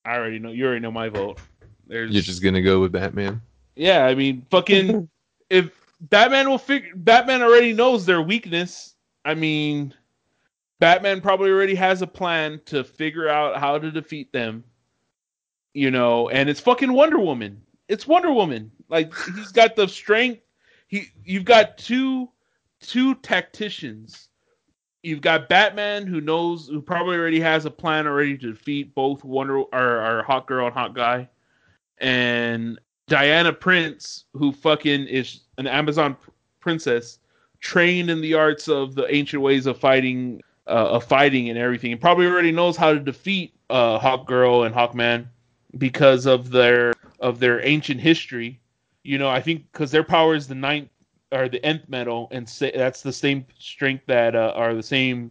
I 0.05 0.17
already 0.17 0.39
know. 0.39 0.51
You 0.51 0.67
already 0.67 0.81
know 0.81 0.91
my 0.91 1.09
vote. 1.09 1.39
There's. 1.87 2.13
You're 2.13 2.23
just 2.23 2.43
gonna 2.43 2.63
go 2.63 2.81
with 2.81 2.93
Batman? 2.93 3.43
Yeah, 3.77 4.05
I 4.07 4.15
mean, 4.15 4.47
fucking. 4.51 5.09
if 5.51 5.71
Batman 6.01 6.49
will 6.49 6.59
figure, 6.59 6.91
Batman 6.95 7.43
already 7.43 7.73
knows 7.73 8.07
their 8.07 8.23
weakness. 8.23 8.95
I 9.25 9.35
mean, 9.35 9.95
Batman 10.79 11.21
probably 11.21 11.51
already 11.51 11.75
has 11.75 12.01
a 12.01 12.07
plan 12.07 12.61
to 12.67 12.83
figure 12.83 13.29
out 13.29 13.59
how 13.59 13.79
to 13.79 13.91
defeat 13.91 14.33
them. 14.33 14.65
You 15.75 15.91
know, 15.91 16.31
and 16.31 16.49
it's 16.49 16.61
fucking 16.61 16.93
Wonder 16.93 17.19
Woman. 17.19 17.61
It's 17.89 18.07
Wonder 18.07 18.33
Woman. 18.33 18.73
Like 18.89 19.13
he's 19.37 19.53
got 19.53 19.77
the 19.77 19.87
strength. 19.87 20.41
He, 20.89 21.09
you've 21.25 21.45
got 21.45 21.79
two, 21.79 22.29
two 22.81 23.15
tacticians. 23.17 24.30
You've 25.03 25.23
got 25.23 25.49
Batman 25.49 26.07
who 26.07 26.21
knows, 26.21 26.69
who 26.69 26.83
probably 26.83 27.17
already 27.17 27.41
has 27.41 27.65
a 27.65 27.71
plan 27.71 28.07
already 28.07 28.37
to 28.37 28.53
defeat 28.53 28.95
both 28.95 29.25
Wonder 29.25 29.61
or, 29.61 29.69
or 29.73 30.23
Hot 30.25 30.47
Girl 30.47 30.67
and 30.67 30.75
Hot 30.75 30.95
Guy, 30.95 31.29
and 31.99 32.79
Diana 33.09 33.53
Prince, 33.53 34.25
who 34.35 34.53
fucking 34.53 35.07
is 35.07 35.41
an 35.59 35.67
Amazon 35.67 36.17
princess, 36.61 37.19
trained 37.61 38.11
in 38.11 38.21
the 38.21 38.35
arts 38.35 38.69
of 38.69 38.95
the 38.95 39.13
ancient 39.15 39.43
ways 39.43 39.67
of 39.67 39.79
fighting, 39.79 40.43
uh, 40.67 40.91
of 40.91 41.05
fighting 41.05 41.49
and 41.49 41.59
everything, 41.59 41.93
and 41.93 42.01
probably 42.01 42.27
already 42.27 42.53
knows 42.53 42.77
how 42.77 42.93
to 42.93 43.01
defeat 43.01 43.55
uh, 43.71 43.99
Hawk 43.99 44.27
Girl 44.27 44.65
and 44.65 44.75
Hawkman 44.75 45.27
because 45.79 46.27
of 46.27 46.51
their 46.51 46.93
of 47.21 47.39
their 47.39 47.65
ancient 47.67 48.01
history. 48.01 48.61
You 49.03 49.19
know, 49.19 49.29
I 49.29 49.41
think 49.41 49.65
because 49.73 49.91
their 49.91 50.05
power 50.05 50.35
is 50.35 50.47
the 50.47 50.55
ninth 50.55 50.89
or 51.33 51.49
the 51.49 51.65
nth 51.65 51.89
metal, 51.89 52.29
and 52.31 52.49
sa- 52.49 52.71
that's 52.75 53.03
the 53.03 53.13
same 53.13 53.45
strength 53.59 54.05
that 54.07 54.35
uh, 54.35 54.53
are 54.57 54.75
the 54.75 54.83
same 54.83 55.31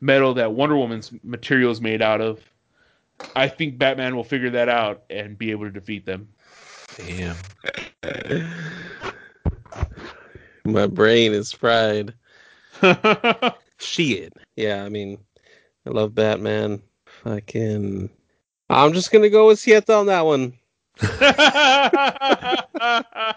metal 0.00 0.34
that 0.34 0.52
Wonder 0.52 0.76
Woman's 0.76 1.12
material 1.22 1.70
is 1.70 1.80
made 1.80 2.02
out 2.02 2.20
of. 2.20 2.40
I 3.36 3.48
think 3.48 3.78
Batman 3.78 4.16
will 4.16 4.24
figure 4.24 4.50
that 4.50 4.68
out 4.68 5.02
and 5.10 5.38
be 5.38 5.50
able 5.50 5.66
to 5.66 5.70
defeat 5.70 6.06
them. 6.06 6.28
Damn. 6.96 7.36
My 10.64 10.86
brain 10.86 11.32
is 11.32 11.52
fried. 11.52 12.14
Shit. 13.78 14.32
Yeah, 14.56 14.84
I 14.84 14.88
mean, 14.88 15.18
I 15.86 15.90
love 15.90 16.14
Batman. 16.14 16.82
Fucking. 17.06 18.10
I'm 18.68 18.92
just 18.92 19.10
gonna 19.10 19.30
go 19.30 19.48
with 19.48 19.58
Siete 19.58 19.90
on 19.90 20.06
that 20.06 20.24
one. 20.24 20.54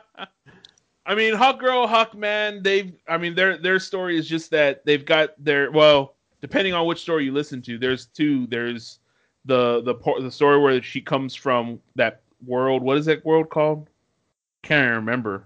I 1.05 1.15
mean, 1.15 1.33
Hawk 1.33 1.59
Girl, 1.59 1.85
Hawk 1.87 2.15
Man, 2.15 2.63
they've 2.63 2.93
I 3.07 3.17
mean 3.17 3.35
their 3.35 3.57
their 3.57 3.79
story 3.79 4.17
is 4.17 4.27
just 4.27 4.51
that 4.51 4.85
they've 4.85 5.05
got 5.05 5.31
their 5.43 5.69
well, 5.71 6.15
depending 6.41 6.73
on 6.73 6.85
which 6.85 7.01
story 7.01 7.25
you 7.25 7.31
listen 7.33 7.61
to, 7.63 7.77
there's 7.77 8.05
two. 8.07 8.47
There's 8.47 8.99
the 9.45 9.81
the 9.81 9.95
the 10.21 10.31
story 10.31 10.59
where 10.59 10.81
she 10.81 11.01
comes 11.01 11.35
from 11.35 11.79
that 11.95 12.21
world. 12.45 12.81
What 12.81 12.97
is 12.97 13.05
that 13.07 13.25
world 13.25 13.49
called? 13.49 13.89
Can't 14.61 14.95
remember. 14.95 15.43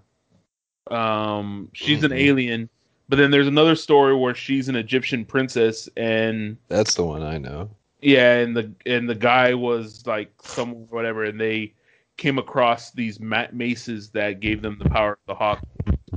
Um, 0.91 1.69
she's 1.73 2.03
an 2.03 2.11
Mhm. 2.11 2.17
alien, 2.19 2.69
but 3.09 3.17
then 3.17 3.31
there's 3.31 3.47
another 3.47 3.75
story 3.75 4.15
where 4.15 4.35
she's 4.35 4.69
an 4.69 4.75
Egyptian 4.75 5.25
princess, 5.25 5.89
and 5.97 6.55
That's 6.69 6.95
the 6.95 7.03
one 7.03 7.23
I 7.23 7.37
know. 7.39 7.69
yeah, 8.01 8.35
and 8.37 8.55
the 8.55 8.71
and 8.85 9.09
the 9.09 9.15
guy 9.15 9.53
was 9.55 10.05
like 10.05 10.31
some 10.43 10.87
whatever, 10.89 11.23
and 11.25 11.41
they 11.41 11.73
came 12.17 12.39
across 12.39 12.91
these 12.91 13.19
ma- 13.19 13.47
maces 13.51 14.09
that 14.09 14.39
gave 14.39 14.61
them 14.61 14.77
the 14.81 14.89
power 14.89 15.13
of 15.13 15.19
the 15.27 15.35
hawk, 15.35 15.63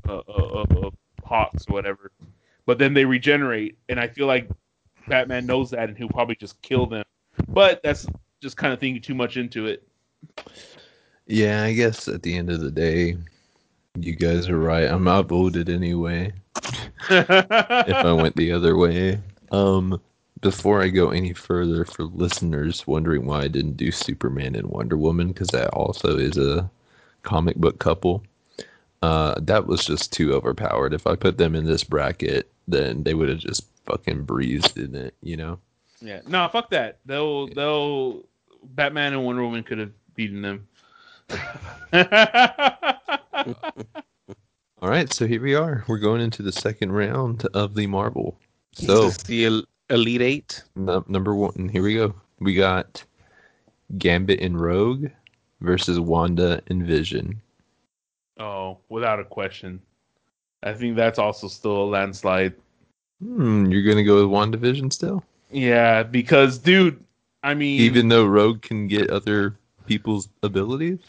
uh, 0.09 0.17
uh, 0.17 0.21
uh, 0.29 0.87
uh, 0.87 0.91
hawks 1.25 1.67
or 1.69 1.75
whatever. 1.75 2.11
But 2.67 2.79
then 2.79 2.95
they 2.95 3.05
regenerate, 3.05 3.79
and 3.89 4.01
I 4.01 4.09
feel 4.09 4.27
like 4.27 4.49
Batman 5.09 5.47
knows 5.47 5.71
that, 5.71 5.89
and 5.89 5.97
he'll 5.97 6.09
probably 6.09 6.37
just 6.37 6.61
kill 6.63 6.87
them. 6.87 7.05
But 7.49 7.83
that's 7.83 8.07
just 8.41 8.57
kind 8.57 8.73
of 8.73 8.81
thinking 8.81 9.03
too 9.03 9.15
much 9.15 9.37
into 9.37 9.67
it. 9.67 9.87
Yeah, 11.27 11.63
I 11.63 11.73
guess 11.75 12.09
at 12.09 12.23
the 12.23 12.37
end 12.37 12.51
of 12.51 12.61
the 12.61 12.71
day, 12.71 13.17
you 13.99 14.15
guys 14.15 14.49
are 14.49 14.59
right. 14.59 14.91
I'm 14.91 15.07
outvoted 15.07 15.69
anyway. 15.69 16.33
If 17.11 17.97
I 17.97 18.13
went 18.13 18.37
the 18.37 18.53
other 18.53 18.77
way. 18.77 19.19
Um, 19.51 20.01
before 20.41 20.83
I 20.83 20.89
go 20.89 21.11
any 21.11 21.33
further, 21.33 21.85
for 21.85 22.05
listeners 22.05 22.87
wondering 22.87 23.27
why 23.27 23.43
I 23.43 23.49
didn't 23.49 23.77
do 23.77 23.91
Superman 23.91 24.55
and 24.55 24.69
Wonder 24.69 24.97
Woman, 24.97 25.29
because 25.29 25.49
that 25.49 25.69
also 25.69 26.17
is 26.17 26.37
a 26.39 26.71
comic 27.23 27.57
book 27.57 27.79
couple. 27.79 28.23
Uh, 29.03 29.35
that 29.41 29.67
was 29.67 29.85
just 29.85 30.13
too 30.13 30.35
overpowered. 30.35 30.93
If 30.93 31.07
I 31.07 31.17
put 31.17 31.39
them 31.39 31.55
in 31.55 31.65
this 31.65 31.85
bracket, 31.85 32.51
then 32.69 33.03
they 33.03 33.15
would 33.15 33.29
have 33.29 33.39
just 33.39 33.65
fucking 33.87 34.25
breezed 34.25 34.79
in 34.79 34.95
it, 34.95 35.15
you 35.23 35.37
know? 35.37 35.59
yeah, 36.01 36.21
no, 36.27 36.49
fuck 36.49 36.71
that. 36.71 36.99
They'll 37.07 37.47
they'll 37.49 38.25
Batman 38.63 39.13
and 39.13 39.25
Wonder 39.25 39.43
Woman 39.43 39.63
could 39.63 39.79
have 39.79 39.93
beaten 40.15 40.43
them. 40.43 40.67
All 44.83 44.89
right, 44.89 45.13
so 45.13 45.27
here 45.27 45.43
we 45.43 45.55
are. 45.55 45.85
We're 45.89 45.99
going 45.99 46.23
into 46.23 46.43
the 46.43 46.53
second 46.53 46.93
round 46.93 47.47
of 47.53 47.75
the 47.75 47.87
Marvel. 47.87 48.39
Is 48.79 48.87
So, 48.87 49.05
this 49.09 49.19
the 49.25 49.47
El- 49.47 49.65
Elite 49.91 50.23
Eight? 50.23 50.63
num- 50.77 51.05
number 51.09 51.35
one, 51.35 51.69
here 51.69 51.83
we 51.83 51.95
go. 51.95 52.15
We 52.39 52.55
got 52.55 53.03
Gambit 53.99 54.41
and 54.41 54.59
Rogue 54.61 55.07
versus 55.61 55.99
Wanda 56.01 56.63
and 56.69 56.83
Vision. 56.87 57.41
oh, 58.39 58.79
without 58.89 59.21
a 59.21 59.25
question. 59.25 59.81
I 60.63 60.73
think 60.75 60.97
that's 60.97 61.19
also 61.19 61.49
still 61.49 61.83
a 61.83 61.85
landslide. 61.85 62.55
Hmm, 63.23 63.67
you're 63.67 63.83
gonna 63.83 64.05
go 64.05 64.17
with 64.27 64.33
WandaVision 64.33 64.93
still, 64.93 65.23
Yeah, 65.51 66.03
because 66.03 66.59
dude, 66.59 67.03
I 67.43 67.55
mean, 67.55 67.81
even 67.81 68.09
though 68.09 68.25
Rogue 68.27 68.63
can 68.63 68.87
get 68.89 69.11
other 69.11 69.57
people's 69.87 70.29
abilities. 70.43 71.01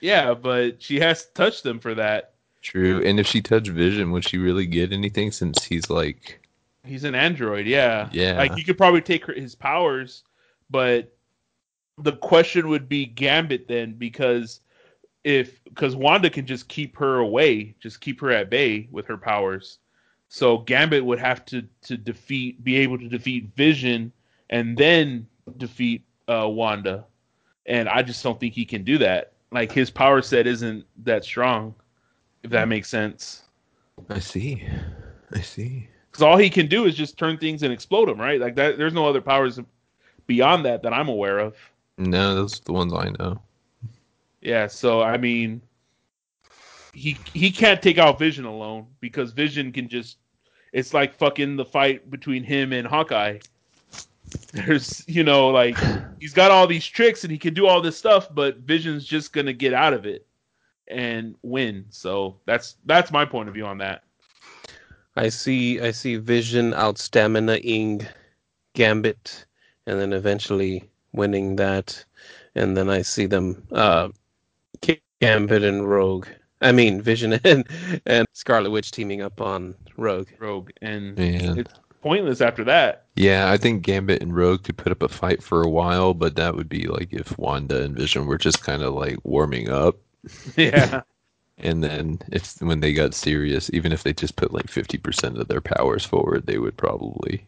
yeah, 0.00 0.32
but 0.34 0.82
she 0.82 1.00
has 1.00 1.26
to 1.26 1.32
touch 1.34 1.62
them 1.62 1.78
for 1.80 1.94
that. 1.94 2.32
True, 2.62 3.02
and 3.04 3.20
if 3.20 3.26
she 3.26 3.42
touched 3.42 3.68
Vision, 3.68 4.10
would 4.12 4.26
she 4.26 4.38
really 4.38 4.64
get 4.66 4.92
anything? 4.92 5.30
Since 5.32 5.64
he's 5.64 5.90
like, 5.90 6.40
He's 6.84 7.04
an 7.04 7.14
android, 7.14 7.66
yeah. 7.66 8.08
Yeah. 8.12 8.36
Like 8.36 8.56
you 8.56 8.64
could 8.64 8.76
probably 8.78 9.00
take 9.00 9.26
his 9.26 9.54
powers, 9.54 10.22
but 10.70 11.14
the 11.98 12.12
question 12.12 12.68
would 12.68 12.88
be 12.88 13.06
Gambit 13.06 13.68
then 13.68 13.94
because 13.94 14.60
if 15.22 15.62
because 15.64 15.96
Wanda 15.96 16.28
can 16.28 16.46
just 16.46 16.68
keep 16.68 16.96
her 16.98 17.18
away, 17.18 17.74
just 17.80 18.00
keep 18.00 18.20
her 18.20 18.30
at 18.30 18.50
bay 18.50 18.88
with 18.90 19.06
her 19.06 19.16
powers. 19.16 19.78
So 20.28 20.58
Gambit 20.58 21.04
would 21.04 21.18
have 21.18 21.44
to 21.46 21.62
to 21.82 21.96
defeat, 21.96 22.62
be 22.62 22.76
able 22.76 22.98
to 22.98 23.08
defeat 23.08 23.50
Vision, 23.56 24.12
and 24.50 24.76
then 24.76 25.26
defeat 25.56 26.04
uh, 26.28 26.48
Wanda. 26.48 27.04
And 27.66 27.88
I 27.88 28.02
just 28.02 28.22
don't 28.22 28.38
think 28.38 28.54
he 28.54 28.66
can 28.66 28.84
do 28.84 28.98
that. 28.98 29.32
Like 29.50 29.72
his 29.72 29.90
power 29.90 30.20
set 30.20 30.46
isn't 30.46 30.84
that 31.04 31.24
strong, 31.24 31.74
if 32.42 32.50
that 32.50 32.68
makes 32.68 32.88
sense. 32.88 33.44
I 34.10 34.18
see, 34.18 34.62
I 35.32 35.40
see. 35.40 35.88
Because 36.14 36.22
all 36.22 36.36
he 36.36 36.48
can 36.48 36.68
do 36.68 36.84
is 36.84 36.94
just 36.94 37.18
turn 37.18 37.36
things 37.38 37.64
and 37.64 37.72
explode 37.72 38.06
them, 38.06 38.20
right? 38.20 38.40
Like 38.40 38.54
that. 38.54 38.78
There's 38.78 38.92
no 38.92 39.08
other 39.08 39.20
powers 39.20 39.58
beyond 40.28 40.64
that 40.64 40.80
that 40.84 40.92
I'm 40.92 41.08
aware 41.08 41.40
of. 41.40 41.56
No, 41.98 42.36
those 42.36 42.60
are 42.60 42.64
the 42.66 42.72
ones 42.72 42.92
I 42.92 43.10
know. 43.18 43.42
Yeah. 44.40 44.68
So 44.68 45.02
I 45.02 45.16
mean, 45.16 45.60
he 46.92 47.18
he 47.32 47.50
can't 47.50 47.82
take 47.82 47.98
out 47.98 48.16
Vision 48.16 48.44
alone 48.44 48.86
because 49.00 49.32
Vision 49.32 49.72
can 49.72 49.88
just. 49.88 50.18
It's 50.72 50.94
like 50.94 51.14
fucking 51.14 51.56
the 51.56 51.64
fight 51.64 52.08
between 52.10 52.44
him 52.44 52.72
and 52.72 52.86
Hawkeye. 52.86 53.40
There's, 54.52 55.04
you 55.08 55.24
know, 55.24 55.48
like 55.48 55.76
he's 56.20 56.32
got 56.32 56.52
all 56.52 56.68
these 56.68 56.86
tricks 56.86 57.24
and 57.24 57.32
he 57.32 57.38
can 57.38 57.54
do 57.54 57.66
all 57.66 57.80
this 57.80 57.96
stuff, 57.96 58.28
but 58.32 58.58
Vision's 58.58 59.04
just 59.04 59.32
gonna 59.32 59.52
get 59.52 59.74
out 59.74 59.92
of 59.92 60.06
it 60.06 60.24
and 60.86 61.34
win. 61.42 61.86
So 61.90 62.36
that's 62.46 62.76
that's 62.86 63.10
my 63.10 63.24
point 63.24 63.48
of 63.48 63.54
view 63.54 63.66
on 63.66 63.78
that. 63.78 64.04
I 65.16 65.28
see. 65.28 65.80
I 65.80 65.90
see 65.92 66.16
Vision 66.16 66.74
out 66.74 66.98
stamina-ing 66.98 68.06
Gambit, 68.74 69.46
and 69.86 70.00
then 70.00 70.12
eventually 70.12 70.88
winning 71.12 71.56
that, 71.56 72.04
and 72.54 72.76
then 72.76 72.90
I 72.90 73.02
see 73.02 73.26
them 73.26 73.62
uh, 73.72 74.08
Gambit 75.20 75.62
and 75.62 75.88
Rogue. 75.88 76.26
I 76.60 76.72
mean 76.72 77.00
Vision 77.00 77.32
and 77.44 77.66
and 78.06 78.26
Scarlet 78.32 78.70
Witch 78.70 78.90
teaming 78.90 79.22
up 79.22 79.40
on 79.40 79.74
Rogue. 79.96 80.28
Rogue 80.38 80.70
and 80.82 81.16
Man. 81.16 81.58
it's 81.58 81.72
pointless 82.02 82.40
after 82.40 82.64
that. 82.64 83.06
Yeah, 83.16 83.50
I 83.50 83.56
think 83.56 83.82
Gambit 83.82 84.22
and 84.22 84.34
Rogue 84.34 84.64
could 84.64 84.76
put 84.76 84.92
up 84.92 85.02
a 85.02 85.08
fight 85.08 85.42
for 85.42 85.62
a 85.62 85.70
while, 85.70 86.14
but 86.14 86.36
that 86.36 86.56
would 86.56 86.68
be 86.68 86.86
like 86.86 87.12
if 87.12 87.38
Wanda 87.38 87.82
and 87.82 87.96
Vision 87.96 88.26
were 88.26 88.38
just 88.38 88.62
kind 88.62 88.82
of 88.82 88.94
like 88.94 89.18
warming 89.24 89.70
up. 89.70 89.96
Yeah. 90.56 91.02
And 91.58 91.82
then 91.84 92.18
if 92.32 92.60
when 92.60 92.80
they 92.80 92.92
got 92.92 93.14
serious, 93.14 93.70
even 93.72 93.92
if 93.92 94.02
they 94.02 94.12
just 94.12 94.36
put 94.36 94.52
like 94.52 94.66
50% 94.66 95.38
of 95.38 95.48
their 95.48 95.60
powers 95.60 96.04
forward, 96.04 96.46
they 96.46 96.58
would 96.58 96.76
probably 96.76 97.46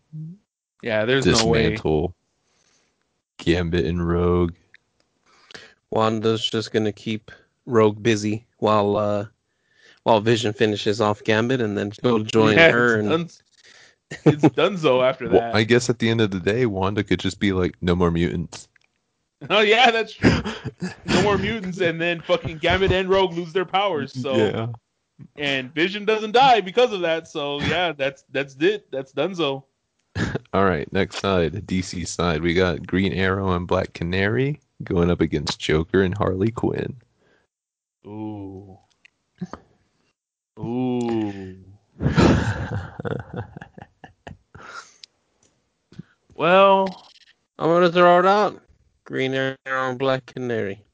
Yeah, 0.83 1.05
there's 1.05 1.27
no 1.27 1.47
way. 1.47 1.77
Gambit 3.39 3.85
and 3.85 4.07
Rogue. 4.07 4.55
Wanda's 5.91 6.49
just 6.49 6.73
gonna 6.73 6.93
keep 6.93 7.31
Rogue 7.67 8.03
busy 8.03 8.47
while 8.59 8.97
uh, 8.97 9.27
while 10.05 10.21
Vision 10.21 10.53
finishes 10.53 11.01
off 11.01 11.25
Gambit, 11.25 11.61
and 11.61 11.77
then 11.77 11.93
go 12.03 12.19
join 12.21 12.57
Yeah, 12.57 12.71
her. 12.71 12.95
it's, 12.95 12.95
And 12.95 13.09
done, 13.09 13.31
it's 14.25 14.49
donezo 14.57 15.07
after 15.07 15.29
Well, 15.29 15.41
that. 15.41 15.55
I 15.55 15.65
guess 15.65 15.91
at 15.91 15.99
the 15.99 16.09
end 16.09 16.21
of 16.21 16.31
the 16.31 16.41
day, 16.41 16.67
Wanda 16.67 17.03
could 17.03 17.21
just 17.21 17.41
be 17.41 17.53
like, 17.53 17.75
no 17.83 17.97
more 17.97 18.11
mutants. 18.11 18.69
Oh 19.51 19.61
yeah, 19.61 19.91
that's 19.91 20.14
true. 20.14 20.30
No 21.07 21.22
more 21.22 21.39
mutants, 21.39 21.80
and 21.80 22.01
then 22.01 22.20
fucking 22.20 22.59
Gambit 22.59 22.91
and 22.91 23.09
Rogue 23.09 23.34
lose 23.34 23.53
their 23.53 23.66
powers. 23.66 24.12
So 24.12 24.34
yeah. 24.34 24.68
and 25.37 25.74
Vision 25.74 26.05
doesn't 26.05 26.32
die 26.32 26.61
because 26.61 26.93
of 26.93 27.01
that. 27.03 27.28
So 27.28 27.61
yeah, 27.61 27.93
that's 27.93 28.24
that's 28.30 28.57
it. 28.61 28.91
That's 28.91 29.12
donezo. 29.12 29.64
All 30.55 30.64
right, 30.64 30.91
next 30.93 31.18
side, 31.18 31.53
DC 31.66 32.07
side, 32.09 32.41
we 32.41 32.55
got 32.55 32.87
Green 32.87 33.12
Arrow 33.12 33.53
and 33.53 33.66
Black 33.66 33.93
Canary 33.93 34.61
going 34.82 35.11
up 35.11 35.20
against 35.20 35.59
Joker 35.59 36.03
and 36.03 36.16
Harley 36.16 36.51
Quinn. 36.51 36.97
Ooh. 38.07 38.78
Ooh. 40.59 41.57
Well, 46.37 47.09
I'm 47.59 47.70
gonna 47.70 47.91
throw 47.91 48.18
it 48.18 48.26
out. 48.26 48.62
Green 49.07 49.35
Arrow 49.35 49.57
and 49.67 49.99
Black 49.99 50.27
Canary. 50.27 50.85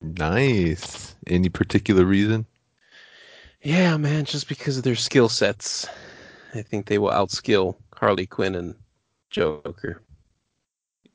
nice. 0.00 1.16
Any 1.26 1.48
particular 1.48 2.04
reason? 2.04 2.46
Yeah, 3.62 3.96
man, 3.96 4.24
just 4.24 4.48
because 4.48 4.78
of 4.78 4.84
their 4.84 4.94
skill 4.94 5.28
sets, 5.28 5.86
I 6.54 6.62
think 6.62 6.86
they 6.86 6.98
will 6.98 7.10
outskill 7.10 7.74
Harley 7.92 8.26
Quinn 8.26 8.54
and 8.54 8.76
Joker. 9.30 10.00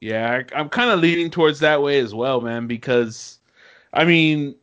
Yeah, 0.01 0.43
I, 0.53 0.59
I'm 0.59 0.67
kind 0.67 0.91
of 0.91 0.99
leaning 0.99 1.31
towards 1.31 1.61
that 1.61 1.81
way 1.81 1.99
as 1.99 2.13
well, 2.13 2.41
man. 2.41 2.67
Because, 2.67 3.39
I 3.93 4.03
mean, 4.03 4.53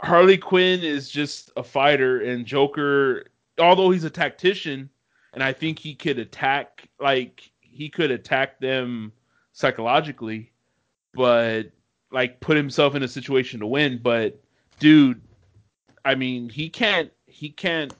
Harley 0.00 0.36
Quinn 0.36 0.80
is 0.80 1.08
just 1.08 1.52
a 1.56 1.62
fighter, 1.62 2.20
and 2.20 2.44
Joker, 2.44 3.26
although 3.60 3.90
he's 3.90 4.04
a 4.04 4.10
tactician, 4.10 4.90
and 5.34 5.42
I 5.42 5.52
think 5.52 5.78
he 5.78 5.94
could 5.94 6.18
attack, 6.18 6.88
like 6.98 7.48
he 7.60 7.88
could 7.88 8.10
attack 8.10 8.58
them 8.58 9.12
psychologically, 9.52 10.50
but 11.16 11.70
like 12.10 12.40
put 12.40 12.56
himself 12.56 12.94
in 12.94 13.02
a 13.02 13.08
situation 13.08 13.60
to 13.60 13.66
win. 13.66 13.98
But, 14.02 14.38
dude, 14.78 15.20
I 16.04 16.14
mean, 16.14 16.48
he 16.48 16.68
can't, 16.68 17.10
he 17.26 17.50
can't 17.50 17.94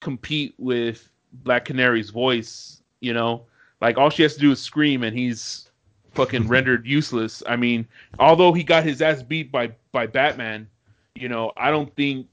compete 0.00 0.54
with 0.58 1.10
Black 1.32 1.64
Canary's 1.64 2.10
voice. 2.10 2.82
You 3.00 3.14
know, 3.14 3.46
like 3.80 3.96
all 3.96 4.10
she 4.10 4.22
has 4.22 4.34
to 4.34 4.40
do 4.40 4.52
is 4.52 4.60
scream, 4.60 5.02
and 5.02 5.16
he's 5.16 5.70
fucking 6.12 6.48
rendered 6.48 6.86
useless. 6.86 7.42
I 7.48 7.56
mean, 7.56 7.86
although 8.18 8.52
he 8.52 8.62
got 8.62 8.84
his 8.84 9.00
ass 9.02 9.22
beat 9.22 9.50
by 9.50 9.72
by 9.92 10.06
Batman, 10.06 10.68
you 11.14 11.28
know, 11.28 11.52
I 11.56 11.70
don't 11.70 11.94
think 11.96 12.26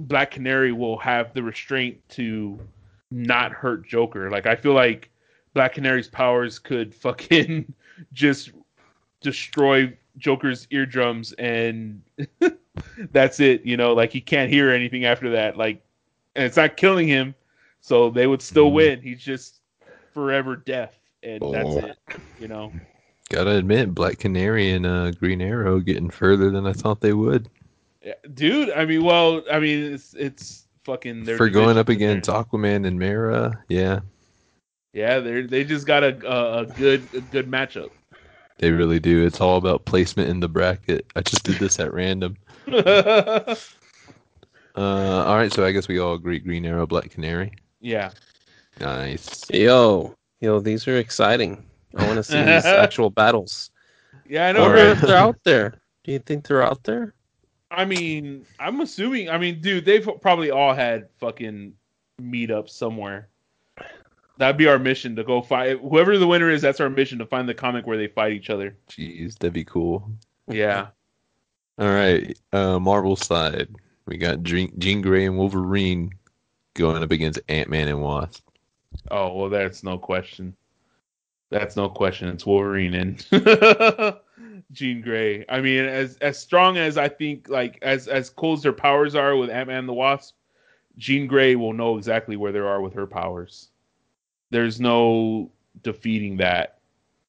Black 0.00 0.30
Canary 0.30 0.72
will 0.72 0.98
have 0.98 1.32
the 1.34 1.42
restraint 1.42 2.00
to 2.10 2.58
not 3.10 3.52
hurt 3.52 3.86
Joker. 3.86 4.30
Like 4.30 4.46
I 4.46 4.54
feel 4.54 4.74
like 4.74 5.10
Black 5.54 5.74
Canary's 5.74 6.08
powers 6.08 6.58
could 6.58 6.94
fucking 7.02 7.72
just 8.12 8.50
destroy 9.20 9.96
Joker's 10.18 10.66
eardrums 10.70 11.32
and 11.34 12.02
that's 13.12 13.40
it. 13.40 13.64
You 13.64 13.76
know, 13.76 13.92
like 13.94 14.10
he 14.12 14.20
can't 14.20 14.50
hear 14.50 14.70
anything 14.70 15.04
after 15.04 15.30
that. 15.30 15.56
Like, 15.56 15.82
and 16.34 16.44
it's 16.44 16.56
not 16.56 16.76
killing 16.76 17.08
him, 17.08 17.34
so 17.80 18.10
they 18.10 18.26
would 18.26 18.42
still 18.42 18.70
Mhm. 18.70 18.74
win. 18.74 19.00
He's 19.02 19.20
just 19.22 19.60
forever 20.12 20.56
deaf, 20.56 20.94
and 21.22 21.40
that's 21.52 21.68
Oh. 21.68 21.78
it. 21.78 21.98
You 22.40 22.48
know. 22.48 22.72
Gotta 23.28 23.56
admit, 23.56 23.92
Black 23.94 24.18
Canary 24.18 24.70
and 24.70 24.86
uh, 24.86 25.10
Green 25.10 25.40
Arrow 25.42 25.80
getting 25.80 26.10
further 26.10 26.48
than 26.50 26.64
I 26.66 26.72
thought 26.72 27.00
they 27.00 27.12
would. 27.12 27.48
Yeah, 28.04 28.14
dude. 28.34 28.70
I 28.70 28.84
mean, 28.84 29.02
well, 29.02 29.42
I 29.50 29.58
mean, 29.58 29.92
it's 29.94 30.14
it's 30.14 30.68
fucking 30.84 31.24
For 31.36 31.48
going 31.48 31.76
up 31.76 31.88
against. 31.88 32.30
Aquaman 32.30 32.86
and 32.86 32.96
Mera, 32.98 33.58
yeah, 33.68 33.98
Yeah, 34.92 35.18
they 35.18 35.42
they 35.42 35.64
just 35.64 35.86
got 35.88 36.04
a, 36.04 36.16
a 36.24 36.58
a 36.62 36.66
good 36.66 37.02
a 37.14 37.20
good 37.20 37.50
matchup. 37.50 37.90
They 38.58 38.70
really 38.70 39.00
do. 39.00 39.24
It's 39.26 39.40
all 39.40 39.56
about 39.58 39.84
placement 39.84 40.28
in 40.28 40.40
the 40.40 40.48
bracket. 40.48 41.06
I 41.16 41.20
just 41.22 41.44
did 41.44 41.56
this 41.56 41.78
at 41.80 41.92
random. 41.92 42.36
Uh, 44.76 45.24
all 45.26 45.36
right, 45.36 45.52
so 45.52 45.64
I 45.64 45.72
guess 45.72 45.88
we 45.88 45.98
all 45.98 46.12
agree 46.14 46.38
Green 46.38 46.66
Arrow, 46.66 46.86
Black 46.86 47.10
Canary. 47.10 47.52
yeah. 47.80 48.10
Nice. 48.78 49.40
Yo, 49.50 50.14
yo, 50.42 50.60
these 50.60 50.86
are 50.86 50.98
exciting. 50.98 51.64
I 51.96 52.04
want 52.06 52.16
to 52.18 52.22
see 52.22 52.36
these 52.42 52.64
actual 52.66 53.08
battles. 53.08 53.70
Yeah, 54.28 54.44
I 54.44 54.48
I 54.50 54.52
know, 54.52 54.62
wonder 54.64 54.76
right? 54.76 54.86
if 54.88 55.00
they're 55.00 55.16
out 55.16 55.38
there. 55.44 55.80
Do 56.04 56.12
you 56.12 56.18
think 56.18 56.46
they're 56.46 56.62
out 56.62 56.84
there? 56.84 57.14
I 57.70 57.86
mean, 57.86 58.44
I'm 58.60 58.82
assuming. 58.82 59.30
I 59.30 59.38
mean, 59.38 59.62
dude, 59.62 59.86
they've 59.86 60.06
probably 60.20 60.50
all 60.50 60.74
had 60.74 61.08
fucking 61.16 61.72
meetups 62.20 62.68
somewhere. 62.70 63.28
That'd 64.38 64.58
be 64.58 64.66
our 64.66 64.78
mission 64.78 65.16
to 65.16 65.24
go 65.24 65.40
fight. 65.40 65.78
Whoever 65.80 66.18
the 66.18 66.26
winner 66.26 66.50
is, 66.50 66.62
that's 66.62 66.80
our 66.80 66.90
mission 66.90 67.18
to 67.18 67.26
find 67.26 67.48
the 67.48 67.54
comic 67.54 67.86
where 67.86 67.96
they 67.96 68.08
fight 68.08 68.32
each 68.32 68.50
other. 68.50 68.76
Jeez, 68.90 69.38
that'd 69.38 69.54
be 69.54 69.64
cool. 69.64 70.10
Yeah. 70.46 70.88
All 71.78 71.88
right, 71.88 72.38
uh, 72.52 72.78
Marvel 72.78 73.16
side, 73.16 73.68
we 74.06 74.16
got 74.16 74.42
Jean, 74.42 74.72
Jean 74.78 75.02
Grey 75.02 75.26
and 75.26 75.36
Wolverine 75.36 76.10
going 76.74 77.02
up 77.02 77.10
against 77.10 77.40
Ant 77.48 77.68
Man 77.68 77.88
and 77.88 78.00
Wasp. 78.00 78.46
Oh 79.10 79.34
well, 79.34 79.50
that's 79.50 79.82
no 79.82 79.98
question. 79.98 80.56
That's 81.50 81.76
no 81.76 81.88
question. 81.88 82.28
It's 82.28 82.46
Wolverine 82.46 82.94
and 82.94 83.26
Jean 84.72 85.00
Grey. 85.02 85.44
I 85.48 85.60
mean, 85.60 85.84
as 85.84 86.16
as 86.18 86.38
strong 86.38 86.78
as 86.78 86.96
I 86.96 87.08
think, 87.08 87.48
like 87.48 87.78
as 87.82 88.08
as 88.08 88.30
cool 88.30 88.54
as 88.54 88.62
their 88.62 88.72
powers 88.72 89.14
are 89.14 89.36
with 89.36 89.50
Ant 89.50 89.68
Man 89.68 89.80
and 89.80 89.88
the 89.88 89.92
Wasp, 89.92 90.34
Jean 90.96 91.26
Grey 91.26 91.56
will 91.56 91.72
know 91.72 91.98
exactly 91.98 92.36
where 92.36 92.52
they 92.52 92.58
are 92.58 92.80
with 92.80 92.94
her 92.94 93.06
powers. 93.06 93.68
There's 94.50 94.80
no 94.80 95.50
defeating 95.82 96.36
that. 96.38 96.78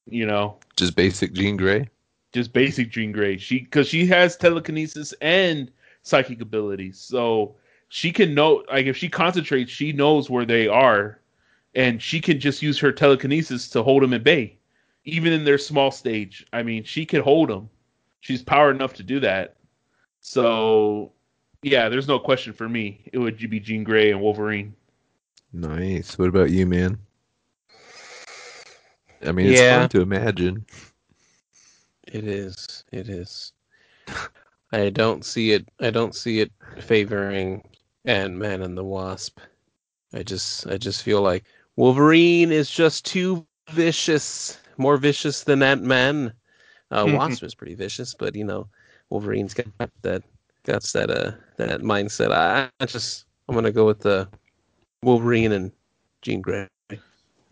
You 0.06 0.26
know, 0.26 0.56
Just 0.76 0.96
basic 0.96 1.32
Jean 1.34 1.56
Grey. 1.58 1.88
just 2.32 2.52
basic 2.54 2.88
Jean 2.90 3.12
Grey. 3.12 3.36
She 3.36 3.60
because 3.60 3.86
she 3.88 4.06
has 4.06 4.36
telekinesis 4.36 5.12
and 5.20 5.70
psychic 6.02 6.40
abilities, 6.40 6.98
so 6.98 7.56
she 7.88 8.10
can 8.10 8.32
know. 8.34 8.64
Like 8.70 8.86
if 8.86 8.96
she 8.96 9.08
concentrates, 9.10 9.70
she 9.70 9.92
knows 9.92 10.30
where 10.30 10.46
they 10.46 10.66
are, 10.66 11.20
and 11.74 12.00
she 12.02 12.20
can 12.22 12.40
just 12.40 12.62
use 12.62 12.78
her 12.78 12.90
telekinesis 12.90 13.68
to 13.70 13.82
hold 13.82 14.02
them 14.02 14.14
at 14.14 14.24
bay, 14.24 14.56
even 15.04 15.30
in 15.34 15.44
their 15.44 15.58
small 15.58 15.90
stage. 15.90 16.46
I 16.54 16.62
mean, 16.62 16.84
she 16.84 17.04
could 17.04 17.20
hold 17.20 17.50
them. 17.50 17.68
She's 18.20 18.42
power 18.42 18.70
enough 18.70 18.94
to 18.94 19.02
do 19.02 19.20
that. 19.20 19.56
So, 20.20 21.12
yeah, 21.62 21.88
there's 21.90 22.08
no 22.08 22.18
question 22.18 22.52
for 22.54 22.68
me. 22.68 23.02
It 23.12 23.18
would 23.18 23.36
be 23.50 23.60
Jean 23.60 23.84
Grey 23.84 24.10
and 24.10 24.20
Wolverine. 24.22 24.74
Nice. 25.52 26.18
What 26.18 26.28
about 26.28 26.50
you, 26.50 26.66
man? 26.66 26.98
I 29.26 29.32
mean, 29.32 29.46
it's 29.48 29.60
Yeah. 29.60 29.80
fun 29.80 29.88
to 29.90 30.00
imagine. 30.00 30.64
It 32.06 32.24
is. 32.24 32.84
It 32.92 33.08
is. 33.08 33.52
I 34.72 34.90
don't 34.90 35.24
see 35.24 35.52
it. 35.52 35.66
I 35.80 35.90
don't 35.90 36.14
see 36.14 36.40
it 36.40 36.52
favoring 36.80 37.62
Ant 38.04 38.34
Man 38.34 38.62
and 38.62 38.76
the 38.76 38.84
Wasp. 38.84 39.40
I 40.12 40.22
just. 40.22 40.66
I 40.66 40.76
just 40.78 41.02
feel 41.02 41.22
like 41.22 41.44
Wolverine 41.76 42.52
is 42.52 42.70
just 42.70 43.04
too 43.04 43.46
vicious. 43.70 44.58
More 44.76 44.96
vicious 44.96 45.44
than 45.44 45.62
Ant 45.62 45.82
Man. 45.82 46.32
Uh, 46.90 47.04
Wasp 47.08 47.42
is 47.42 47.54
pretty 47.54 47.74
vicious, 47.74 48.14
but 48.14 48.34
you 48.34 48.44
know, 48.44 48.68
Wolverine's 49.10 49.54
got 49.54 49.66
that. 50.02 50.22
Got 50.64 50.82
that. 50.94 51.10
Uh, 51.10 51.32
that 51.56 51.80
mindset. 51.80 52.32
I, 52.32 52.70
I 52.80 52.86
just. 52.86 53.24
I'm 53.48 53.54
gonna 53.54 53.72
go 53.72 53.86
with 53.86 54.00
the 54.00 54.28
Wolverine 55.02 55.52
and 55.52 55.72
Jean 56.22 56.40
Grey. 56.42 56.68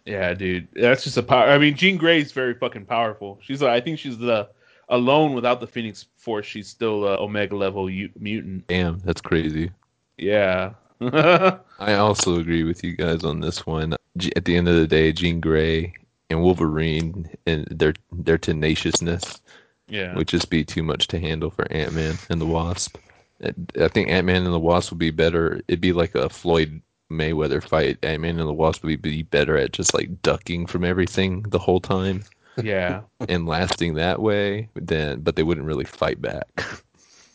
Yeah, 0.06 0.32
dude, 0.34 0.68
that's 0.72 1.04
just 1.04 1.16
a 1.16 1.22
power. 1.22 1.48
I 1.48 1.58
mean, 1.58 1.74
Jean 1.74 1.96
Grey 1.96 2.20
is 2.20 2.32
very 2.32 2.54
fucking 2.54 2.86
powerful. 2.86 3.38
She's, 3.42 3.60
like, 3.60 3.72
I 3.72 3.80
think 3.80 3.98
she's 3.98 4.16
the 4.16 4.48
alone 4.88 5.34
without 5.34 5.60
the 5.60 5.66
Phoenix 5.66 6.06
Force. 6.16 6.46
She's 6.46 6.68
still 6.68 7.04
a 7.04 7.16
Omega 7.20 7.56
level 7.56 7.90
u- 7.90 8.10
mutant. 8.18 8.68
Damn, 8.68 9.00
that's 9.00 9.20
crazy. 9.20 9.70
Yeah. 10.16 10.74
I 11.00 11.94
also 11.94 12.38
agree 12.38 12.62
with 12.62 12.84
you 12.84 12.96
guys 12.96 13.24
on 13.24 13.40
this 13.40 13.66
one. 13.66 13.94
At 14.34 14.44
the 14.44 14.56
end 14.56 14.68
of 14.68 14.76
the 14.76 14.86
day, 14.86 15.12
Jean 15.12 15.40
Grey 15.40 15.92
and 16.30 16.42
Wolverine 16.42 17.28
and 17.46 17.66
their 17.70 17.94
their 18.12 18.38
tenaciousness 18.38 19.40
yeah. 19.88 20.14
would 20.14 20.28
just 20.28 20.50
be 20.50 20.64
too 20.64 20.82
much 20.82 21.06
to 21.08 21.20
handle 21.20 21.50
for 21.50 21.70
Ant 21.70 21.92
Man 21.92 22.16
and 22.30 22.40
the 22.40 22.46
Wasp. 22.46 22.96
I 23.44 23.52
I 23.80 23.88
think 23.88 24.08
Ant 24.08 24.26
Man 24.26 24.44
and 24.44 24.54
the 24.54 24.58
Wasp 24.58 24.90
would 24.90 24.98
be 24.98 25.10
better. 25.10 25.60
It'd 25.68 25.80
be 25.80 25.92
like 25.92 26.14
a 26.14 26.28
Floyd 26.28 26.80
Mayweather 27.10 27.62
fight. 27.62 27.98
Ant 28.02 28.22
Man 28.22 28.38
and 28.38 28.48
the 28.48 28.52
Wasp 28.52 28.84
would 28.84 29.02
be 29.02 29.22
better 29.22 29.56
at 29.56 29.72
just 29.72 29.94
like 29.94 30.22
ducking 30.22 30.66
from 30.66 30.84
everything 30.84 31.42
the 31.42 31.58
whole 31.58 31.80
time 31.80 32.24
Yeah. 32.62 33.02
and 33.28 33.46
lasting 33.46 33.94
that 33.94 34.20
way. 34.20 34.68
Then, 34.74 35.20
but 35.20 35.36
they 35.36 35.42
wouldn't 35.42 35.66
really 35.66 35.84
fight 35.84 36.20
back. 36.20 36.48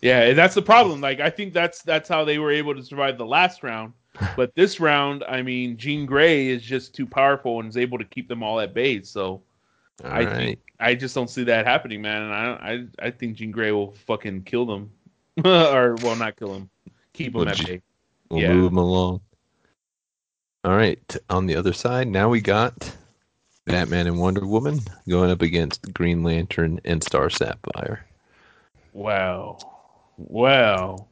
Yeah, 0.02 0.24
and 0.24 0.38
that's 0.38 0.56
the 0.56 0.62
problem. 0.64 1.00
Like 1.00 1.20
I 1.20 1.30
think 1.30 1.54
that's 1.54 1.84
that's 1.84 2.10
how 2.10 2.26
they 2.26 2.40
were 2.40 2.52
able 2.52 2.76
to 2.76 2.84
survive 2.84 3.18
the 3.18 3.26
last 3.26 3.64
round. 3.64 3.94
But 4.36 4.54
this 4.56 4.80
round, 4.80 5.24
I 5.28 5.42
mean, 5.42 5.78
Jean 5.78 6.06
Grey 6.06 6.48
is 6.48 6.62
just 6.64 6.94
too 6.94 7.06
powerful 7.06 7.60
and 7.60 7.70
is 7.70 7.78
able 7.78 7.98
to 7.98 8.04
keep 8.04 8.28
them 8.28 8.44
all 8.44 8.60
at 8.60 8.74
bay. 8.74 9.02
So 9.04 9.42
All 10.04 10.12
I 10.12 10.26
right. 10.26 10.30
think 10.30 10.60
I 10.80 10.96
just 10.96 11.16
don't 11.16 11.30
see 11.30 11.44
that 11.46 11.66
happening, 11.66 12.02
man. 12.02 12.24
And 12.24 12.34
I 12.34 12.48
I 13.04 13.08
I 13.08 13.12
think 13.12 13.36
Jean 13.38 13.52
Grey 13.52 13.72
will 13.72 13.92
fucking 13.94 14.44
kill 14.44 14.66
them, 14.66 14.92
or 15.46 15.96
well, 15.98 16.16
not 16.16 16.36
kill 16.36 16.54
them, 16.56 16.70
keep 17.14 17.34
them 17.34 17.46
Well, 17.46 17.50
at 17.50 17.58
bay. 17.66 17.82
We'll 18.30 18.42
Yeah. 18.42 18.54
move 18.54 18.72
them 18.72 18.78
along. 18.80 19.22
All 20.64 20.76
right. 20.76 21.18
On 21.30 21.46
the 21.48 21.56
other 21.56 21.74
side, 21.74 22.08
now 22.08 22.30
we 22.30 22.42
got 22.42 22.96
Batman 23.66 24.08
and 24.08 24.20
Wonder 24.20 24.46
Woman 24.46 24.80
going 25.10 25.32
up 25.32 25.42
against 25.42 25.94
Green 25.94 26.24
Lantern 26.24 26.80
and 26.86 27.04
Star 27.04 27.30
Sapphire. 27.30 28.06
Wow. 28.94 29.58
Well, 30.18 31.08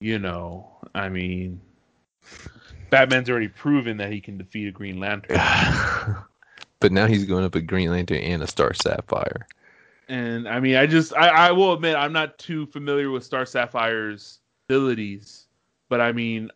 you 0.00 0.18
know, 0.18 0.70
I 0.94 1.08
mean, 1.08 1.60
Batman's 2.90 3.28
already 3.28 3.48
proven 3.48 3.96
that 3.98 4.12
he 4.12 4.20
can 4.20 4.38
defeat 4.38 4.68
a 4.68 4.72
Green 4.72 4.98
Lantern. 5.00 5.36
but 6.80 6.92
now 6.92 7.06
he's 7.06 7.24
going 7.24 7.44
up 7.44 7.54
a 7.54 7.60
Green 7.60 7.90
Lantern 7.90 8.18
and 8.18 8.42
a 8.42 8.46
Star 8.46 8.72
Sapphire. 8.72 9.46
And 10.08 10.48
I 10.48 10.60
mean, 10.60 10.76
I 10.76 10.86
just, 10.86 11.14
I, 11.14 11.28
I 11.28 11.52
will 11.52 11.74
admit, 11.74 11.94
I'm 11.94 12.12
not 12.12 12.38
too 12.38 12.64
familiar 12.66 13.10
with 13.10 13.24
Star 13.24 13.44
Sapphire's 13.44 14.38
abilities. 14.68 15.46
But 15.90 16.00
I 16.00 16.12
mean, 16.12 16.50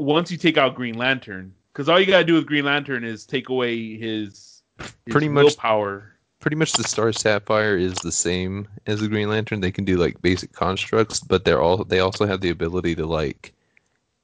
once 0.00 0.30
you 0.30 0.36
take 0.38 0.56
out 0.56 0.74
Green 0.74 0.96
Lantern, 0.96 1.54
because 1.72 1.88
all 1.88 2.00
you 2.00 2.06
gotta 2.06 2.24
do 2.24 2.34
with 2.34 2.46
Green 2.46 2.64
Lantern 2.64 3.04
is 3.04 3.24
take 3.26 3.48
away 3.48 3.96
his, 3.96 4.62
his 4.78 4.92
Pretty 5.10 5.28
much- 5.28 5.44
willpower. 5.44 6.06
Pretty 6.40 6.56
much 6.56 6.72
the 6.72 6.84
Star 6.84 7.12
Sapphire 7.12 7.76
is 7.76 7.96
the 7.96 8.10
same 8.10 8.66
as 8.86 9.00
the 9.00 9.08
Green 9.08 9.28
Lantern. 9.28 9.60
They 9.60 9.70
can 9.70 9.84
do 9.84 9.98
like 9.98 10.22
basic 10.22 10.52
constructs, 10.52 11.20
but 11.20 11.44
they're 11.44 11.60
all 11.60 11.84
they 11.84 12.00
also 12.00 12.24
have 12.24 12.40
the 12.40 12.48
ability 12.48 12.94
to 12.94 13.04
like 13.04 13.52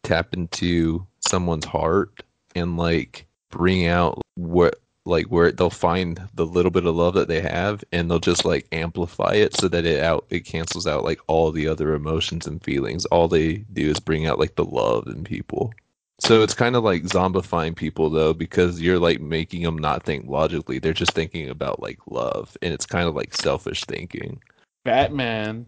tap 0.03 0.33
into 0.33 1.07
someone's 1.21 1.67
heart 1.67 2.23
and 2.55 2.79
like 2.79 3.27
bring 3.51 3.87
out 3.87 4.23
what 4.37 4.81
like 5.07 5.27
where 5.27 5.53
they'll 5.53 5.71
find 5.71 6.21
the 6.35 6.45
little 6.45 6.71
bit 6.71 6.85
of 6.85 6.97
love 6.97 7.15
that 7.15 7.29
they 7.29 7.41
have 7.41 7.85
and 7.93 8.11
they'll 8.11 8.19
just 8.19 8.45
like 8.45 8.67
amplify 8.73 9.35
it 9.35 9.55
so 9.55 9.69
that 9.69 9.87
it 9.87 10.03
out 10.03 10.27
it 10.31 10.41
cancels 10.41 10.87
out 10.87 11.05
like 11.05 11.21
all 11.27 11.53
the 11.53 11.69
other 11.69 11.95
emotions 11.95 12.47
and 12.47 12.63
feelings. 12.63 13.05
All 13.07 13.29
they 13.29 13.59
do 13.73 13.89
is 13.91 14.01
bring 14.01 14.27
out 14.27 14.39
like 14.39 14.57
the 14.57 14.65
love 14.65 15.07
in 15.07 15.25
people. 15.25 15.73
So 16.19 16.43
it's 16.43 16.55
kind 16.55 16.77
of 16.77 16.83
like 16.83 17.05
zombifying 17.05 17.77
people 17.77 18.11
though 18.11 18.33
because 18.33 18.81
you're 18.81 18.99
like 18.99 19.21
making 19.21 19.63
them 19.63 19.79
not 19.79 20.03
think 20.03 20.29
logically. 20.29 20.79
They're 20.79 20.93
just 20.93 21.13
thinking 21.13 21.49
about 21.49 21.81
like 21.81 21.99
love 22.09 22.57
and 22.63 22.75
it's 22.75 22.87
kind 22.87 23.07
of 23.07 23.15
like 23.15 23.35
selfish 23.35 23.85
thinking. 23.85 24.41
Batman. 24.85 25.67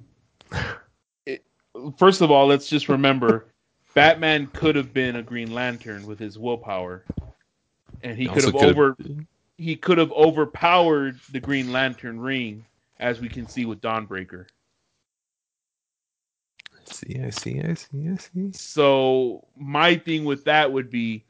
It, 1.26 1.44
first 1.98 2.22
of 2.22 2.30
all, 2.30 2.46
let's 2.46 2.70
just 2.70 2.88
remember, 2.88 3.48
Batman 3.92 4.46
could 4.54 4.76
have 4.76 4.94
been 4.94 5.16
a 5.16 5.22
Green 5.22 5.52
Lantern 5.52 6.06
with 6.06 6.18
his 6.18 6.38
willpower, 6.38 7.04
and 8.02 8.16
he 8.16 8.26
could 8.26 8.44
have 8.44 8.54
over 8.54 8.96
he 9.56 9.76
could 9.76 9.98
have 9.98 10.12
overpowered 10.12 11.18
the 11.32 11.40
Green 11.40 11.72
Lantern 11.72 12.20
ring, 12.20 12.64
as 12.98 13.20
we 13.20 13.28
can 13.28 13.48
see 13.48 13.64
with 13.64 13.80
Dawnbreaker. 13.80 14.46
see 16.86 17.20
i 17.22 17.30
see 17.30 17.60
i 17.60 17.74
see 17.74 18.08
i 18.08 18.16
see 18.16 18.52
So 18.52 19.46
my 19.56 19.96
thing 19.96 20.24
with 20.24 20.44
that 20.44 20.72
would 20.72 20.90
be 20.90 21.24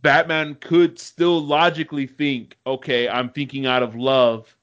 Batman 0.00 0.54
could 0.56 0.98
still 0.98 1.44
logically 1.44 2.06
think, 2.06 2.56
okay, 2.66 3.08
I'm 3.08 3.28
thinking 3.28 3.66
out 3.66 3.82
of 3.82 3.94
love, 3.94 4.56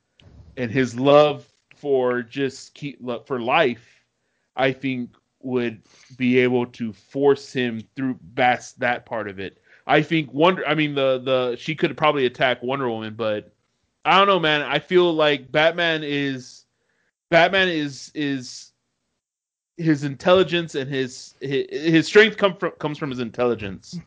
and 0.57 0.71
his 0.71 0.99
love 0.99 1.45
for 1.75 2.23
just 2.23 2.73
keep 2.73 2.99
for 3.25 3.39
life, 3.39 4.03
I 4.55 4.71
think 4.71 5.11
would 5.41 5.81
be 6.17 6.39
able 6.39 6.65
to 6.65 6.91
force 6.91 7.53
him 7.53 7.81
through 7.95 8.19
past 8.35 8.79
that 8.79 9.05
part 9.05 9.29
of 9.29 9.39
it. 9.39 9.58
I 9.89 10.03
think 10.03 10.31
Wonder. 10.31 10.65
I 10.67 10.75
mean, 10.75 10.93
the 10.93 11.19
the 11.23 11.55
she 11.57 11.75
could 11.75 11.97
probably 11.97 12.27
attack 12.27 12.61
Wonder 12.61 12.87
Woman, 12.87 13.15
but 13.15 13.51
I 14.05 14.19
don't 14.19 14.27
know, 14.27 14.39
man. 14.39 14.61
I 14.61 14.77
feel 14.77 15.11
like 15.11 15.51
Batman 15.51 16.03
is 16.03 16.65
Batman 17.31 17.67
is 17.69 18.11
is 18.13 18.71
his 19.77 20.03
intelligence 20.03 20.75
and 20.75 20.89
his 20.89 21.33
his, 21.41 21.65
his 21.71 22.05
strength 22.05 22.37
come 22.37 22.55
from 22.55 22.71
comes 22.79 22.99
from 22.99 23.09
his 23.09 23.19
intelligence 23.19 23.99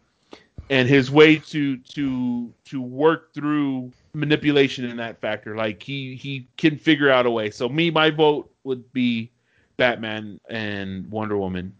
and 0.70 0.88
his 0.88 1.10
way 1.10 1.36
to 1.36 1.76
to 1.78 2.54
to 2.66 2.80
work 2.80 3.34
through 3.34 3.90
manipulation 4.14 4.84
in 4.84 4.96
that 4.98 5.20
factor. 5.20 5.56
Like 5.56 5.82
he 5.82 6.14
he 6.14 6.46
can 6.58 6.78
figure 6.78 7.10
out 7.10 7.26
a 7.26 7.30
way. 7.30 7.50
So 7.50 7.68
me, 7.68 7.90
my 7.90 8.08
vote 8.08 8.52
would 8.62 8.92
be 8.92 9.32
Batman 9.78 10.38
and 10.48 11.10
Wonder 11.10 11.36
Woman. 11.36 11.74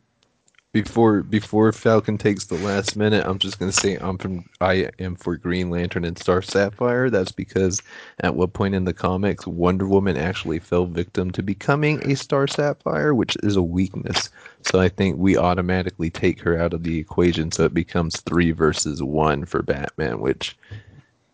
Before 0.72 1.22
before 1.22 1.70
Falcon 1.72 2.16
takes 2.16 2.46
the 2.46 2.54
last 2.54 2.96
minute, 2.96 3.26
I'm 3.26 3.38
just 3.38 3.58
gonna 3.58 3.72
say 3.72 3.96
I'm 3.96 4.16
from 4.16 4.46
I 4.58 4.88
am 4.98 5.16
for 5.16 5.36
Green 5.36 5.68
Lantern 5.68 6.02
and 6.02 6.18
Star 6.18 6.40
Sapphire. 6.40 7.10
That's 7.10 7.30
because 7.30 7.82
at 8.20 8.36
what 8.36 8.54
point 8.54 8.74
in 8.74 8.86
the 8.86 8.94
comics 8.94 9.46
Wonder 9.46 9.86
Woman 9.86 10.16
actually 10.16 10.60
fell 10.60 10.86
victim 10.86 11.30
to 11.32 11.42
becoming 11.42 12.00
a 12.10 12.16
Star 12.16 12.46
Sapphire, 12.46 13.14
which 13.14 13.36
is 13.42 13.54
a 13.54 13.62
weakness. 13.62 14.30
So 14.62 14.80
I 14.80 14.88
think 14.88 15.18
we 15.18 15.36
automatically 15.36 16.08
take 16.08 16.40
her 16.40 16.58
out 16.58 16.72
of 16.72 16.84
the 16.84 16.98
equation, 16.98 17.52
so 17.52 17.64
it 17.64 17.74
becomes 17.74 18.22
three 18.22 18.52
versus 18.52 19.02
one 19.02 19.44
for 19.44 19.60
Batman, 19.60 20.20
which 20.20 20.56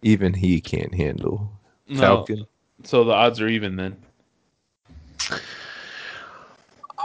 even 0.02 0.34
he 0.34 0.60
can't 0.60 0.94
handle. 0.96 1.48
No. 1.88 2.00
Falcon, 2.00 2.44
So 2.82 3.04
the 3.04 3.12
odds 3.12 3.40
are 3.40 3.46
even 3.46 3.76
then. 3.76 3.96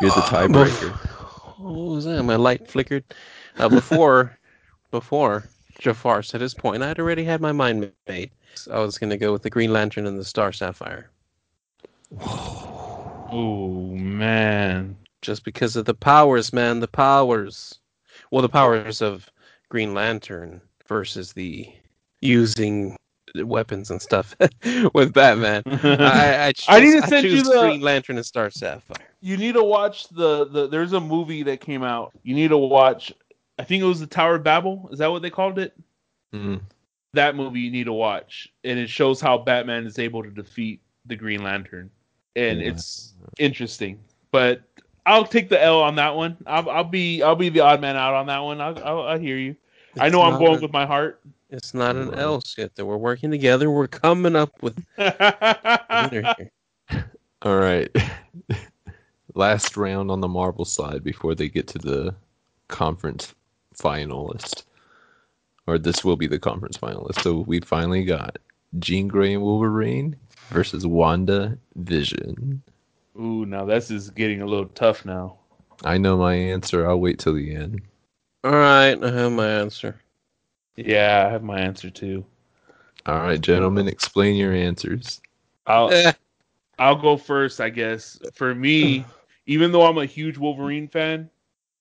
you're 0.01 0.09
the 0.09 0.21
tiebreaker. 0.21 0.97
What 1.57 1.89
was 1.95 2.05
that? 2.05 2.23
My 2.23 2.35
light 2.35 2.67
flickered. 2.69 3.03
Uh, 3.57 3.69
before, 3.69 4.37
before 4.91 5.43
Jafar 5.79 6.23
said 6.23 6.41
his 6.41 6.53
point, 6.53 6.83
I'd 6.83 6.99
already 6.99 7.23
had 7.23 7.41
my 7.41 7.51
mind 7.51 7.91
made. 8.07 8.31
I 8.71 8.79
was 8.79 8.97
going 8.97 9.09
to 9.09 9.17
go 9.17 9.31
with 9.33 9.41
the 9.43 9.49
Green 9.49 9.73
Lantern 9.73 10.05
and 10.05 10.19
the 10.19 10.23
Star 10.25 10.51
Sapphire, 10.51 11.09
Oh 12.19 13.87
man. 13.95 14.95
just 15.21 15.43
because 15.43 15.75
of 15.75 15.85
the 15.85 15.93
powers, 15.93 16.53
man. 16.53 16.79
The 16.79 16.87
powers. 16.87 17.79
Well, 18.31 18.41
the 18.43 18.49
powers 18.49 19.01
of 19.01 19.29
Green 19.69 19.93
Lantern 19.93 20.61
versus 20.87 21.33
the 21.33 21.71
using 22.21 22.95
weapons 23.35 23.89
and 23.91 24.01
stuff 24.01 24.35
with 24.93 25.13
Batman. 25.13 25.63
I, 25.65 26.45
I, 26.47 26.51
choose, 26.51 26.65
I 26.69 26.79
need 26.79 27.01
to 27.01 27.07
send 27.07 27.23
you 27.25 27.31
choose 27.37 27.49
the- 27.49 27.59
Green 27.61 27.81
Lantern 27.81 28.17
and 28.17 28.25
Star 28.25 28.49
Sapphire. 28.49 29.07
you 29.21 29.37
need 29.37 29.53
to 29.53 29.63
watch 29.63 30.07
the, 30.09 30.45
the 30.45 30.67
there's 30.67 30.93
a 30.93 30.99
movie 30.99 31.43
that 31.43 31.59
came 31.61 31.83
out. 31.83 32.11
You 32.23 32.35
need 32.35 32.49
to 32.49 32.57
watch 32.57 33.11
I 33.59 33.63
think 33.63 33.83
it 33.83 33.85
was 33.85 33.99
the 33.99 34.07
Tower 34.07 34.35
of 34.35 34.43
Babel. 34.43 34.89
Is 34.91 34.99
that 34.99 35.11
what 35.11 35.21
they 35.21 35.29
called 35.29 35.59
it? 35.59 35.73
Mm. 36.33 36.61
That 37.13 37.35
movie 37.35 37.59
you 37.59 37.69
need 37.71 37.83
to 37.83 37.93
watch. 37.93 38.51
And 38.63 38.79
it 38.79 38.89
shows 38.89 39.21
how 39.21 39.37
Batman 39.37 39.85
is 39.85 39.99
able 39.99 40.23
to 40.23 40.31
defeat 40.31 40.81
the 41.05 41.15
Green 41.15 41.43
Lantern. 41.43 41.91
And 42.35 42.59
Yeah. 42.59 42.69
it's 42.69 43.13
interesting. 43.37 43.99
But 44.31 44.63
I'll 45.05 45.25
take 45.25 45.49
the 45.49 45.61
L 45.61 45.81
on 45.83 45.95
that 45.97 46.15
one. 46.15 46.37
I'll, 46.47 46.67
I'll 46.69 46.83
be 46.83 47.21
I'll 47.21 47.35
be 47.35 47.49
the 47.49 47.59
odd 47.59 47.79
man 47.81 47.95
out 47.95 48.15
on 48.15 48.25
that 48.25 48.39
one. 48.39 48.59
I'll, 48.59 48.83
I'll, 48.83 49.01
I 49.01 49.19
hear 49.19 49.37
you. 49.37 49.55
I 49.99 50.09
know 50.09 50.23
I'm 50.23 50.39
going 50.39 50.57
a- 50.57 50.61
with 50.61 50.73
my 50.73 50.87
heart. 50.87 51.21
It's 51.53 51.75
not 51.75 51.95
an 51.95 52.07
Wow. 52.07 52.17
L 52.17 52.41
shit 52.41 52.73
that 52.75 52.85
we're 52.85 52.97
working 52.97 53.29
together. 53.29 53.69
We're 53.69 53.87
coming 53.87 54.35
up 54.35 54.51
with 54.63 54.83
a 54.97 56.09
here. 56.09 56.33
All 57.43 57.57
right. 57.57 57.95
Last 59.35 59.77
round 59.77 60.09
on 60.09 60.19
the 60.19 60.27
Marvel 60.27 60.65
side 60.65 61.03
before 61.03 61.35
they 61.35 61.49
get 61.49 61.67
to 61.67 61.77
the 61.77 62.15
conference 62.69 63.35
finalist. 63.77 64.63
Or 65.67 65.77
this 65.77 66.03
will 66.03 66.17
be 66.17 66.25
the 66.25 66.39
conference 66.39 66.75
finalist. 66.75 67.21
So 67.21 67.41
we 67.41 67.59
finally 67.59 68.03
got 68.03 68.39
Jean 68.79 69.07
Grey 69.07 69.35
and 69.35 69.43
Wolverine 69.43 70.15
versus 70.49 70.87
Wanda 70.87 71.59
Vision. 71.75 72.63
Ooh, 73.19 73.45
now 73.45 73.63
this 73.63 73.91
is 73.91 74.09
getting 74.09 74.41
a 74.41 74.47
little 74.47 74.69
tough 74.69 75.05
now. 75.05 75.37
I 75.83 75.99
know 75.99 76.17
my 76.17 76.33
answer. 76.33 76.89
I'll 76.89 76.99
wait 76.99 77.19
till 77.19 77.35
the 77.35 77.53
end. 77.55 77.83
All 78.43 78.51
right, 78.51 79.01
I 79.01 79.11
have 79.11 79.31
my 79.31 79.47
answer. 79.47 79.99
Yeah, 80.75 81.25
I 81.27 81.31
have 81.31 81.43
my 81.43 81.59
answer 81.59 81.89
too. 81.89 82.25
All 83.05 83.19
right, 83.19 83.39
gentlemen, 83.39 83.87
explain 83.87 84.35
your 84.35 84.53
answers. 84.53 85.21
I'll 85.67 85.91
Eh, 85.91 86.13
I'll 86.79 86.95
go 86.95 87.17
first, 87.17 87.61
I 87.61 87.69
guess. 87.69 88.19
For 88.33 88.55
me, 88.55 89.05
even 89.45 89.71
though 89.71 89.85
I'm 89.85 89.97
a 89.97 90.05
huge 90.05 90.37
Wolverine 90.37 90.87
fan, 90.87 91.29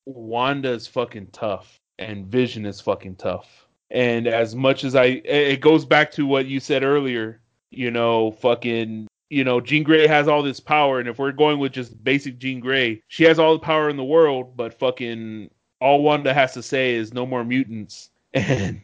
Wanda 0.04 0.70
is 0.70 0.86
fucking 0.86 1.28
tough, 1.32 1.80
and 1.98 2.26
Vision 2.26 2.66
is 2.66 2.80
fucking 2.80 3.16
tough. 3.16 3.66
And 3.90 4.26
as 4.26 4.54
much 4.54 4.84
as 4.84 4.94
I, 4.94 5.04
it 5.24 5.60
goes 5.60 5.84
back 5.84 6.10
to 6.12 6.26
what 6.26 6.46
you 6.46 6.60
said 6.60 6.82
earlier. 6.82 7.40
You 7.70 7.90
know, 7.90 8.32
fucking, 8.32 9.06
you 9.30 9.44
know, 9.44 9.58
Jean 9.58 9.82
Grey 9.82 10.06
has 10.06 10.28
all 10.28 10.42
this 10.42 10.60
power, 10.60 11.00
and 11.00 11.08
if 11.08 11.18
we're 11.18 11.32
going 11.32 11.58
with 11.58 11.72
just 11.72 12.02
basic 12.04 12.38
Jean 12.38 12.60
Grey, 12.60 13.02
she 13.08 13.24
has 13.24 13.38
all 13.38 13.54
the 13.54 13.60
power 13.60 13.88
in 13.88 13.96
the 13.96 14.04
world, 14.04 14.56
but 14.56 14.78
fucking 14.78 15.50
all 15.80 16.02
Wanda 16.02 16.34
has 16.34 16.52
to 16.52 16.62
say 16.62 16.94
is 16.94 17.14
no 17.14 17.24
more 17.24 17.44
mutants, 17.44 18.10
and 18.34 18.80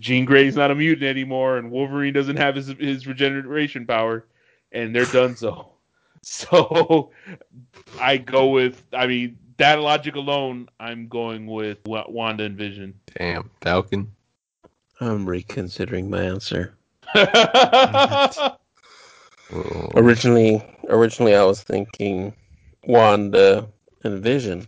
Jean 0.00 0.24
Grey's 0.24 0.56
not 0.56 0.70
a 0.70 0.74
mutant 0.74 1.08
anymore, 1.08 1.58
and 1.58 1.70
Wolverine 1.70 2.12
doesn't 2.14 2.36
have 2.36 2.54
his 2.54 2.68
his 2.78 3.06
regeneration 3.06 3.86
power 3.86 4.24
and 4.74 4.94
they're 4.94 5.06
done 5.06 5.36
so. 5.36 5.70
So 6.26 7.10
I 8.00 8.16
go 8.16 8.48
with, 8.48 8.82
I 8.94 9.06
mean, 9.06 9.36
that 9.58 9.78
logic 9.80 10.14
alone, 10.14 10.70
I'm 10.80 11.06
going 11.06 11.46
with 11.46 11.80
Wa- 11.84 12.06
Wanda 12.08 12.44
and 12.44 12.56
Vision. 12.56 12.94
Damn, 13.18 13.50
Falcon. 13.60 14.10
I'm 15.00 15.28
reconsidering 15.28 16.08
my 16.08 16.22
answer. 16.22 16.74
Originally, 19.94 20.64
originally 20.88 21.34
I 21.34 21.44
was 21.44 21.62
thinking 21.62 22.32
Wanda 22.84 23.68
and 24.02 24.22
Vision, 24.22 24.66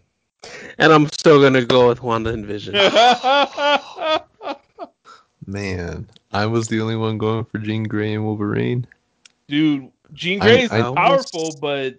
and 0.78 0.92
I'm 0.92 1.09
still 1.11 1.40
gonna 1.40 1.64
go 1.64 1.88
with 1.88 2.03
Wanda 2.03 2.30
and 2.30 2.44
Vision. 2.47 2.74
man, 5.47 6.09
I 6.32 6.47
was 6.47 6.68
the 6.68 6.80
only 6.80 6.97
one 6.97 7.18
going 7.18 7.44
for 7.44 7.59
Jean 7.59 7.84
Grey 7.84 8.14
and 8.14 8.24
Wolverine. 8.24 8.86
dude, 9.49 9.90
Jean 10.12 10.38
Grey 10.38 10.62
is 10.62 10.72
I- 10.72 10.78
I 10.78 10.82
powerful, 10.94 11.40
almost- 11.40 11.61
but 11.61 11.97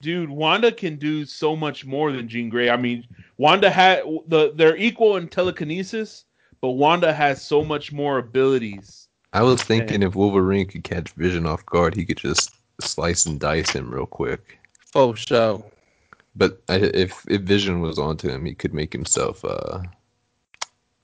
dude, 0.00 0.30
Wanda 0.30 0.72
can 0.72 0.96
do 0.96 1.24
so 1.24 1.54
much 1.56 1.84
more 1.84 2.12
than 2.12 2.28
Jean 2.28 2.48
Grey. 2.48 2.70
I 2.70 2.76
mean, 2.76 3.06
Wanda 3.38 3.70
had 3.70 4.02
the 4.28 4.52
they're 4.54 4.76
equal 4.76 5.16
in 5.16 5.28
telekinesis, 5.28 6.24
but 6.60 6.70
Wanda 6.70 7.12
has 7.12 7.42
so 7.42 7.64
much 7.64 7.92
more 7.92 8.18
abilities. 8.18 9.08
I 9.34 9.42
was 9.42 9.62
thinking 9.62 10.02
if 10.02 10.14
Wolverine 10.14 10.66
could 10.66 10.84
catch 10.84 11.10
Vision 11.12 11.46
off 11.46 11.64
guard, 11.66 11.94
he 11.94 12.04
could 12.04 12.18
just 12.18 12.50
slice 12.82 13.24
and 13.24 13.40
dice 13.40 13.70
him 13.70 13.90
real 13.90 14.04
quick. 14.06 14.58
Oh, 14.94 15.12
Faux 15.14 15.20
show. 15.22 15.64
But 16.34 16.62
I, 16.68 16.76
if 16.76 17.24
if 17.28 17.42
Vision 17.42 17.80
was 17.80 17.98
onto 17.98 18.28
him, 18.28 18.44
he 18.44 18.54
could 18.54 18.72
make 18.72 18.92
himself 18.92 19.44
uh 19.44 19.82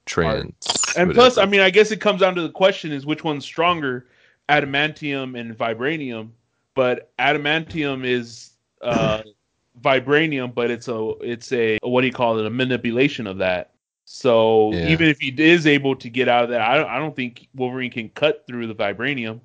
trans. 0.07 0.95
And 0.97 1.13
plus, 1.13 1.39
I 1.39 1.47
mean, 1.47 1.61
I 1.61 1.71
guess 1.71 1.91
it 1.91 2.01
comes 2.01 2.21
down 2.21 2.35
to 2.35 2.43
the 2.43 2.51
question 2.51 2.93
is 2.93 3.07
which 3.07 3.25
one's 3.25 3.45
stronger, 3.45 4.07
adamantium 4.49 5.39
and 5.39 5.57
vibranium. 5.57 6.31
But 6.75 7.13
adamantium 7.19 8.05
is 8.05 8.53
uh, 8.81 9.23
vibranium, 9.83 10.55
but 10.55 10.71
it's 10.71 10.89
a 10.89 11.13
it's 11.21 11.53
a 11.53 11.79
what 11.83 12.01
do 12.01 12.07
you 12.07 12.13
call 12.13 12.39
it? 12.39 12.47
A 12.47 12.51
manipulation 12.51 13.27
of 13.27 13.39
that. 13.39 13.73
So 14.07 14.73
Yeah. 14.73 14.87
even 14.87 15.09
if 15.09 15.21
he 15.21 15.29
is 15.37 15.67
able 15.67 15.95
to 15.97 16.09
get 16.09 16.29
out 16.29 16.45
of 16.45 16.51
that, 16.51 16.63
I 16.63 16.77
don't, 16.77 16.89
I 16.89 16.99
don't 16.99 17.15
think 17.15 17.49
Wolverine 17.55 17.91
can 17.91 18.09
cut 18.11 18.47
through 18.47 18.67
the 18.67 18.75
vibranium. 18.75 19.41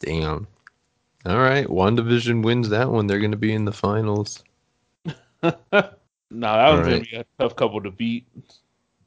damn. 0.00 0.46
All 1.24 1.38
right, 1.38 1.66
WandaVision 1.66 2.42
wins 2.42 2.68
that 2.70 2.90
one. 2.90 3.06
They're 3.06 3.20
going 3.20 3.30
to 3.30 3.36
be 3.36 3.52
in 3.52 3.64
the 3.64 3.72
finals. 3.72 4.42
No, 5.42 6.54
that 6.54 6.68
one's 6.70 6.88
gonna 6.88 7.00
be 7.00 7.16
a 7.16 7.26
tough 7.38 7.56
couple 7.56 7.82
to 7.82 7.90
beat. 7.90 8.26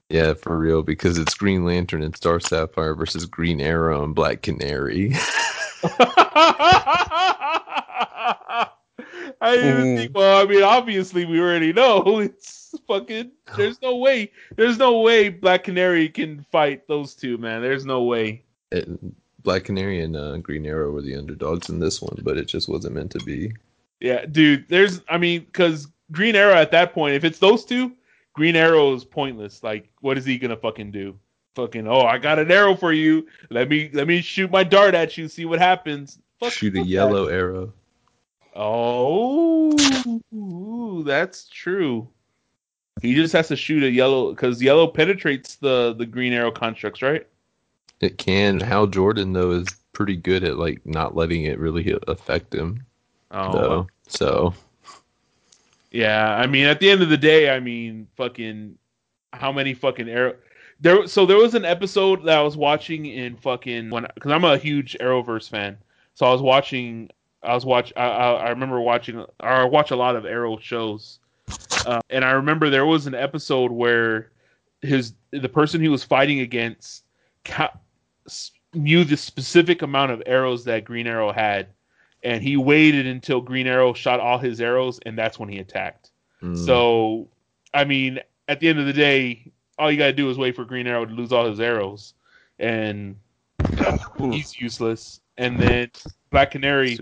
Yeah, 0.10 0.36
for 0.36 0.58
real, 0.58 0.84
because 0.84 1.18
it's 1.18 1.34
Green 1.34 1.66
Lantern 1.66 2.04
and 2.04 2.16
Star 2.16 2.40
Sapphire 2.40 2.94
versus 2.94 3.26
Green 3.26 3.60
Arrow 3.60 4.04
and 4.04 4.14
Black 4.14 4.44
Canary. 4.44 5.14
I 9.42 9.56
didn't 9.56 9.70
even 9.70 9.98
think. 9.98 10.16
Well, 10.16 10.44
I 10.44 10.46
mean, 10.48 10.64
obviously, 10.64 11.26
we 11.26 11.40
already 11.40 11.74
know 11.74 12.20
it's 12.20 12.76
fucking. 12.88 13.32
There's 13.58 13.82
no 13.82 13.96
way. 13.96 14.32
There's 14.56 14.78
no 14.78 15.02
way 15.02 15.30
Black 15.30 15.64
Canary 15.64 16.10
can 16.10 16.46
fight 16.52 16.88
those 16.88 17.16
two, 17.16 17.38
man. 17.40 17.64
There's 17.64 17.86
no 17.86 18.04
way. 18.04 18.44
And 18.72 19.16
Black 19.44 19.64
Canary 19.64 20.02
and 20.02 20.16
uh, 20.16 20.38
Green 20.38 20.68
Arrow 20.68 20.92
were 20.92 21.02
the 21.02 21.16
underdogs 21.16 21.70
in 21.70 21.80
this 21.80 22.02
one, 22.02 22.20
but 22.24 22.38
it 22.38 22.46
just 22.46 22.70
wasn't 22.70 22.94
meant 22.94 23.12
to 23.12 23.20
be. 23.20 23.54
Yeah, 24.00 24.26
dude. 24.26 24.68
There's. 24.70 25.02
I 25.10 25.18
mean, 25.18 25.42
because 25.42 25.88
Green 26.12 26.36
Arrow 26.36 26.54
at 26.54 26.72
that 26.72 26.94
point, 26.94 27.16
if 27.16 27.24
it's 27.24 27.40
those 27.40 27.66
two, 27.66 27.92
Green 28.34 28.56
Arrow 28.56 28.94
is 28.94 29.04
pointless. 29.06 29.64
Like, 29.64 29.90
what 30.02 30.18
is 30.18 30.26
he 30.26 30.38
gonna 30.38 30.58
fucking 30.58 30.92
do? 30.92 31.18
Fucking. 31.56 31.88
Oh, 31.88 32.02
I 32.02 32.18
got 32.18 32.38
an 32.38 32.52
arrow 32.52 32.76
for 32.76 32.92
you. 32.92 33.28
Let 33.50 33.70
me 33.70 33.90
let 33.94 34.08
me 34.08 34.22
shoot 34.22 34.52
my 34.52 34.64
dart 34.64 34.94
at 34.94 35.18
you. 35.18 35.28
See 35.28 35.46
what 35.46 35.60
happens. 35.60 36.20
Fuck- 36.40 36.52
Shoot 36.54 36.74
a 36.76 36.80
fuck 36.80 36.86
that. 36.86 36.90
yellow 36.92 37.28
arrow. 37.28 37.74
Oh, 38.56 39.74
ooh, 40.34 41.04
that's 41.04 41.48
true. 41.50 42.08
He 43.02 43.14
just 43.14 43.34
has 43.34 43.50
to 43.50 43.56
shoot 43.56 43.84
a 43.84 43.90
yellow 43.90 44.32
because 44.32 44.62
yellow 44.62 44.88
penetrates 44.88 45.56
the 45.56 45.94
the 45.98 46.06
green 46.06 46.34
arrow 46.34 46.52
constructs, 46.52 47.02
right? 47.02 47.28
It 48.02 48.18
can. 48.18 48.60
Hal 48.60 48.88
Jordan 48.88 49.34
though 49.34 49.52
is 49.52 49.68
pretty 49.94 50.16
good 50.16 50.44
at 50.44 50.58
like 50.58 50.86
not 50.86 51.16
letting 51.16 51.44
it 51.44 51.60
really 51.60 51.98
affect 52.08 52.54
him. 52.54 52.86
Oh, 53.32 53.52
though. 53.52 53.88
So 54.08 54.54
yeah. 55.96 56.36
I 56.36 56.48
mean, 56.48 56.66
at 56.66 56.80
the 56.80 56.90
end 56.90 57.02
of 57.02 57.10
the 57.10 57.18
day, 57.18 57.50
I 57.50 57.60
mean, 57.60 58.08
fucking, 58.16 58.78
how 59.34 59.52
many 59.52 59.74
fucking 59.74 60.10
arrow? 60.10 60.36
There. 60.82 61.08
So 61.08 61.26
there 61.26 61.38
was 61.38 61.56
an 61.56 61.66
episode 61.66 62.24
that 62.26 62.38
I 62.38 62.42
was 62.42 62.58
watching 62.58 63.06
in 63.06 63.38
fucking 63.38 63.90
when 63.90 64.06
because 64.14 64.32
I'm 64.32 64.44
a 64.44 64.58
huge 64.58 64.98
Arrowverse 65.00 65.50
fan. 65.50 65.78
So 66.16 66.26
I 66.26 66.32
was 66.32 66.42
watching. 66.42 67.10
I 67.44 67.54
was 67.54 67.66
watch. 67.66 67.94
I, 67.96 68.06
I, 68.06 68.32
I 68.34 68.50
remember 68.50 68.82
watching. 68.82 69.20
Or 69.20 69.30
I 69.40 69.64
watch 69.64 69.92
a 69.92 69.96
lot 69.96 70.16
of 70.16 70.26
Arrow 70.26 70.58
shows, 70.58 71.20
uh, 71.86 72.02
and 72.10 72.26
I 72.26 72.32
remember 72.32 72.70
there 72.70 72.86
was 72.86 73.08
an 73.08 73.16
episode 73.16 73.72
where 73.72 74.32
his 74.82 75.14
the 75.32 75.48
person 75.48 75.80
he 75.80 75.88
was 75.88 76.04
fighting 76.04 76.42
against 76.42 77.06
ca- 77.46 77.78
knew 78.74 79.04
the 79.04 79.18
specific 79.18 79.82
amount 79.82 80.12
of 80.12 80.22
arrows 80.26 80.66
that 80.66 80.86
Green 80.86 81.08
Arrow 81.08 81.32
had, 81.32 81.68
and 82.26 82.44
he 82.44 82.58
waited 82.58 83.06
until 83.06 83.40
Green 83.40 83.68
Arrow 83.68 83.94
shot 83.94 84.20
all 84.20 84.40
his 84.40 84.60
arrows, 84.60 85.00
and 85.06 85.18
that's 85.18 85.40
when 85.40 85.48
he 85.48 85.60
attacked. 85.60 86.12
mm, 86.42 86.58
So, 86.58 87.30
I 87.74 87.86
mean, 87.86 88.20
at 88.48 88.60
the 88.60 88.68
end 88.68 88.80
of 88.80 88.88
the 88.88 88.94
day, 88.94 89.52
all 89.78 89.92
you 89.92 89.98
gotta 89.98 90.12
do 90.14 90.30
is 90.30 90.38
wait 90.38 90.56
for 90.56 90.66
Green 90.66 90.88
Arrow 90.88 91.06
to 91.06 91.14
lose 91.14 91.32
all 91.32 91.46
his 91.48 91.60
arrows, 91.60 92.16
and 92.60 93.16
he's 94.18 94.60
useless. 94.60 95.22
And 95.38 95.60
then 95.60 95.92
Black 96.32 96.52
Canary, 96.52 96.98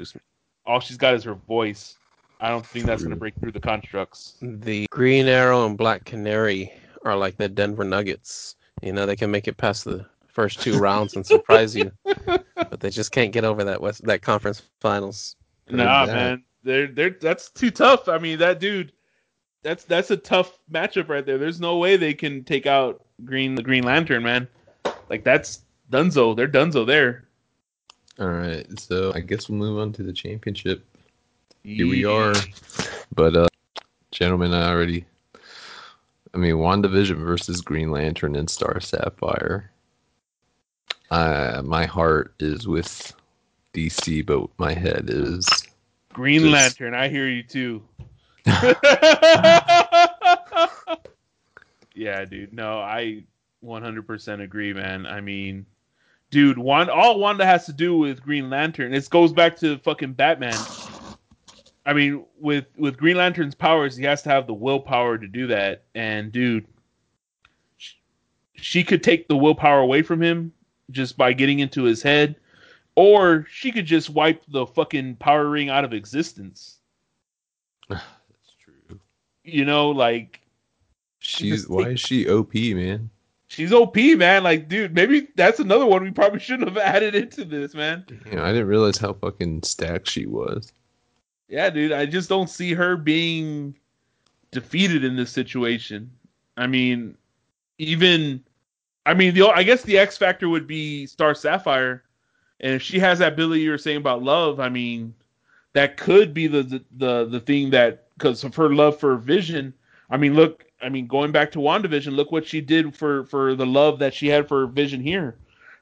all 0.66 0.80
she's 0.80 0.98
got 0.98 1.14
is 1.16 1.24
her 1.24 1.36
voice. 1.36 1.98
I 2.42 2.50
don't 2.50 2.66
think 2.66 2.86
that's 2.86 3.04
gonna 3.04 3.16
break 3.16 3.36
through 3.40 3.54
the 3.54 3.60
constructs. 3.62 4.38
The 4.42 4.88
Green 4.92 5.28
Arrow 5.28 5.66
and 5.66 5.78
Black 5.78 6.04
Canary 6.04 6.74
are 7.06 7.16
like 7.16 7.38
the 7.38 7.48
Denver 7.48 7.86
Nuggets. 7.86 8.56
You 8.82 8.92
know, 8.92 9.06
they 9.06 9.16
can 9.16 9.32
make 9.32 9.48
it 9.48 9.56
past 9.56 9.86
the 9.86 10.06
first 10.34 10.62
two 10.62 10.78
rounds 10.80 11.16
and 11.16 11.26
surprise 11.26 11.76
you, 11.76 11.92
but 12.26 12.80
they 12.80 12.90
just 12.90 13.12
can't 13.12 13.32
get 13.32 13.46
over 13.46 13.64
that 13.64 13.82
West 13.82 14.04
that 14.06 14.22
conference 14.22 14.64
finals. 14.82 15.36
Nah, 15.70 16.06
that. 16.06 16.14
man, 16.14 16.44
they're 16.64 16.88
they're 16.88 17.12
that's 17.12 17.50
too 17.50 17.72
tough. 17.72 18.10
I 18.10 18.18
mean, 18.18 18.40
that 18.40 18.60
dude, 18.60 18.92
that's 19.62 19.86
that's 19.86 20.12
a 20.12 20.18
tough 20.18 20.60
matchup 20.72 21.08
right 21.08 21.26
there. 21.26 21.38
There's 21.38 21.62
no 21.62 21.78
way 21.78 21.96
they 21.96 22.14
can 22.14 22.44
take 22.44 22.66
out 22.66 23.06
Green 23.24 23.56
the 23.56 23.64
Green 23.64 23.84
Lantern, 23.84 24.24
man. 24.24 24.48
Like 25.10 25.24
that's 25.24 25.62
Dunzo. 25.92 26.36
They're 26.36 26.48
Dunzo 26.48 26.86
there. 26.86 27.26
all 28.20 28.28
right. 28.28 28.68
So 28.80 29.14
I 29.16 29.20
guess 29.20 29.48
we'll 29.48 29.60
move 29.60 29.80
on 29.80 29.94
to 29.94 30.04
the 30.04 30.14
championship. 30.14 30.86
Here 31.64 31.88
we 31.88 32.04
are. 32.04 32.34
But 33.16 33.36
uh 33.36 33.48
gentlemen, 34.12 34.54
I 34.54 34.70
already 34.70 35.06
I 36.34 36.38
mean 36.38 36.56
WandaVision 36.56 37.18
versus 37.18 37.62
Green 37.62 37.92
Lantern 37.92 38.36
and 38.36 38.50
Star 38.50 38.80
Sapphire. 38.80 39.70
Uh 41.14 41.62
my 41.64 41.86
heart 41.86 42.34
is 42.40 42.68
with 42.68 43.14
DC, 43.76 44.26
but 44.26 44.50
my 44.58 44.74
head 44.74 45.06
is 45.10 45.48
Green 46.12 46.42
Just- 46.42 46.52
Lantern. 46.52 46.96
I 46.96 47.08
hear 47.08 47.28
you 47.28 47.44
too. 47.44 47.84
yeah, 51.94 52.26
dude. 52.26 52.52
No, 52.52 52.80
I 52.80 53.26
100% 53.64 54.42
agree, 54.42 54.74
man. 54.74 55.06
I 55.06 55.22
mean, 55.22 55.68
dude, 56.32 56.58
all 56.58 57.20
Wanda 57.20 57.46
has 57.46 57.68
to 57.68 57.74
do 57.74 57.96
with 57.96 58.24
Green 58.24 58.50
Lantern, 58.50 58.92
this 58.92 59.08
goes 59.08 59.32
back 59.32 59.56
to 59.58 59.78
fucking 59.78 60.14
Batman. 60.14 60.58
I 61.86 61.94
mean, 61.94 62.26
with 62.40 62.66
with 62.76 62.98
Green 62.98 63.18
Lantern's 63.18 63.54
powers, 63.54 63.96
he 63.96 64.04
has 64.06 64.24
to 64.24 64.30
have 64.30 64.48
the 64.48 64.54
willpower 64.56 65.20
to 65.20 65.28
do 65.28 65.46
that. 65.48 65.84
And 65.94 66.32
dude, 66.32 66.66
sh- 67.78 67.94
she 68.56 68.84
could 68.84 69.04
take 69.04 69.28
the 69.28 69.38
willpower 69.38 69.80
away 69.80 70.02
from 70.02 70.24
him 70.24 70.54
just 70.92 71.18
by 71.18 71.34
getting 71.34 71.60
into 71.60 71.84
his 71.84 72.02
head, 72.02 72.36
or 72.96 73.46
she 73.50 73.72
could 73.72 73.86
just 73.86 74.10
wipe 74.10 74.44
the 74.48 74.66
fucking 74.66 75.16
power 75.18 75.50
ring 75.50 75.70
out 75.70 75.86
of 75.86 75.94
existence. 75.94 76.78
That's 77.90 78.04
true. 78.60 79.00
You 79.44 79.66
know, 79.66 79.90
like 79.90 80.42
She's 81.20 81.70
why 81.70 81.90
is 81.90 82.02
she 82.02 82.30
OP, 82.30 82.54
man? 82.54 83.10
she's 83.54 83.72
OP, 83.72 83.96
man. 83.96 84.44
Like, 84.44 84.68
dude, 84.68 84.94
maybe 84.94 85.28
that's 85.36 85.60
another 85.60 85.86
one 85.86 86.04
we 86.04 86.12
probably 86.12 86.40
shouldn't 86.40 86.68
have 86.68 86.78
added 86.96 87.16
into 87.16 87.46
this, 87.46 87.74
man. 87.74 88.06
Know, 88.32 88.44
I 88.44 88.52
didn't 88.52 88.68
realize 88.68 88.98
how 88.98 89.14
fucking 89.14 89.64
stacked 89.64 90.10
she 90.10 90.26
was. 90.26 90.74
Yeah, 91.48 91.70
dude, 91.70 91.92
I 91.92 92.06
just 92.06 92.30
don't 92.30 92.50
see 92.50 92.74
her 92.74 92.98
being 92.98 93.76
defeated 94.52 95.04
in 95.04 95.16
this 95.16 95.32
situation. 95.32 96.12
I 96.58 96.68
mean, 96.68 97.16
even 97.78 98.44
I 99.06 99.14
mean, 99.14 99.34
the 99.34 99.48
I 99.48 99.64
guess 99.64 99.84
the 99.84 99.98
X 99.98 100.18
factor 100.18 100.50
would 100.50 100.68
be 100.68 101.06
Star 101.06 101.36
Sapphire, 101.36 102.04
and 102.60 102.74
if 102.74 102.82
she 102.82 103.00
has 103.00 103.20
that 103.20 103.34
ability 103.34 103.62
you're 103.62 103.78
saying 103.78 103.98
about 103.98 104.24
love, 104.24 104.60
I 104.60 104.70
mean, 104.70 105.14
that 105.74 105.98
could 105.98 106.34
be 106.34 106.48
the 106.48 106.64
the 106.64 106.84
the, 106.98 107.26
the 107.26 107.40
thing 107.40 107.70
that 107.72 108.08
because 108.18 108.44
of 108.44 108.56
her 108.56 108.74
love 108.74 109.00
for 109.00 109.18
Vision. 109.18 109.74
I 110.10 110.18
mean, 110.18 110.36
look, 110.36 110.66
I 110.82 110.90
mean, 110.90 111.08
going 111.08 111.32
back 111.32 111.52
to 111.54 111.60
WandaVision, 111.60 112.14
look 112.14 112.32
what 112.32 112.46
she 112.46 112.62
did 112.62 112.96
for 112.96 113.26
for 113.26 113.56
the 113.56 113.66
love 113.66 114.00
that 114.00 114.14
she 114.14 114.28
had 114.28 114.48
for 114.48 114.68
Vision 114.68 115.02
here. 115.02 115.36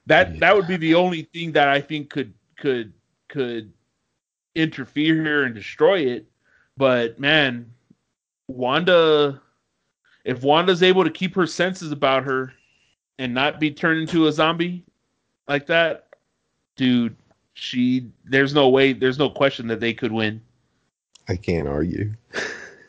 That 0.07 0.39
that 0.39 0.55
would 0.55 0.67
be 0.67 0.78
the 0.78 0.95
only 0.95 1.24
thing 1.34 1.51
that 1.51 1.67
I 1.67 1.80
think 1.80 2.09
could 2.09 2.34
could 2.57 2.93
could 3.28 3.72
interfere 4.55 5.24
here 5.24 5.43
and 5.43 5.53
destroy 5.53 5.99
it. 5.99 6.26
But 6.76 7.19
man, 7.19 7.72
Wanda, 8.47 9.41
if 10.26 10.41
Wanda's 10.41 10.82
able 10.82 11.03
to 11.03 11.11
keep 11.11 11.36
her 11.36 11.45
senses 11.45 11.91
about 11.91 12.24
her 12.24 12.53
and 13.22 13.34
not 13.36 13.59
be 13.59 13.69
turned 13.69 13.99
into 14.01 14.26
a 14.28 14.32
zombie 14.32 14.84
like 15.47 15.67
that, 15.67 16.07
dude, 16.76 17.15
she 17.53 18.09
there's 18.26 18.53
no 18.53 18.69
way, 18.69 18.93
there's 18.93 19.19
no 19.19 19.30
question 19.30 19.67
that 19.67 19.80
they 19.80 19.93
could 19.93 20.11
win. 20.11 20.41
I 21.30 21.36
can't 21.36 21.67
argue. 21.67 22.13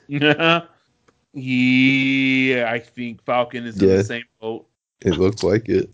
yeah, 0.09 0.63
Yeah. 1.35 2.71
I 2.73 2.79
think 2.79 3.23
Falcon 3.25 3.67
is 3.67 3.81
in 3.81 3.89
the 3.89 4.05
same 4.05 4.25
boat. 4.41 4.67
It 5.03 5.19
looks 5.19 5.43
like 5.43 5.69
it. 5.69 5.91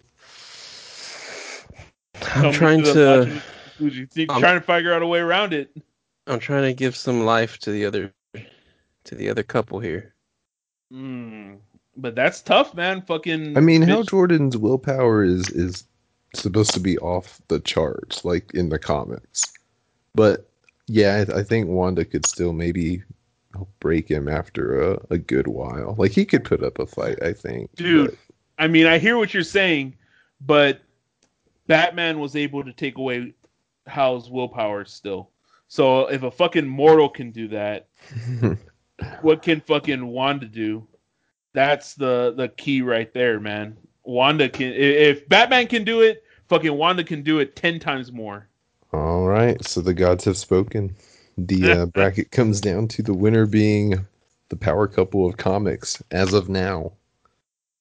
I'm 2.34 2.52
trying 2.52 2.82
Coming 2.82 2.84
the 2.84 2.92
to 2.94 3.18
logical. 3.82 4.06
See, 4.12 4.26
I'm- 4.28 4.40
trying 4.40 4.60
to 4.60 4.64
figure 4.66 4.92
out 4.92 5.02
a 5.02 5.06
way 5.06 5.20
around 5.20 5.52
it. 5.54 5.70
I'm 6.26 6.38
trying 6.38 6.64
to 6.64 6.74
give 6.74 6.94
some 6.94 7.24
life 7.24 7.58
to 7.60 7.70
the 7.70 7.84
other 7.86 8.12
to 9.04 9.14
the 9.14 9.30
other 9.30 9.42
couple 9.42 9.80
here. 9.80 10.14
Mm, 10.92 11.58
but 12.00 12.14
that's 12.14 12.40
tough, 12.40 12.74
man. 12.74 13.02
Fucking. 13.02 13.56
I 13.56 13.60
mean, 13.60 13.82
Hal 13.82 14.02
bitch- 14.02 14.08
Jordan's 14.10 14.56
willpower 14.56 15.22
is 15.24 15.48
is 15.50 15.84
supposed 16.34 16.72
to 16.74 16.80
be 16.80 16.98
off 16.98 17.40
the 17.48 17.60
charts, 17.60 18.24
like 18.24 18.52
in 18.54 18.68
the 18.68 18.78
comics. 18.78 19.44
But 20.14 20.48
yeah, 20.86 21.24
I, 21.34 21.38
I 21.40 21.42
think 21.42 21.68
Wanda 21.68 22.04
could 22.04 22.26
still 22.26 22.52
maybe 22.52 23.02
break 23.80 24.08
him 24.10 24.28
after 24.28 24.92
a, 24.92 24.98
a 25.10 25.18
good 25.18 25.48
while. 25.48 25.94
Like 25.98 26.12
he 26.12 26.24
could 26.24 26.44
put 26.44 26.62
up 26.62 26.78
a 26.78 26.86
fight, 26.86 27.22
I 27.22 27.32
think. 27.32 27.74
Dude. 27.76 28.10
but- 28.10 28.18
I 28.60 28.66
mean, 28.66 28.86
I 28.86 28.98
hear 28.98 29.16
what 29.16 29.32
you're 29.32 29.44
saying, 29.44 29.94
but 30.40 30.80
Batman 31.68 32.18
was 32.18 32.34
able 32.34 32.64
to 32.64 32.72
take 32.72 32.98
away 32.98 33.34
Hal's 33.86 34.28
willpower 34.30 34.84
still. 34.84 35.30
So 35.68 36.06
if 36.06 36.24
a 36.24 36.30
fucking 36.30 36.66
mortal 36.66 37.08
can 37.08 37.30
do 37.30 37.46
that, 37.48 37.86
what 39.22 39.42
can 39.42 39.60
fucking 39.60 40.04
Wanda 40.06 40.46
do? 40.46 40.86
That's 41.58 41.94
the 41.94 42.34
the 42.36 42.50
key 42.50 42.82
right 42.82 43.12
there, 43.12 43.40
man. 43.40 43.76
Wanda 44.04 44.48
can 44.48 44.72
if 44.74 45.28
Batman 45.28 45.66
can 45.66 45.82
do 45.82 46.02
it, 46.02 46.22
fucking 46.46 46.72
Wanda 46.72 47.02
can 47.02 47.24
do 47.24 47.40
it 47.40 47.56
10 47.56 47.80
times 47.80 48.12
more. 48.12 48.46
All 48.92 49.26
right, 49.26 49.62
so 49.66 49.80
the 49.80 49.92
gods 49.92 50.24
have 50.26 50.36
spoken. 50.36 50.94
The 51.36 51.72
uh, 51.72 51.86
bracket 51.94 52.30
comes 52.30 52.60
down 52.60 52.86
to 52.86 53.02
the 53.02 53.12
winner 53.12 53.44
being 53.44 54.06
the 54.50 54.56
power 54.56 54.86
couple 54.86 55.26
of 55.26 55.36
comics 55.36 56.00
as 56.12 56.32
of 56.32 56.48
now. 56.48 56.92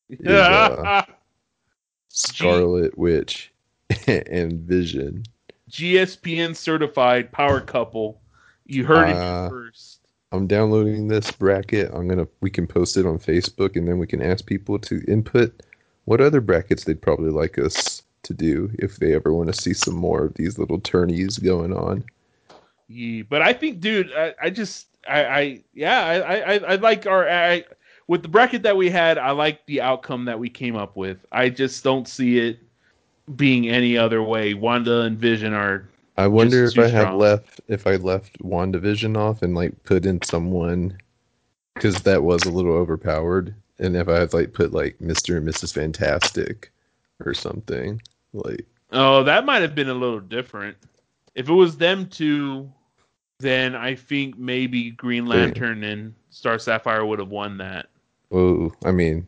Is, 0.09 0.27
uh, 0.27 1.03
Scarlet 2.09 2.97
Witch 2.97 3.53
and 4.07 4.53
Vision. 4.61 5.21
GSPN 5.69 6.55
certified 6.55 7.31
power 7.31 7.61
couple. 7.61 8.21
You 8.65 8.85
heard 8.85 9.09
it 9.09 9.17
Uh, 9.17 9.41
here 9.41 9.49
first. 9.51 9.96
I'm 10.37 10.47
downloading 10.47 11.07
this 11.07 11.31
bracket. 11.31 11.91
I'm 11.93 12.07
gonna 12.07 12.27
we 12.41 12.49
can 12.49 12.67
post 12.67 12.95
it 12.95 13.05
on 13.05 13.17
Facebook 13.19 13.75
and 13.75 13.87
then 13.87 13.97
we 13.99 14.07
can 14.07 14.21
ask 14.21 14.45
people 14.45 14.79
to 14.79 15.03
input 15.07 15.63
what 16.05 16.21
other 16.21 16.39
brackets 16.39 16.85
they'd 16.85 17.01
probably 17.01 17.31
like 17.31 17.57
us 17.57 18.03
to 18.23 18.33
do 18.33 18.71
if 18.79 18.97
they 18.97 19.13
ever 19.13 19.33
want 19.33 19.53
to 19.53 19.61
see 19.61 19.73
some 19.73 19.95
more 19.95 20.25
of 20.25 20.33
these 20.35 20.57
little 20.57 20.79
tourneys 20.79 21.37
going 21.37 21.73
on. 21.73 22.03
Yeah, 22.87 23.23
but 23.29 23.41
I 23.41 23.53
think, 23.53 23.79
dude, 23.81 24.11
I, 24.13 24.33
I 24.41 24.49
just, 24.49 24.87
I, 25.07 25.25
I, 25.25 25.63
yeah, 25.73 26.05
I, 26.05 26.35
I, 26.35 26.57
I 26.57 26.75
like 26.75 27.05
our, 27.05 27.27
I, 27.27 27.65
with 28.07 28.21
the 28.21 28.29
bracket 28.29 28.63
that 28.63 28.77
we 28.77 28.89
had, 28.89 29.17
I 29.17 29.31
like 29.31 29.65
the 29.65 29.81
outcome 29.81 30.25
that 30.25 30.39
we 30.39 30.49
came 30.49 30.75
up 30.77 30.95
with. 30.95 31.17
I 31.31 31.49
just 31.49 31.83
don't 31.83 32.07
see 32.07 32.39
it 32.39 32.59
being 33.35 33.67
any 33.67 33.97
other 33.97 34.23
way. 34.23 34.53
Wanda 34.53 35.01
and 35.01 35.17
Vision 35.17 35.53
are 35.53 35.89
I 36.17 36.27
wonder 36.27 36.65
if 36.65 36.77
I 36.79 36.87
had 36.87 37.11
strong. 37.11 37.19
left 37.19 37.61
if 37.67 37.85
I 37.87 37.95
left 37.97 38.39
WandaVision 38.39 39.17
off 39.17 39.41
and 39.41 39.55
like 39.55 39.83
put 39.83 40.05
in 40.05 40.21
someone 40.21 40.97
because 41.77 42.03
that 42.03 42.23
was 42.23 42.45
a 42.45 42.51
little 42.51 42.73
overpowered, 42.73 43.55
and 43.79 43.95
if 43.95 44.07
I 44.09 44.19
had 44.19 44.33
like 44.33 44.53
put 44.53 44.73
like 44.73 45.01
Mister 45.01 45.37
and 45.37 45.47
Mrs. 45.47 45.73
Fantastic 45.73 46.71
or 47.25 47.33
something 47.33 48.01
like 48.33 48.67
Oh, 48.91 49.23
that 49.23 49.45
might 49.45 49.61
have 49.61 49.75
been 49.75 49.89
a 49.89 49.93
little 49.93 50.19
different. 50.19 50.77
If 51.35 51.49
it 51.49 51.53
was 51.53 51.77
them 51.77 52.07
two, 52.07 52.71
then 53.39 53.75
I 53.75 53.95
think 53.95 54.37
maybe 54.37 54.91
Green 54.91 55.27
Yeah. 55.31 55.53
Lantern 55.53 55.83
and 55.83 56.15
Star 56.29 56.59
Sapphire 56.59 57.05
would 57.05 57.19
have 57.19 57.29
won 57.29 57.57
that. 57.59 57.89
oh, 58.31 58.71
I 58.83 58.91
mean, 58.91 59.27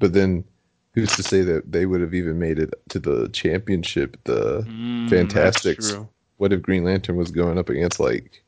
but 0.00 0.12
then 0.12 0.44
who's 0.94 1.14
to 1.16 1.22
say 1.22 1.42
that 1.42 1.72
they 1.72 1.86
would 1.86 2.00
have 2.00 2.14
even 2.14 2.38
made 2.38 2.58
it 2.58 2.72
to 2.90 2.98
the 3.00 3.28
championship? 3.30 4.16
The 4.24 4.68
Mm, 4.68 5.08
Fantastics. 5.08 6.00
What 6.38 6.52
if 6.52 6.62
Green 6.62 6.84
Lantern 6.84 7.16
was 7.16 7.30
going 7.30 7.58
up 7.58 7.68
against 7.68 7.98
like 8.00 8.42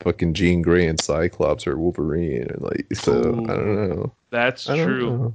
fucking 0.00 0.34
Jean 0.34 0.62
Grey 0.62 0.86
and 0.86 1.00
Cyclops 1.00 1.66
or 1.66 1.78
Wolverine 1.78 2.42
and 2.50 2.60
like 2.60 2.86
so 2.94 3.20
I 3.20 3.54
don't 3.54 3.88
know. 3.90 4.12
That's 4.30 4.64
don't 4.64 4.86
true. 4.86 5.10
know. 5.10 5.34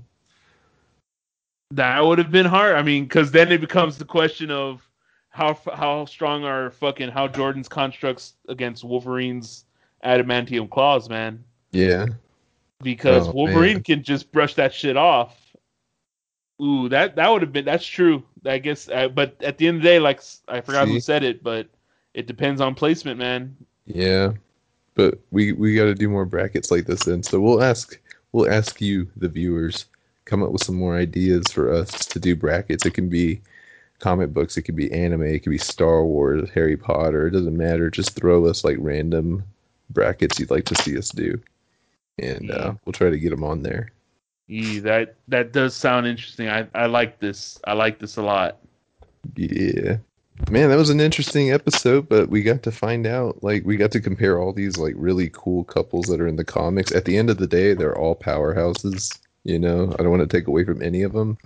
That 1.72 2.04
would 2.06 2.18
have 2.18 2.32
been 2.32 2.46
hard. 2.46 2.76
I 2.76 2.84
mean, 2.84 3.06
because 3.06 3.32
then 3.32 3.52
it 3.52 3.62
becomes 3.62 3.98
the 3.98 4.06
question 4.06 4.52
of 4.52 4.88
how 5.30 5.58
how 5.74 6.06
strong 6.06 6.44
are 6.44 6.70
fucking 6.72 7.10
Hal 7.10 7.30
Jordan's 7.30 7.70
constructs 7.70 8.34
against 8.50 8.84
Wolverine's 8.84 9.66
adamantium 10.04 10.70
claws, 10.70 11.10
man. 11.10 11.44
Yeah. 11.72 12.08
Because 12.84 13.28
Oh, 13.28 13.32
Wolverine 13.32 13.76
man. 13.76 13.84
can 13.84 14.04
just 14.04 14.32
brush 14.32 14.56
that 14.56 14.74
shit 14.74 14.98
off. 14.98 15.41
Ooh, 16.62 16.90
that 16.90 17.16
that 17.16 17.30
would 17.30 17.42
have 17.42 17.54
been 17.54 17.66
that's 17.66 17.86
true. 17.86 18.24
I 18.46 18.58
guess, 18.60 18.90
uh, 18.90 19.08
but 19.08 19.36
at 19.42 19.58
the 19.58 19.68
end 19.68 19.78
of 19.78 19.84
the 19.84 19.90
day, 19.90 20.00
like 20.00 20.22
I 20.48 20.62
forgot 20.62 20.88
who 20.88 21.00
said 21.00 21.24
it, 21.24 21.44
but 21.44 21.68
it 22.14 22.28
depends 22.28 22.62
on 22.62 22.76
placement, 22.76 23.18
man. 23.18 23.56
Yeah, 23.86 24.34
but 24.96 25.20
we 25.32 25.54
we 25.54 25.76
got 25.76 25.86
to 25.86 25.96
do 25.96 26.10
more 26.10 26.26
brackets 26.26 26.72
like 26.72 26.86
this 26.86 27.06
then. 27.06 27.24
So 27.24 27.40
we'll 27.40 27.64
ask 27.64 28.00
we'll 28.32 28.52
ask 28.52 28.80
you 28.82 29.10
the 29.16 29.28
viewers 29.28 29.86
come 30.26 30.44
up 30.44 30.52
with 30.52 30.64
some 30.64 30.76
more 30.76 30.96
ideas 30.96 31.52
for 31.52 31.74
us 31.74 32.06
to 32.06 32.20
do 32.20 32.36
brackets. 32.36 32.86
It 32.86 32.94
can 32.94 33.10
be 33.10 33.42
comic 34.00 34.34
books, 34.34 34.58
it 34.58 34.64
could 34.64 34.76
be 34.76 34.92
anime, 34.92 35.24
it 35.24 35.40
could 35.40 35.52
be 35.52 35.58
Star 35.58 36.04
Wars, 36.04 36.50
Harry 36.52 36.78
Potter. 36.78 37.28
It 37.28 37.32
doesn't 37.32 37.58
matter. 37.58 37.90
Just 37.90 38.16
throw 38.16 38.46
us 38.46 38.64
like 38.64 38.78
random 38.80 39.44
brackets 39.90 40.40
you'd 40.40 40.52
like 40.52 40.66
to 40.66 40.76
see 40.76 40.98
us 40.98 41.10
do, 41.10 41.40
and 42.20 42.52
uh, 42.52 42.74
we'll 42.86 42.94
try 42.94 43.10
to 43.10 43.20
get 43.20 43.32
them 43.32 43.44
on 43.44 43.64
there. 43.64 43.92
Yee, 44.52 44.80
that 44.80 45.16
that 45.30 45.54
does 45.54 45.74
sound 45.74 46.06
interesting. 46.06 46.50
I 46.50 46.68
I 46.76 46.88
like 46.88 47.20
this. 47.20 47.58
I 47.64 47.72
like 47.72 48.00
this 48.00 48.18
a 48.18 48.22
lot. 48.22 48.58
Yeah. 49.38 49.96
Man, 50.50 50.70
that 50.70 50.76
was 50.78 50.90
an 50.90 51.00
interesting 51.00 51.54
episode, 51.54 52.10
but 52.10 52.28
we 52.28 52.44
got 52.44 52.62
to 52.64 52.72
find 52.72 53.08
out, 53.08 53.42
like, 53.44 53.64
we 53.64 53.78
got 53.78 53.92
to 53.92 54.02
compare 54.02 54.40
all 54.40 54.52
these, 54.52 54.76
like, 54.76 54.96
really 54.98 55.30
cool 55.32 55.64
couples 55.64 56.08
that 56.08 56.20
are 56.20 56.28
in 56.28 56.36
the 56.36 56.44
comics. 56.44 56.92
At 56.92 57.06
the 57.06 57.16
end 57.16 57.30
of 57.30 57.38
the 57.38 57.46
day, 57.46 57.76
they're 57.76 57.96
all 57.98 58.16
powerhouses, 58.16 59.20
you 59.44 59.60
know? 59.60 59.94
I 59.98 60.02
don't 60.02 60.10
want 60.10 60.28
to 60.28 60.38
take 60.38 60.48
away 60.48 60.66
from 60.66 60.82
any 60.82 61.04
of 61.04 61.14
them. 61.14 61.38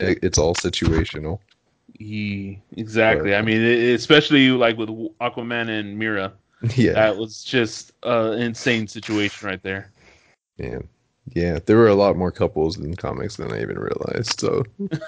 It's 0.00 0.38
all 0.38 0.54
situational. 0.54 1.38
Yee, 1.98 2.60
exactly. 2.76 3.30
But- 3.32 3.38
I 3.38 3.42
mean, 3.42 3.60
especially 3.60 4.48
like 4.50 4.78
with 4.78 4.88
Aquaman 5.20 5.68
and 5.68 5.98
Mera, 5.98 6.32
yeah. 6.74 6.92
that 6.94 7.18
was 7.18 7.44
just 7.44 7.92
uh, 8.04 8.30
an 8.32 8.40
insane 8.40 8.88
situation 8.88 9.46
right 9.46 9.62
there. 9.62 9.92
Yeah. 10.56 10.78
Yeah. 11.34 11.58
There 11.64 11.76
were 11.76 11.88
a 11.88 11.94
lot 11.94 12.16
more 12.16 12.32
couples 12.32 12.78
in 12.78 12.96
comics 12.96 13.36
than 13.36 13.52
I 13.52 13.62
even 13.62 13.78
realized. 13.78 14.40
So, 14.40 14.64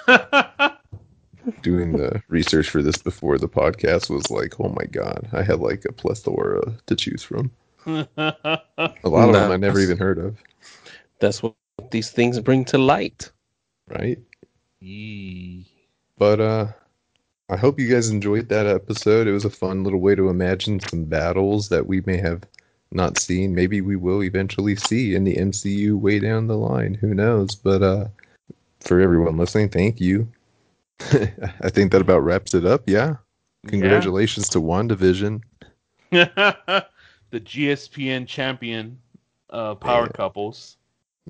doing 1.61 1.93
the 1.93 2.21
research 2.29 2.69
for 2.69 2.81
this 2.81 2.97
before 2.97 3.37
the 3.37 3.49
podcast 3.49 4.09
was 4.09 4.29
like, 4.31 4.59
oh 4.59 4.69
my 4.69 4.85
God, 4.85 5.27
I 5.33 5.43
had, 5.43 5.59
like, 5.59 5.85
a 5.85 5.91
plethora 5.93 6.73
to 6.85 6.95
choose 6.95 7.23
from. 7.23 7.51
A 7.85 9.09
lot 9.09 9.29
of 9.29 9.37
them 9.39 9.51
I 9.51 9.57
never 9.57 9.79
even 9.79 9.97
heard 9.97 10.19
of, 10.19 10.37
That's 11.19 11.41
what 11.43 11.55
these 11.91 12.11
things 12.11 12.39
bring 12.39 12.65
to 12.65 12.77
light. 12.77 13.31
right? 13.89 14.19
Yee. 14.79 15.67
But 16.17 16.39
uh 16.39 16.67
I 17.49 17.57
hope 17.57 17.79
you 17.79 17.89
guys 17.89 18.09
enjoyed 18.09 18.47
that 18.49 18.65
episode. 18.65 19.27
It 19.27 19.33
was 19.33 19.43
a 19.45 19.49
fun 19.49 19.83
little 19.83 19.99
way 19.99 20.15
to 20.15 20.29
imagine 20.29 20.79
some 20.79 21.03
battles 21.05 21.69
that 21.69 21.85
we 21.85 22.01
may 22.05 22.17
have 22.17 22.43
not 22.91 23.17
seen. 23.17 23.55
Maybe 23.55 23.81
we 23.81 23.95
will 23.95 24.23
eventually 24.23 24.75
see 24.75 25.15
in 25.15 25.23
the 25.23 25.35
MCU 25.35 25.95
way 25.99 26.19
down 26.19 26.47
the 26.47 26.57
line. 26.57 26.93
Who 26.95 27.13
knows? 27.13 27.55
But 27.55 27.81
uh 27.83 28.07
for 28.79 28.99
everyone 28.99 29.37
listening, 29.37 29.69
thank 29.69 30.01
you. 30.01 30.27
I 30.99 31.69
think 31.69 31.91
that 31.91 32.01
about 32.01 32.23
wraps 32.23 32.53
it 32.53 32.65
up. 32.65 32.83
Yeah. 32.87 33.15
Congratulations 33.67 34.49
to 34.49 34.59
WandaVision. 34.59 35.41
the 36.11 36.85
GSPN 37.31 38.27
champion 38.27 38.97
uh, 39.51 39.75
power 39.75 40.05
Yeah. 40.05 40.11
couples. 40.13 40.77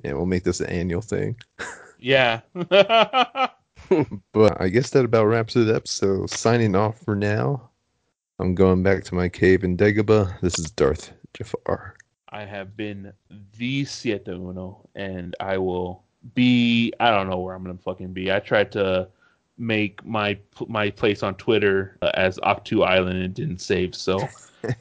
Yeah, 0.02 0.14
we'll 0.14 0.26
make 0.26 0.44
this 0.44 0.60
an 0.60 0.68
annual 0.70 1.02
thing. 1.02 1.36
Yeah. 2.04 2.40
But 4.32 4.60
I 4.60 4.68
guess 4.70 4.90
that 4.90 5.04
about 5.04 5.26
wraps 5.26 5.54
it 5.54 5.68
up. 5.68 5.86
So 5.86 6.26
signing 6.26 6.74
off 6.74 6.98
for 6.98 7.14
now. 7.14 7.68
I'm 8.40 8.56
going 8.56 8.82
back 8.82 9.04
to 9.04 9.14
my 9.14 9.28
cave 9.28 9.62
in 9.62 9.76
Dagobah. 9.76 10.40
This 10.40 10.58
is 10.58 10.68
Darth 10.72 11.12
Jafar. 11.34 11.96
I 12.28 12.44
have 12.44 12.76
been 12.76 13.12
the 13.58 13.84
Siete 13.84 14.28
Uno, 14.28 14.88
and 14.94 15.36
I 15.38 15.58
will 15.58 16.02
be. 16.34 16.92
I 16.98 17.10
don't 17.10 17.28
know 17.28 17.38
where 17.38 17.54
I'm 17.54 17.62
gonna 17.62 17.76
fucking 17.76 18.12
be. 18.12 18.32
I 18.32 18.40
tried 18.40 18.72
to 18.72 19.08
make 19.58 20.04
my 20.04 20.38
my 20.66 20.90
place 20.90 21.22
on 21.22 21.34
Twitter 21.34 21.98
uh, 22.00 22.10
as 22.14 22.38
Octu 22.38 22.86
Island 22.86 23.22
and 23.22 23.34
didn't 23.34 23.60
save, 23.60 23.94
so 23.94 24.26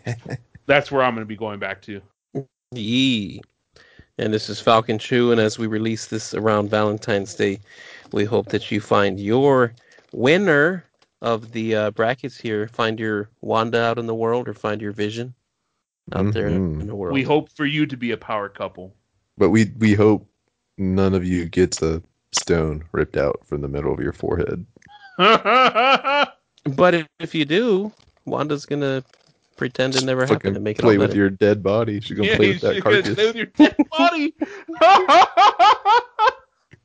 that's 0.66 0.91
where 0.91 1.04
I'm 1.04 1.14
gonna 1.14 1.26
be 1.26 1.36
going 1.36 1.60
back 1.60 1.82
to. 1.84 2.02
Yee. 2.74 3.41
And 4.18 4.34
this 4.34 4.49
is 4.49 4.62
Falcon 4.62 4.99
Chew, 4.99 5.32
and 5.32 5.41
as 5.41 5.58
we 5.58 5.68
release 5.68 6.08
this 6.08 6.34
around 6.34 6.70
Valentine's 6.70 7.34
Day, 7.34 7.60
we 8.12 8.24
hope 8.24 8.49
that 8.49 8.72
you 8.72 8.80
find 8.80 9.20
your 9.20 9.74
winner 10.14 10.86
of 11.22 11.52
the 11.52 11.76
uh, 11.76 11.91
brackets 11.91 12.38
here. 12.38 12.68
Find 12.68 12.99
your 12.99 13.30
Wanda 13.41 13.82
out 13.82 13.97
in 13.97 14.06
the 14.06 14.16
world, 14.16 14.47
or 14.47 14.54
find 14.54 14.82
your 14.82 14.91
Vision 14.91 15.34
out 16.14 16.34
there 16.34 16.49
Mhm. 16.49 16.82
in 16.82 16.88
the 16.88 16.95
world. 16.95 17.14
We 17.14 17.24
hope 17.24 17.49
for 17.51 17.66
you 17.66 17.86
to 17.86 17.97
be 17.97 18.12
a 18.12 18.18
power 18.18 18.49
couple. 18.49 18.95
But 19.38 19.49
we 19.49 19.72
we 19.78 19.93
hope 19.93 20.28
none 20.78 21.14
of 21.14 21.26
you 21.26 21.45
gets 21.49 21.82
a 21.82 22.01
stone 22.32 22.84
ripped 22.91 23.18
out 23.18 23.41
from 23.45 23.62
the 23.62 23.68
middle 23.68 23.93
of 23.93 23.99
your 23.99 24.14
forehead. 24.14 24.66
But 26.64 26.93
if, 26.93 27.07
if 27.20 27.34
you 27.34 27.43
do, 27.43 27.91
Wanda's 28.26 28.68
gonna 28.68 29.03
pretend 29.57 29.95
it 29.95 30.03
never 30.03 30.22
happened 30.22 30.41
Fucking 30.41 30.55
and 30.55 30.64
make 30.64 30.78
it 30.78 30.82
play 30.84 30.93
all 30.95 30.99
with 30.99 31.09
better. 31.09 31.20
your 31.20 31.30
dead 31.32 31.64
body. 31.64 31.99
She's 32.01 32.16
gonna 32.16 32.30
yeah, 32.30 32.36
play 32.36 32.45
you 32.47 32.53
with 32.53 32.62
that 32.62 32.82
carcass. 32.84 33.16
play 33.16 33.26
with 33.26 33.36
your 33.36 33.45
dead 33.47 33.76
body. 33.97 34.34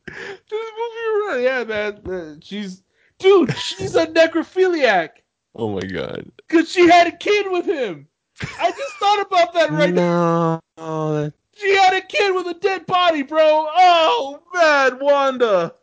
Just 0.09 0.51
move 0.51 0.93
you 0.95 1.29
around. 1.29 1.43
Yeah, 1.43 1.65
man. 2.05 2.41
She's 2.43 2.83
dude. 3.19 3.55
She's 3.57 3.95
a 3.97 4.07
necrophiliac 4.07 5.11
Oh 5.55 5.69
my 5.75 5.81
god. 5.81 6.31
because 6.49 6.71
she 6.71 6.89
had 6.89 7.07
a 7.09 7.13
kid 7.17 7.51
with 7.51 7.67
him. 7.67 8.09
I 8.43 8.71
just 8.71 8.93
thought 8.99 9.27
about 9.27 9.55
that 9.55 9.71
right 9.71 9.93
now. 9.95 10.61
no, 10.77 11.15
that- 11.23 11.33
She 11.57 11.75
had 11.75 11.95
a 11.95 12.01
kid 12.03 12.35
with 12.35 12.47
a 12.49 12.55
dead 12.61 12.87
body, 12.87 13.23
bro. 13.23 13.41
Oh 13.75 14.43
man, 14.55 14.99
Wanda. 15.01 15.75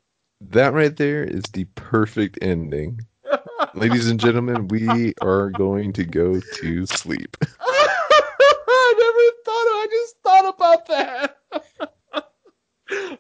That 0.42 0.74
right 0.74 0.96
there 0.96 1.24
is 1.24 1.44
the 1.54 1.64
perfect 1.76 2.38
ending. 2.42 3.00
Ladies 3.74 4.10
and 4.10 4.20
gentlemen, 4.20 4.68
we 4.68 5.14
are 5.22 5.50
going 5.52 5.94
to 5.94 6.04
go 6.04 6.40
to 6.40 6.86
sleep. 6.86 7.38
I 7.60 8.94
never 9.00 9.30
thought. 9.46 9.54
I 9.54 9.88
just 9.90 10.16
thought 10.22 10.54
about 10.56 10.86
that. 10.88 11.38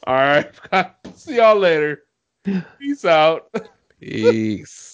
All 0.06 0.16
right. 0.16 0.52
See 1.16 1.38
y'all 1.38 1.58
later. 1.58 2.04
Peace 2.78 3.06
out. 3.06 3.50
peace. 4.00 4.94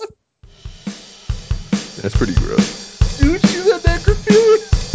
That's 1.98 2.16
pretty 2.16 2.36
gross. 2.36 2.89
Dude, 3.20 3.42
she's 3.48 3.68
a 3.68 3.80
necrophiliac. 3.80 4.89